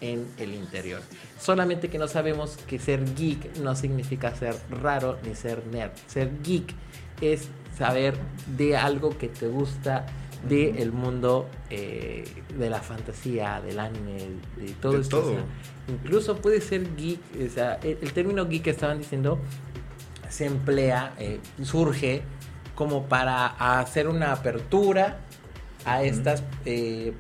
[0.01, 1.01] en el interior.
[1.41, 5.91] Solamente que no sabemos que ser geek no significa ser raro ni ser nerd.
[6.07, 6.75] Ser geek
[7.21, 8.17] es saber
[8.57, 10.07] de algo que te gusta
[10.49, 12.25] del mundo eh,
[12.57, 14.19] de la fantasía, del anime,
[14.57, 15.19] de todo De esto.
[15.19, 15.31] o todo.
[15.33, 15.45] sea,
[15.89, 19.41] incluso puede ser geek, o sea, el, el término geek que estaban diciendo
[20.29, 22.23] se emplea, eh, surge
[22.75, 23.47] como para
[23.81, 25.19] hacer una apertura
[25.85, 27.13] a estas eh,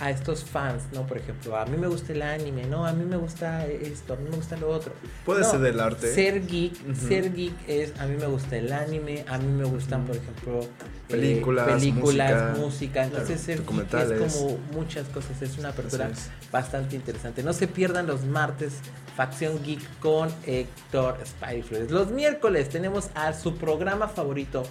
[0.00, 1.06] a estos fans, ¿no?
[1.06, 4.16] Por ejemplo, a mí me gusta el anime, no, a mí me gusta esto, a
[4.16, 4.92] mí me gusta lo otro.
[5.26, 6.14] Puede No, ser del arte.
[6.14, 10.04] Ser geek, ser geek es a mí me gusta el anime, a mí me gustan,
[10.06, 10.68] por ejemplo, eh,
[11.08, 13.04] Películas, películas, música, música.
[13.04, 16.30] Entonces claro, ser geek es como muchas cosas, es una apertura es.
[16.50, 17.42] bastante interesante.
[17.42, 18.74] No se pierdan los martes
[19.16, 21.90] Facción Geek con Héctor Spidey Flores.
[21.90, 24.62] Los miércoles tenemos a su programa favorito,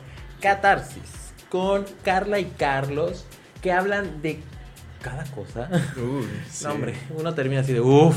[0.41, 3.25] Catarsis, con Carla y Carlos,
[3.61, 4.39] que hablan de
[5.01, 5.69] cada cosa.
[5.97, 6.65] Uy, sí.
[6.65, 8.15] No, hombre, uno termina así de uff,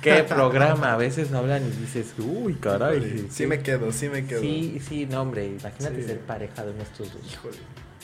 [0.00, 0.92] qué programa.
[0.92, 3.26] A veces hablan y dices, uy, caray.
[3.30, 4.40] Sí me quedo, sí me quedo.
[4.40, 6.06] Sí, sí, no, hombre, imagínate Sí.
[6.08, 7.22] ser pareja de nuestros dos.
[7.32, 7.56] Híjole.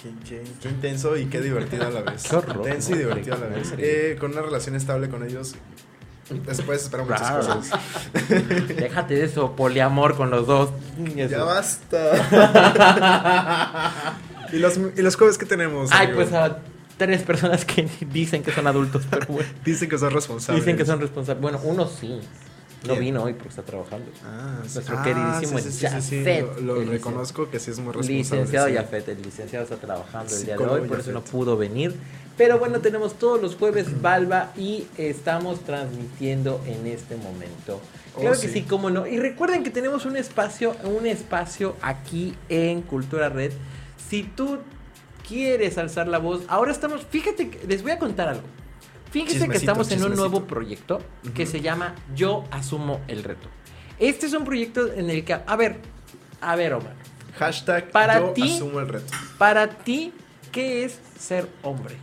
[0.02, 2.22] Qué, qué- qué intenso y qué divertido a la vez.
[2.22, 3.74] Qué horror, Intenso y divertido a la vez.
[3.78, 5.54] Eh, con una relación estable con ellos.
[6.46, 7.70] Después esperan muchas cosas.
[8.76, 10.70] Déjate de eso, poliamor con los dos.
[11.14, 12.12] Ya basta.
[14.52, 15.90] ¿Y los, ¿Y los jueves que tenemos?
[15.92, 16.22] Ay, amigo?
[16.22, 16.58] pues a
[17.00, 19.48] tres personas que dicen que son adultos, pero bueno.
[19.64, 20.62] Dicen que son responsables.
[20.62, 21.40] Dicen que son responsables.
[21.40, 22.20] Bueno, uno sí.
[22.86, 23.00] No ¿Quién?
[23.00, 24.10] vino hoy porque está trabajando.
[24.24, 24.58] Ah.
[24.60, 25.86] Nuestro Ah, queridísimo sí, sí.
[25.86, 28.18] Jafet, Lo, reconozco que sí es muy responsable.
[28.18, 28.74] Licenciado sí.
[28.74, 31.94] Yafet, el licenciado está trabajando el día de hoy, por eso no pudo venir.
[32.36, 37.80] Pero bueno, tenemos todos los jueves Valva y estamos transmitiendo en este momento.
[38.16, 38.52] Oh, Claro que sí.
[38.54, 39.06] sí, cómo no.
[39.06, 43.52] Y recuerden que tenemos un espacio, un espacio aquí en Cultura Red.
[44.08, 44.58] Si tú
[45.34, 48.42] quieres alzar la voz, ahora estamos, fíjate, que- les voy a contar algo.
[49.12, 50.98] Fíjense que Chismecito, estamos en un nuevo proyecto
[51.34, 53.48] que se llama Yo Asumo el Reto.
[53.98, 55.80] Este es un proyecto en el que, a ver,
[56.40, 56.94] a ver, Omar,
[57.38, 59.06] Hashtag Para yo ti- asumo el reto.
[59.38, 60.12] para ti,
[60.52, 61.96] ¿qué es ser hombre?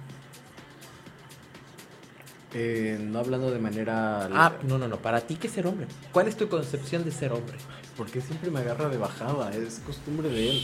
[2.54, 4.26] Eh, no hablando de manera...
[4.34, 5.86] Ah, no, no, no, para ti, ¿qué es ser hombre?
[6.14, 7.58] ¿Cuál es tu concepción de ser hombre?
[7.98, 10.62] Porque siempre me agarra de bajada, es costumbre de él.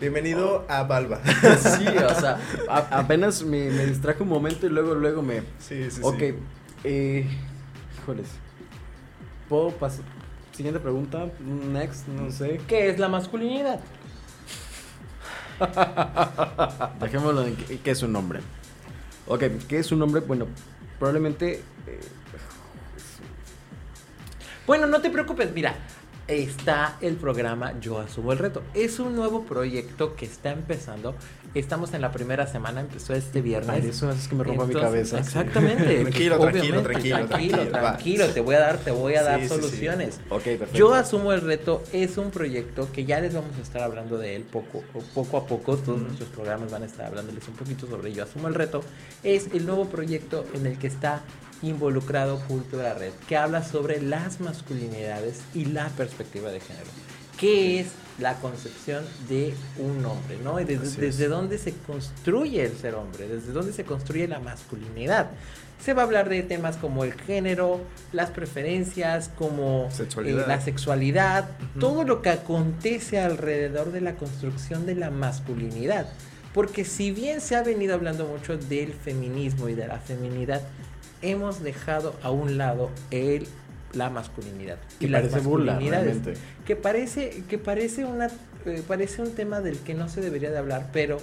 [0.00, 1.20] Bienvenido a Balba.
[1.58, 5.40] Sí, o sea, a- apenas me, me distraje un momento y luego, luego me...
[5.58, 6.34] Sí, sí, ok, sí.
[6.84, 7.26] eh,
[8.02, 8.26] híjoles.
[9.48, 10.04] ¿Puedo pasar?
[10.52, 11.26] Siguiente pregunta,
[11.72, 12.60] next, no sé.
[12.68, 13.80] ¿Qué es la masculinidad?
[17.00, 18.40] Dejémoslo en que, que es un hombre.
[19.26, 20.20] Ok, ¿qué es un hombre?
[20.20, 20.46] Bueno,
[20.98, 21.62] probablemente...
[21.86, 22.00] eh,
[24.66, 25.74] Bueno, no te preocupes, mira,
[26.28, 28.62] está el programa Yo Asumo el Reto.
[28.74, 31.14] Es un nuevo proyecto que está empezando.
[31.54, 33.70] Estamos en la primera semana, empezó este viernes.
[33.70, 35.18] Ay, eso es que me rompa mi cabeza.
[35.18, 36.00] Exactamente.
[36.02, 39.54] Tranquilo, tranquilo, tranquilo, tranquilo, tranquilo, Te voy a dar, te voy a dar Sí, sí,
[39.54, 39.60] sí.
[39.60, 40.20] soluciones.
[40.28, 40.76] ok, perfecto.
[40.76, 44.36] Yo asumo el reto, es un proyecto que ya les vamos a estar hablando de
[44.36, 44.82] él poco,
[45.14, 48.48] poco a poco, todos nuestros programas van a estar hablándoles un poquito sobre Yo asumo
[48.48, 48.82] el reto.
[49.22, 51.22] Es el nuevo proyecto en el que está
[51.62, 56.86] involucrado Cultura Red, que habla sobre las masculinidades y la perspectiva de género.
[57.38, 57.88] ¿Qué es
[58.18, 60.38] la concepción de un hombre?
[60.42, 60.58] ¿no?
[60.58, 65.30] Y desde, desde dónde se construye el ser hombre, desde dónde se construye la masculinidad.
[65.84, 67.80] Se va a hablar de temas como el género,
[68.12, 70.44] las preferencias, como Sexualidad.
[70.44, 76.08] eh, la sexualidad, todo lo que acontece alrededor de la construcción de la masculinidad.
[76.54, 80.62] Porque si bien se ha venido hablando mucho del feminismo y de la feminidad,
[81.22, 83.46] hemos dejado a un lado el,
[83.92, 84.78] la masculinidad.
[84.98, 86.34] Que y parece burla, realmente.
[86.64, 88.28] Que parece, que parece, una,
[88.64, 91.18] eh, parece un tema del que no se debería de hablar, pero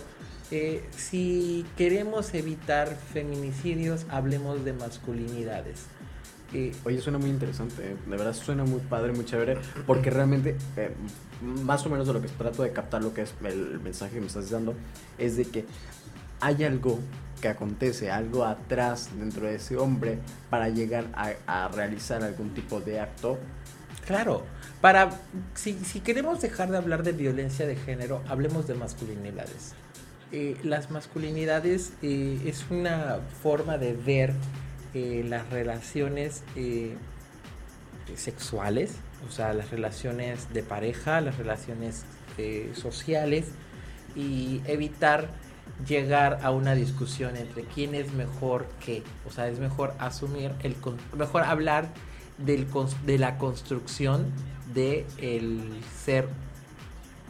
[0.51, 5.87] eh, si queremos evitar feminicidios, hablemos de masculinidades.
[6.53, 7.95] Eh, Oye, suena muy interesante, ¿eh?
[8.05, 9.57] de verdad suena muy padre, muy chévere,
[9.87, 10.91] porque realmente, eh,
[11.41, 14.21] más o menos de lo que trato de captar lo que es el mensaje que
[14.21, 14.75] me estás dando,
[15.17, 15.65] es de que
[16.39, 16.99] hay algo
[17.43, 22.79] que acontece, algo atrás dentro de ese hombre para llegar a, a realizar algún tipo
[22.79, 23.37] de acto.
[24.07, 24.43] Claro,
[24.79, 25.09] para
[25.53, 29.73] si, si queremos dejar de hablar de violencia de género, hablemos de masculinidades.
[30.31, 34.33] Eh, las masculinidades eh, es una forma de ver
[34.93, 36.95] eh, las relaciones eh,
[38.15, 38.95] sexuales,
[39.27, 42.05] o sea, las relaciones de pareja, las relaciones
[42.73, 43.45] sociales
[44.15, 45.29] y evitar
[45.87, 50.75] llegar a una discusión entre quién es mejor que, o sea, es mejor asumir el
[51.17, 51.89] mejor hablar
[52.37, 52.67] del
[53.05, 54.25] de la construcción
[54.73, 55.61] de el
[56.03, 56.27] ser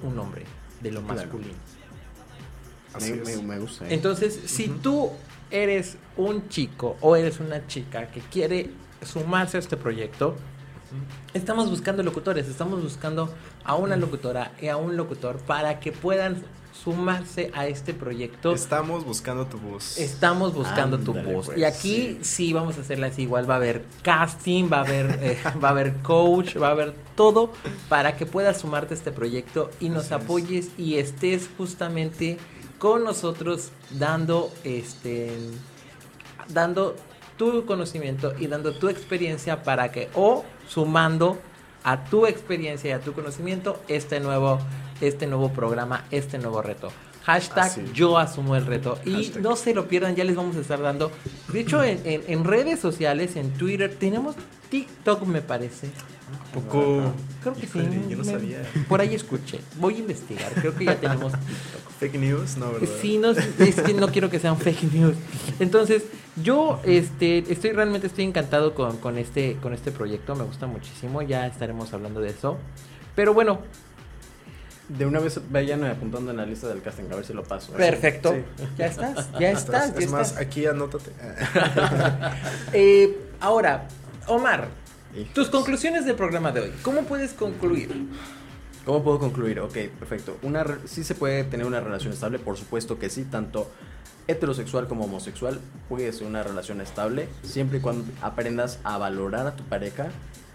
[0.04, 0.44] un hombre,
[0.82, 1.16] de lo Claro.
[1.22, 1.54] masculino.
[2.94, 3.38] Así me, es.
[3.42, 3.86] me- me gusta.
[3.86, 3.94] ¿eh?
[3.94, 5.10] Entonces, si tú
[5.50, 8.70] eres un chico o eres una chica que quiere
[9.04, 10.36] sumarse a este proyecto,
[11.34, 13.34] estamos buscando locutores, estamos buscando
[13.64, 16.44] a una locutora y a un locutor para que puedan
[16.74, 18.54] sumarse a este proyecto.
[18.54, 19.98] Estamos buscando tu voz.
[19.98, 21.48] Estamos buscando tu voz.
[21.48, 22.52] pues, y aquí sí.
[22.52, 23.24] vamos a hacerla así.
[23.24, 26.72] Igual va a haber casting, va a haber, eh, va a haber coach, va a
[26.72, 27.52] haber todo
[27.90, 30.22] para que puedas sumarte a este proyecto y nos Así es.
[30.24, 32.38] apoyes y estés justamente
[32.80, 35.32] con nosotros dando este
[36.50, 36.96] dando
[37.38, 41.38] tu conocimiento y dando tu experiencia para que o sumando
[41.84, 44.60] a tu experiencia y a tu conocimiento este nuevo
[45.08, 46.92] este nuevo programa, este nuevo reto.
[47.24, 47.82] Hashtag Así.
[47.94, 48.98] yo asumo el reto.
[49.06, 49.42] Y Hashtag.
[49.44, 51.10] no se lo pierdan, ya les vamos a estar dando.
[51.54, 54.36] De hecho, en, en- en redes sociales, en Twitter, tenemos
[54.70, 55.90] TikTok, me parece.
[56.54, 57.14] Poco.
[57.42, 58.02] Creo que Híjole, sí.
[58.10, 58.64] Yo no me- sabía.
[58.90, 59.60] Por ahí escuché.
[59.80, 60.52] Voy a investigar.
[60.54, 61.92] Creo que ya tenemos TikTok.
[62.00, 62.90] Fake news, no, ¿verdad?
[63.02, 65.16] Sí, no, es que no quiero que sean fake news.
[65.60, 66.04] Entonces,
[66.44, 71.22] yo este, estoy realmente estoy encantado con, con este, con este proyecto, me gusta muchísimo,
[71.22, 72.58] ya estaremos hablando de eso.
[73.16, 73.60] Pero bueno,
[74.98, 77.72] De una vez vayan apuntando en la lista del casting, a ver si lo paso.
[77.74, 77.78] ¿eh?
[77.78, 78.32] perfecto.
[78.34, 78.66] Sí.
[78.78, 80.42] Ya estás, ya estás, ya Es más, estás.
[80.46, 81.12] aquí anótate.
[82.74, 83.88] Eh, ahora,
[84.28, 84.68] Omar,
[85.16, 85.34] Hijos.
[85.34, 86.74] tus conclusiones del programa de hoy.
[86.82, 88.08] ¿Cómo puedes concluir?
[88.86, 89.60] ¿Cómo puedo concluir?
[89.62, 90.38] Ok, perfecto.
[90.44, 93.72] Una, sí se puede tener una relación estable, por supuesto que sí, tanto
[94.28, 95.60] heterosexual como homosexual
[95.90, 100.08] puede ser una relación estable, siempre y cuando aprendas a valorar a tu pareja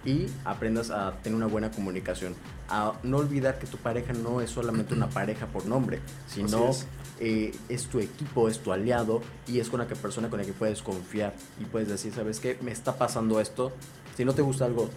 [0.04, 2.34] y aprendas a tener una buena comunicación.
[2.68, 6.84] A no olvidar que tu pareja no es solamente una pareja por nombre, sino Así
[7.20, 10.44] eh, es tu equipo, es tu aliado y es con la que persona con la
[10.46, 12.58] que puedes confiar y puedes decir, ¿sabes qué?
[12.62, 13.72] Me está pasando esto.
[14.16, 14.88] Si no te gusta algo,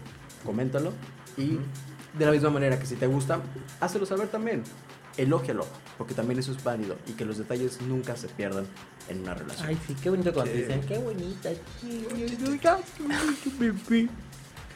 [0.45, 0.91] coméntalo
[1.37, 1.57] y
[2.17, 3.39] de la misma manera que si te gusta,
[3.79, 4.63] hácelo saber también.
[5.17, 5.65] Elógialo,
[5.97, 8.65] porque también eso es válido y que los detalles nunca se pierdan
[9.09, 9.67] en una relación.
[9.67, 11.49] Ay, sí, qué bonito cuando Qué- dicen, qué bonita.
[12.63, 12.77] Ah,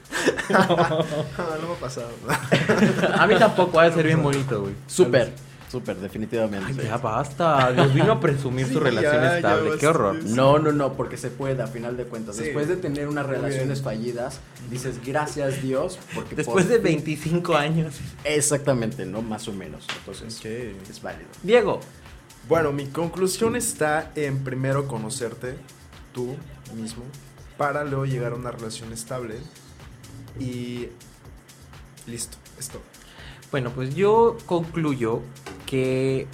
[0.49, 2.09] no me ha pasado.
[3.19, 4.73] A mí tampoco, va a ser bien bonito, güey.
[4.87, 5.31] Súper,
[5.71, 6.81] súper, definitivamente.
[6.81, 7.71] Ay, ya basta.
[7.71, 9.71] Nos vino a presumir Sí, su relación ya, estable.
[9.79, 10.23] Qué horror.
[10.23, 12.35] No, no, no, porque se puede a final de cuentas.
[12.35, 12.43] Sí.
[12.43, 17.55] Después de tener unas relaciones fallidas, dices gracias Dios, porque Después por de fin- 25
[17.55, 17.95] años.
[18.23, 19.21] Exactamente, ¿no?
[19.21, 19.85] Más o menos.
[19.99, 21.29] Entonces, es válido.
[21.43, 21.79] Diego,
[22.47, 25.55] Bueno, mi conclusión está en primero conocerte
[26.13, 26.35] tú
[26.75, 27.03] mismo
[27.57, 29.35] para luego llegar a una relación estable
[30.39, 30.89] y
[32.07, 32.81] listo, esto.
[33.51, 35.21] bueno, pues yo concluyo
[35.65, 36.27] que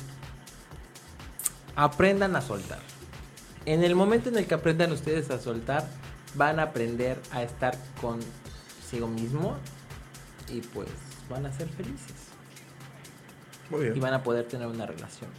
[1.76, 2.80] aprendan a soltar.
[3.66, 5.88] En el momento en el que aprendan ustedes a soltar,
[6.36, 9.58] van a aprender a estar consigo mismo
[10.50, 10.90] y pues
[11.30, 12.16] van a ser felices
[13.70, 13.98] Muy bien.
[13.98, 15.30] y van a poder tener una relación.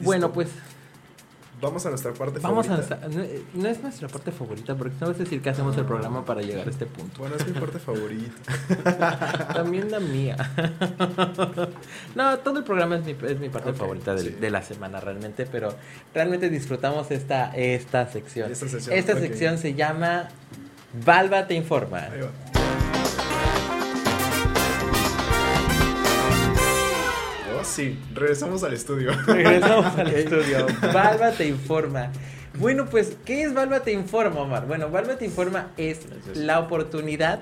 [0.00, 0.48] Bueno, pues
[1.58, 2.96] Vamos a nuestra parte vamos a favorita.
[2.96, 3.22] nuestra-
[3.54, 6.22] no, no es nuestra parte favorita porque no vas a decir que hacemos el programa
[6.24, 7.20] para llegar a este punto.
[7.20, 9.48] Bueno, es mi parte favorita.
[9.54, 10.36] También la mía.
[12.14, 14.30] no, todo el programa es mi, es mi parte favorita del- sí.
[14.40, 15.74] de la semana realmente, pero
[16.14, 18.52] realmente disfrutamos esta, esta sección.
[18.52, 19.18] Esta sección, Esta ok.
[19.20, 20.28] sección se llama
[21.04, 21.98] Valva te informa.
[22.00, 22.55] Ahí va.
[27.66, 29.12] Sí, regresamos al estudio.
[29.26, 30.66] Regresamos al estudio.
[30.92, 32.10] Valva te informa.
[32.58, 34.66] Bueno, pues, ¿qué es Valva te informa, Omar?
[34.66, 36.36] Bueno, Valva te informa es Gracias.
[36.38, 37.40] la oportunidad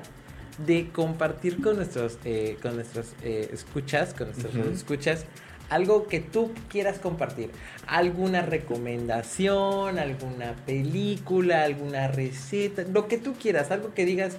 [0.67, 4.71] de compartir con nuestros, eh, con nuestros eh, escuchas, con nuestros Ujú.
[4.71, 5.25] escuchas,
[5.71, 7.51] algo que tú quieras compartir.
[7.87, 14.37] Alguna recomendación, alguna película, alguna receta, lo que tú quieras, algo que digas,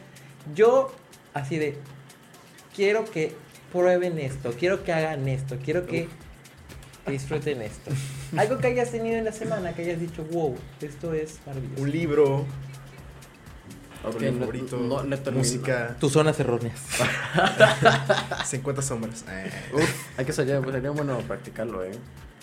[0.53, 0.93] yo
[1.33, 1.77] así de,
[2.75, 3.33] quiero que
[3.79, 6.07] prueben esto, quiero que hagan esto, quiero que
[7.07, 7.91] disfruten esto.
[8.37, 11.81] Algo que hayas tenido en la semana, que hayas dicho, wow, esto es maravilloso.
[11.83, 12.45] Un libro,
[14.03, 16.79] no- favorito, no- música, Tus zonas erróneas.
[18.45, 19.25] 50 sombras.
[19.29, 21.91] Eh, Uf, hay que salir, sería bueno practicarlo, ¿eh?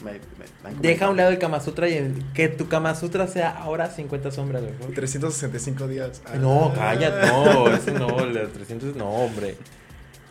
[0.05, 0.19] Me- me-
[0.65, 3.27] me han Deja a un lado el Kama Sutra y el- que tu Kama Sutra
[3.29, 4.93] sea ahora 50 sombras mejor.
[4.95, 6.21] 365 días.
[6.27, 6.35] Ah.
[6.37, 9.57] No, cállate, no, eso no, los 300 no, hombre.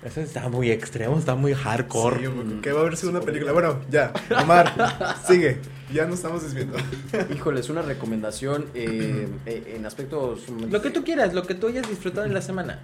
[0.03, 2.25] Eso está muy extremo, está muy hardcore.
[2.25, 3.51] Sí, que va a haber segunda película.
[3.51, 4.11] Bueno, ya.
[4.41, 4.73] Omar,
[5.27, 5.59] sigue.
[5.93, 6.77] Ya nos estamos desviando.
[7.35, 10.49] Híjole, es una recomendación eh, eh, en aspectos...
[10.49, 12.79] Lo que tú quieras, lo que tú hayas disfrutado en la semana.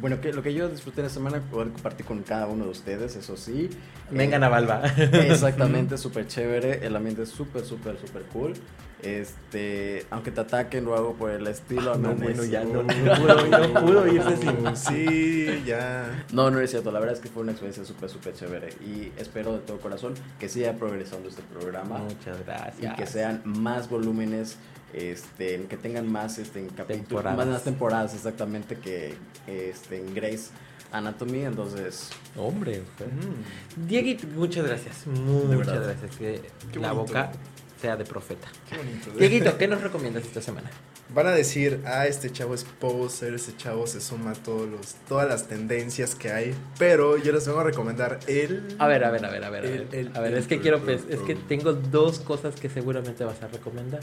[0.00, 3.16] Bueno, que, lo que yo disfruté la semana, poder compartir con cada uno de ustedes,
[3.16, 3.68] eso sí.
[4.10, 4.82] Vengan Eh, a Valva.
[4.96, 6.86] Exactamente, súper chévere.
[6.86, 8.54] El ambiente es súper, súper, súper cool.
[9.00, 11.94] Este, aunque te ataquen o algo por el estilo.
[11.96, 14.76] No, no, bueno, ya no, no pudo, no pudo irse sin.
[14.76, 16.24] Sí, ya.
[16.32, 16.90] No, no es cierto.
[16.90, 18.70] La verdad es que fue una experiencia súper, súper chévere.
[18.84, 21.98] Y espero de todo corazón que siga progresando este programa.
[21.98, 22.92] Muchas gracias.
[22.92, 24.56] y que sean más volúmenes,
[24.92, 27.36] este, que tengan más este, en capítulos, Temporadas.
[27.38, 29.14] más, más temporadas exactamente que
[29.46, 30.50] este, en Grace
[30.92, 31.44] Anatomy.
[31.44, 32.80] Entonces, Hombre.
[32.80, 35.06] Mm, Dieguito, muchas gracias.
[35.06, 36.16] Muchas gracias.
[36.16, 36.40] Que
[36.72, 37.12] Qué la bonito.
[37.12, 37.32] boca
[37.80, 38.48] sea de profeta.
[38.68, 39.10] Qué bonito.
[39.18, 40.70] Dieguito, ¿qué nos recomiendas esta semana?
[41.14, 44.94] Van a decir, ah, este chavo es poser, este chavo se suma a todos los,
[45.08, 46.54] todas las tendencias que hay.
[46.78, 48.76] Pero yo les vengo a recomendar el.
[48.78, 49.64] A ver, a ver, a ver, a ver.
[49.64, 52.18] A ver, El- el- a ver el- es que quiero, pues, es que tengo dos
[52.18, 54.00] cosas que seguramente vas a recomendar.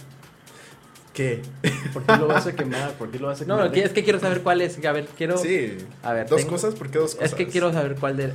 [1.16, 1.42] ¿Qué?
[1.94, 2.92] ¿por qué lo vas a quemar?
[2.94, 3.72] ¿Por qué lo vas a No, quemar?
[3.72, 4.78] que- es que quiero saber cuál es.
[4.86, 5.38] A ver, quiero.
[5.38, 5.78] Sí.
[6.04, 6.76] A ver, ¿Dos tengo- cosas?
[6.76, 7.30] ¿Por qué dos cosas?
[7.32, 8.32] Es que quiero saber cuál de.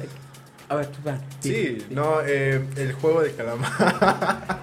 [0.69, 1.19] A ver, tú va.
[1.41, 3.71] Sí, no, eh, el juego de calamar.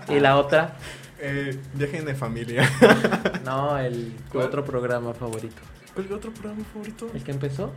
[0.10, 0.78] Y la otra,
[1.20, 2.68] eh, viaje de familia.
[3.46, 4.46] no, el ¿Cuál?
[4.48, 5.62] otro programa favorito.
[5.94, 7.10] ¿Cuál otro programa favorito?
[7.14, 7.72] ¿El que empezó?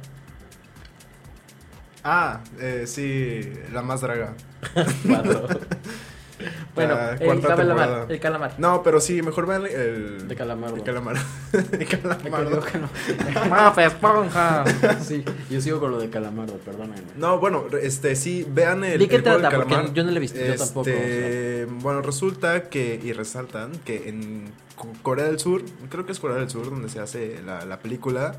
[2.02, 3.40] Ah, eh, sí,
[3.72, 4.34] la más draga.
[5.06, 5.46] Cuatro.
[6.74, 8.06] bueno, La el calamar.
[8.08, 8.54] El calamar.
[8.58, 10.28] No, pero sí, mejor vean el.
[10.28, 10.76] De Calamardo.
[10.80, 11.16] El calamar.
[11.52, 12.18] el calamar.
[12.26, 13.48] acordé que no.
[13.48, 14.64] ¡Mafe, esponja!
[15.02, 17.00] Sí, yo sigo con lo de Calamardo, perdóname.
[17.16, 18.98] No, bueno, este, sí, vean el.
[18.98, 19.50] ¿De qué trata?
[19.50, 19.92] Porque calamar.
[19.94, 20.38] yo no lo he visto.
[20.40, 24.44] Yo tampoco, Este, Bueno, resulta que, y resaltan que en
[24.76, 27.78] Co- Corea del Sur, creo que es Corea del Sur donde se hace la, la
[27.80, 28.34] película,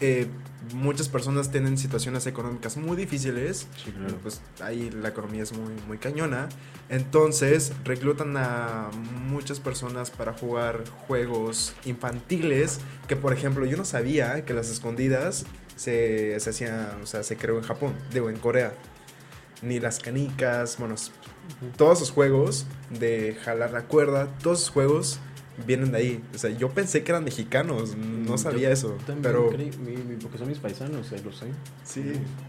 [0.00, 0.26] eh,
[0.74, 3.66] muchas personas tienen situaciones económicas muy difíciles.
[3.82, 4.16] Sí, claro.
[4.22, 6.48] Pues ahí la economía es muy, muy cañona.
[6.88, 8.90] Entonces reclutan a
[9.28, 12.80] muchas personas para jugar juegos infantiles.
[13.08, 15.46] Que por ejemplo, yo no sabía que las escondidas
[15.76, 18.74] se, se hacían, o sea, se creó en Japón, digo, en Corea.
[19.62, 20.96] Ni las canicas, bueno,
[21.76, 25.20] todos esos juegos de jalar la cuerda, todos esos juegos
[25.64, 26.24] vienen de ahí.
[26.34, 28.96] O sea, yo pensé que eran mexicanos, no Yo sabía eso.
[29.06, 29.70] También Pero creí,
[30.20, 31.46] porque son mis paisanos, eh, lo sé.
[31.84, 32.02] Sí,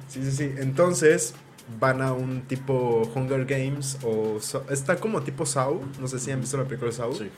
[0.08, 0.52] sí, sí, sí.
[0.58, 1.34] Entonces
[1.80, 4.40] van a un tipo Hunger Games o
[4.70, 5.82] está como tipo Saw.
[6.00, 7.14] No sé si han visto la película de Saw.
[7.14, 7.30] Sí.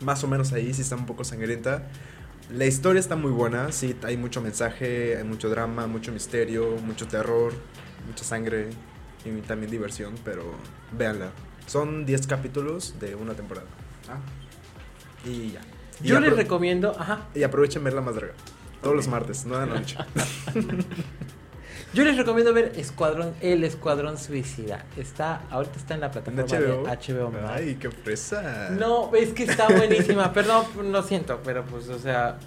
[0.00, 1.88] Más o menos ahí, sí está un poco sangrienta.
[2.50, 7.06] La historia está muy buena, sí, hay mucho mensaje, hay mucho drama, mucho misterio, mucho
[7.06, 7.54] terror,
[8.06, 8.68] mucha sangre
[9.24, 10.44] y también diversión, pero
[10.90, 11.30] véanla.
[11.66, 13.68] Son 10 capítulos de una temporada.
[14.08, 14.18] Ah.
[15.24, 15.60] Y ya.
[16.02, 18.34] Y Yo les recomiendo, ajá, Y aprovechen ver La Más Draga.
[18.82, 19.96] Todos los martes, 9 de la noche.
[21.94, 24.84] yo les recomiendo ver Escuadrón, El Escuadrón Suicida.
[24.96, 26.82] Está, ahorita está en la plataforma HBO.
[26.82, 27.44] de HBO Max.
[27.48, 28.70] Ay, qué fresa.
[28.70, 32.38] No, es que está buenísima, perdón, lo siento, pero pues, o sea,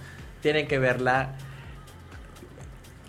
[0.42, 1.36] tienen que verla.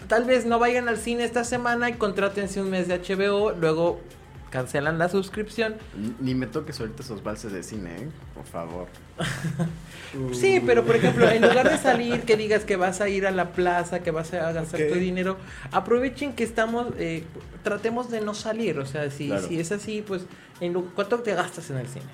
[0.07, 4.01] Tal vez no vayan al cine esta semana y contrátense un mes de HBO, luego
[4.61, 5.75] cancelan la suscripción.
[5.95, 8.09] Ni- Ni me toques ahorita esos valses de cine, ¿eh?
[8.35, 8.87] Por favor.
[10.33, 13.31] Sí, pero por ejemplo, en lugar de salir, que digas que vas a ir a
[13.33, 15.37] la plaza, que vas a gastar tu dinero,
[15.73, 17.25] aprovechen que estamos, eh,
[17.63, 18.79] tratemos de no salir.
[18.79, 19.47] O sea, si, Claro.
[19.47, 20.23] si es así, pues,
[20.61, 22.07] en ¿cuánto te gastas en el cine?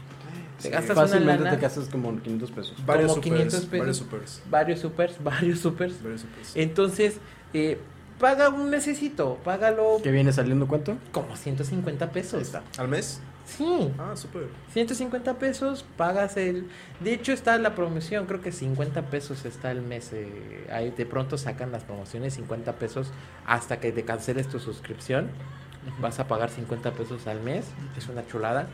[0.56, 0.68] Te Sí.
[0.70, 2.74] gastas una Fácilmente lana, te gastas como 500 pesos.
[2.84, 3.78] Varios como supers, 500 pesos.
[3.78, 4.42] varios supers.
[4.50, 6.02] varios supers, varios supers.
[6.02, 6.52] Varios supers.
[6.56, 7.16] Entonces,
[7.54, 7.78] eh,
[8.22, 10.96] paga un mesecito, págalo ¿Qué viene saliendo cuánto?
[11.10, 12.34] como 150 pesos.
[12.34, 12.62] Ahí está.
[12.78, 13.20] ¿Al mes?
[13.44, 14.44] Sí, Ah, súper.
[14.72, 16.68] 150 pesos, pagas el...
[17.00, 20.10] De hecho está la promoción, creo que 50 pesos está el mes.
[20.12, 23.10] eh, ahí de pronto sacan las promociones 50 pesos
[23.44, 25.28] hasta que te canceles tu suscripción.
[26.00, 27.66] Vas a pagar 50 pesos al mes,
[27.98, 28.68] es una chulada.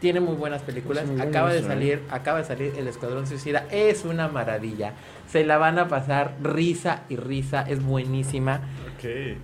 [0.00, 1.04] Tiene muy buenas películas.
[1.04, 1.62] Pues muy buenas, acaba de ¿eh?
[1.62, 3.66] salir, acaba de salir El Escuadrón Suicida.
[3.70, 4.92] Es una maravilla.
[5.28, 7.62] Se la van a pasar risa y risa.
[7.62, 8.60] Es buenísima.
[8.98, 9.36] Ok.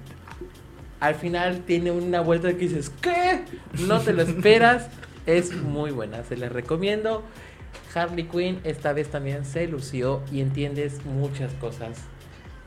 [1.01, 3.44] Al final tiene una vuelta que dices, ¿qué?
[3.86, 4.89] No te lo esperas.
[5.26, 7.22] es muy buena, se les recomiendo.
[7.94, 11.98] Harley Quinn esta vez también se lució y entiendes muchas cosas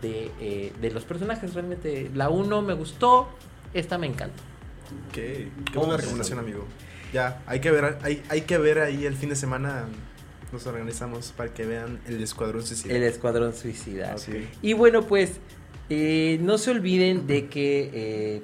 [0.01, 1.53] de, eh, de los personajes.
[1.53, 3.27] Realmente la 1 me gustó,
[3.73, 4.41] esta me encanta.
[5.09, 5.13] Ok.
[5.13, 6.65] Qué buena recomendación, amigo.
[7.13, 9.85] Ya, hay que ver, hay, hay que ver ahí el fin de semana.
[10.51, 12.95] Nos organizamos para que vean el Escuadrón Suicida.
[12.95, 14.15] El Escuadrón Suicida.
[14.61, 15.41] Y bueno, pues
[15.89, 18.43] eh, no se olviden de que eh,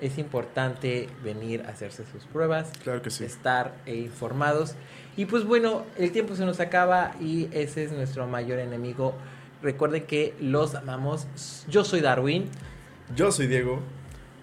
[0.00, 2.70] es importante venir a hacerse sus pruebas.
[2.82, 3.24] Claro que sí.
[3.24, 4.74] estar eh, informados.
[5.16, 9.14] Y pues bueno, el tiempo se nos acaba y ese es nuestro mayor enemigo.
[9.62, 11.26] Recuerden que los amamos.
[11.68, 12.44] Yo soy Darwin,
[13.16, 13.80] Yo soy Diego.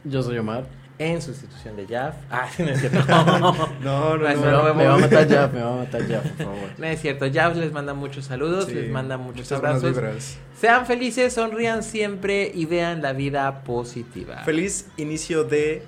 [0.03, 0.65] Yo soy Omar.
[0.97, 2.15] En sustitución de Jaff.
[2.31, 2.99] Ah, no es cierto.
[3.07, 4.51] No, no, Pues no.
[4.51, 4.73] no, no.
[4.75, 6.69] Me va a matar ya, me va a matar ya, por favor.
[6.77, 7.25] No es cierto.
[7.33, 9.83] Jaff les manda muchos saludos, Sí, les manda muchos abrazos.
[9.83, 10.37] vibras.
[10.59, 14.43] Sean felices, sonrían siempre y vean la vida positiva.
[14.45, 15.83] Feliz inicio de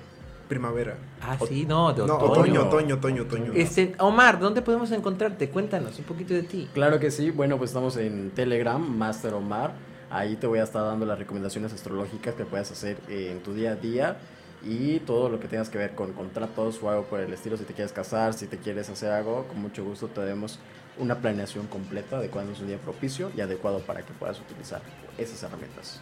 [0.48, 0.96] primavera.
[1.20, 2.30] Ah, sí, no, de No, otoño.
[2.32, 3.52] otoño, otoño, otoño, otoño.
[3.54, 5.48] Este, Omar, ¿dónde podemos encontrarte?
[5.50, 6.68] Cuéntanos un poquito de ti.
[6.74, 7.30] Claro que sí.
[7.30, 9.72] Bueno, pues estamos en Telegram, Master Omar.
[10.10, 13.52] Ahí te voy a estar dando las recomendaciones astrológicas que puedes hacer eh, en tu
[13.52, 14.16] día a día
[14.64, 17.56] y todo lo que tengas que ver con contratos o algo por el estilo.
[17.56, 20.58] Si te quieres casar, si te quieres hacer algo, con mucho gusto te demos
[20.98, 24.80] una planeación completa de cuándo es un día propicio y adecuado para que puedas utilizar
[25.16, 26.00] esas herramientas.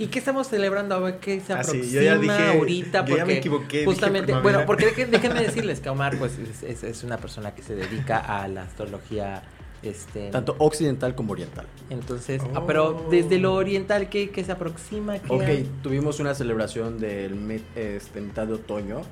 [0.00, 0.96] ¿Y qué estamos celebrando?
[0.96, 3.04] A ver qué se Ah, sí, aproxima yo ya dije- ahorita.
[3.04, 6.82] yo ya Porque me equivoqué, Justamente, bueno, porque déjenme decirles que Omar pues, es, es-
[6.82, 9.42] es una persona que se dedica a la astrología.
[9.82, 11.66] Este, Tanto occidental como oriental.
[11.88, 15.18] Entonces, ah, pero desde lo oriental, ¿qué, qué se aproxima?
[15.18, 15.70] ¿Qué Ok, hay?
[15.82, 19.02] tuvimos una celebración del este, mitad de otoño.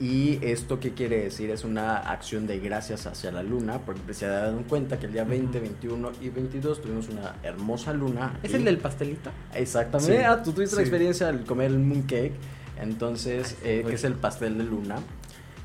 [0.00, 1.50] ¿Y esto qué quiere decir?
[1.50, 5.24] Es una acción de gracias hacia la luna, porque se dado cuenta que el día
[5.24, 8.38] 20, 21 y 22 tuvimos una hermosa luna.
[8.42, 9.30] ¿Es el del pastelito?
[9.54, 10.16] Exactamente.
[10.16, 10.22] Sí.
[10.24, 12.32] Ah, tú tuviste la experiencia al comer el mooncake.
[12.80, 14.96] Entonces, Ay, sí, eh, que es el pastel de luna.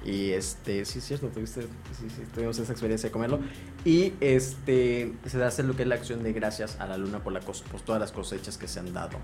[0.05, 3.39] Y este, sí es cierto, tuviste, sí, sí, tuvimos esa experiencia de comerlo.
[3.85, 7.33] Y este, se hace lo que es la acción de gracias a la luna por,
[7.33, 9.17] la por todas las cosechas que se han dado.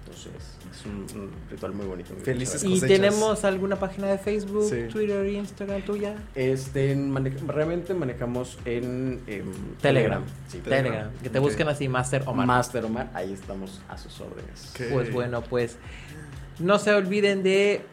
[0.00, 0.32] Entonces,
[0.72, 2.14] es un, un ritual muy bonito.
[2.14, 2.76] muy Felices chévere.
[2.76, 2.96] ¿Y cosechas.
[3.00, 4.88] tenemos alguna página de Facebook, Sí.
[4.90, 6.16] Twitter, Instagram tuya?
[6.34, 9.44] Este, mane- realmente manejamos en em,
[9.82, 10.22] Telegram.
[10.48, 11.10] Sí, Telegram.
[11.22, 12.46] Que te busquen así, Master Omar.
[12.46, 14.72] Master Omar, ahí estamos a sus órdenes.
[14.90, 15.76] Pues bueno, pues
[16.58, 17.84] no se olviden de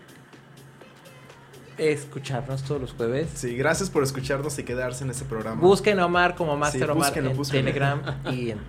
[1.77, 3.29] escucharnos todos los jueves.
[3.35, 5.61] Sí, gracias por escucharnos y quedarse en este programa.
[5.61, 7.71] Busquen a Omar como Master Sí, Omar en búsquenlo.
[7.71, 8.59] Telegram y en-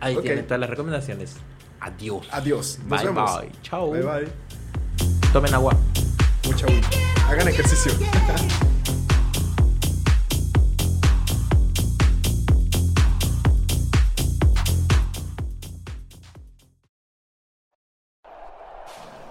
[0.00, 0.22] ahí Ok.
[0.22, 1.36] tienen todas las recomendaciones.
[1.80, 2.26] Adiós.
[2.32, 2.78] Adiós.
[2.86, 3.40] Nos bye vemos.
[3.40, 3.50] bye.
[3.62, 3.90] Chao.
[3.90, 4.28] Bye bye.
[5.32, 5.76] Tomen agua.
[6.46, 6.80] Mucha agua.
[7.28, 7.92] Hagan ejercicio.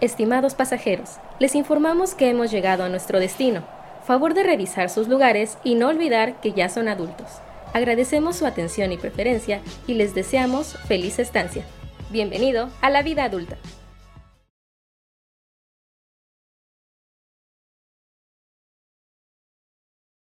[0.03, 3.63] Estimados pasajeros, les informamos que hemos llegado a nuestro destino.
[4.05, 7.27] Favor de revisar sus lugares y no olvidar que ya son adultos.
[7.71, 11.63] Agradecemos su atención y preferencia y les deseamos feliz estancia.
[12.09, 13.55] Bienvenido a la vida adulta.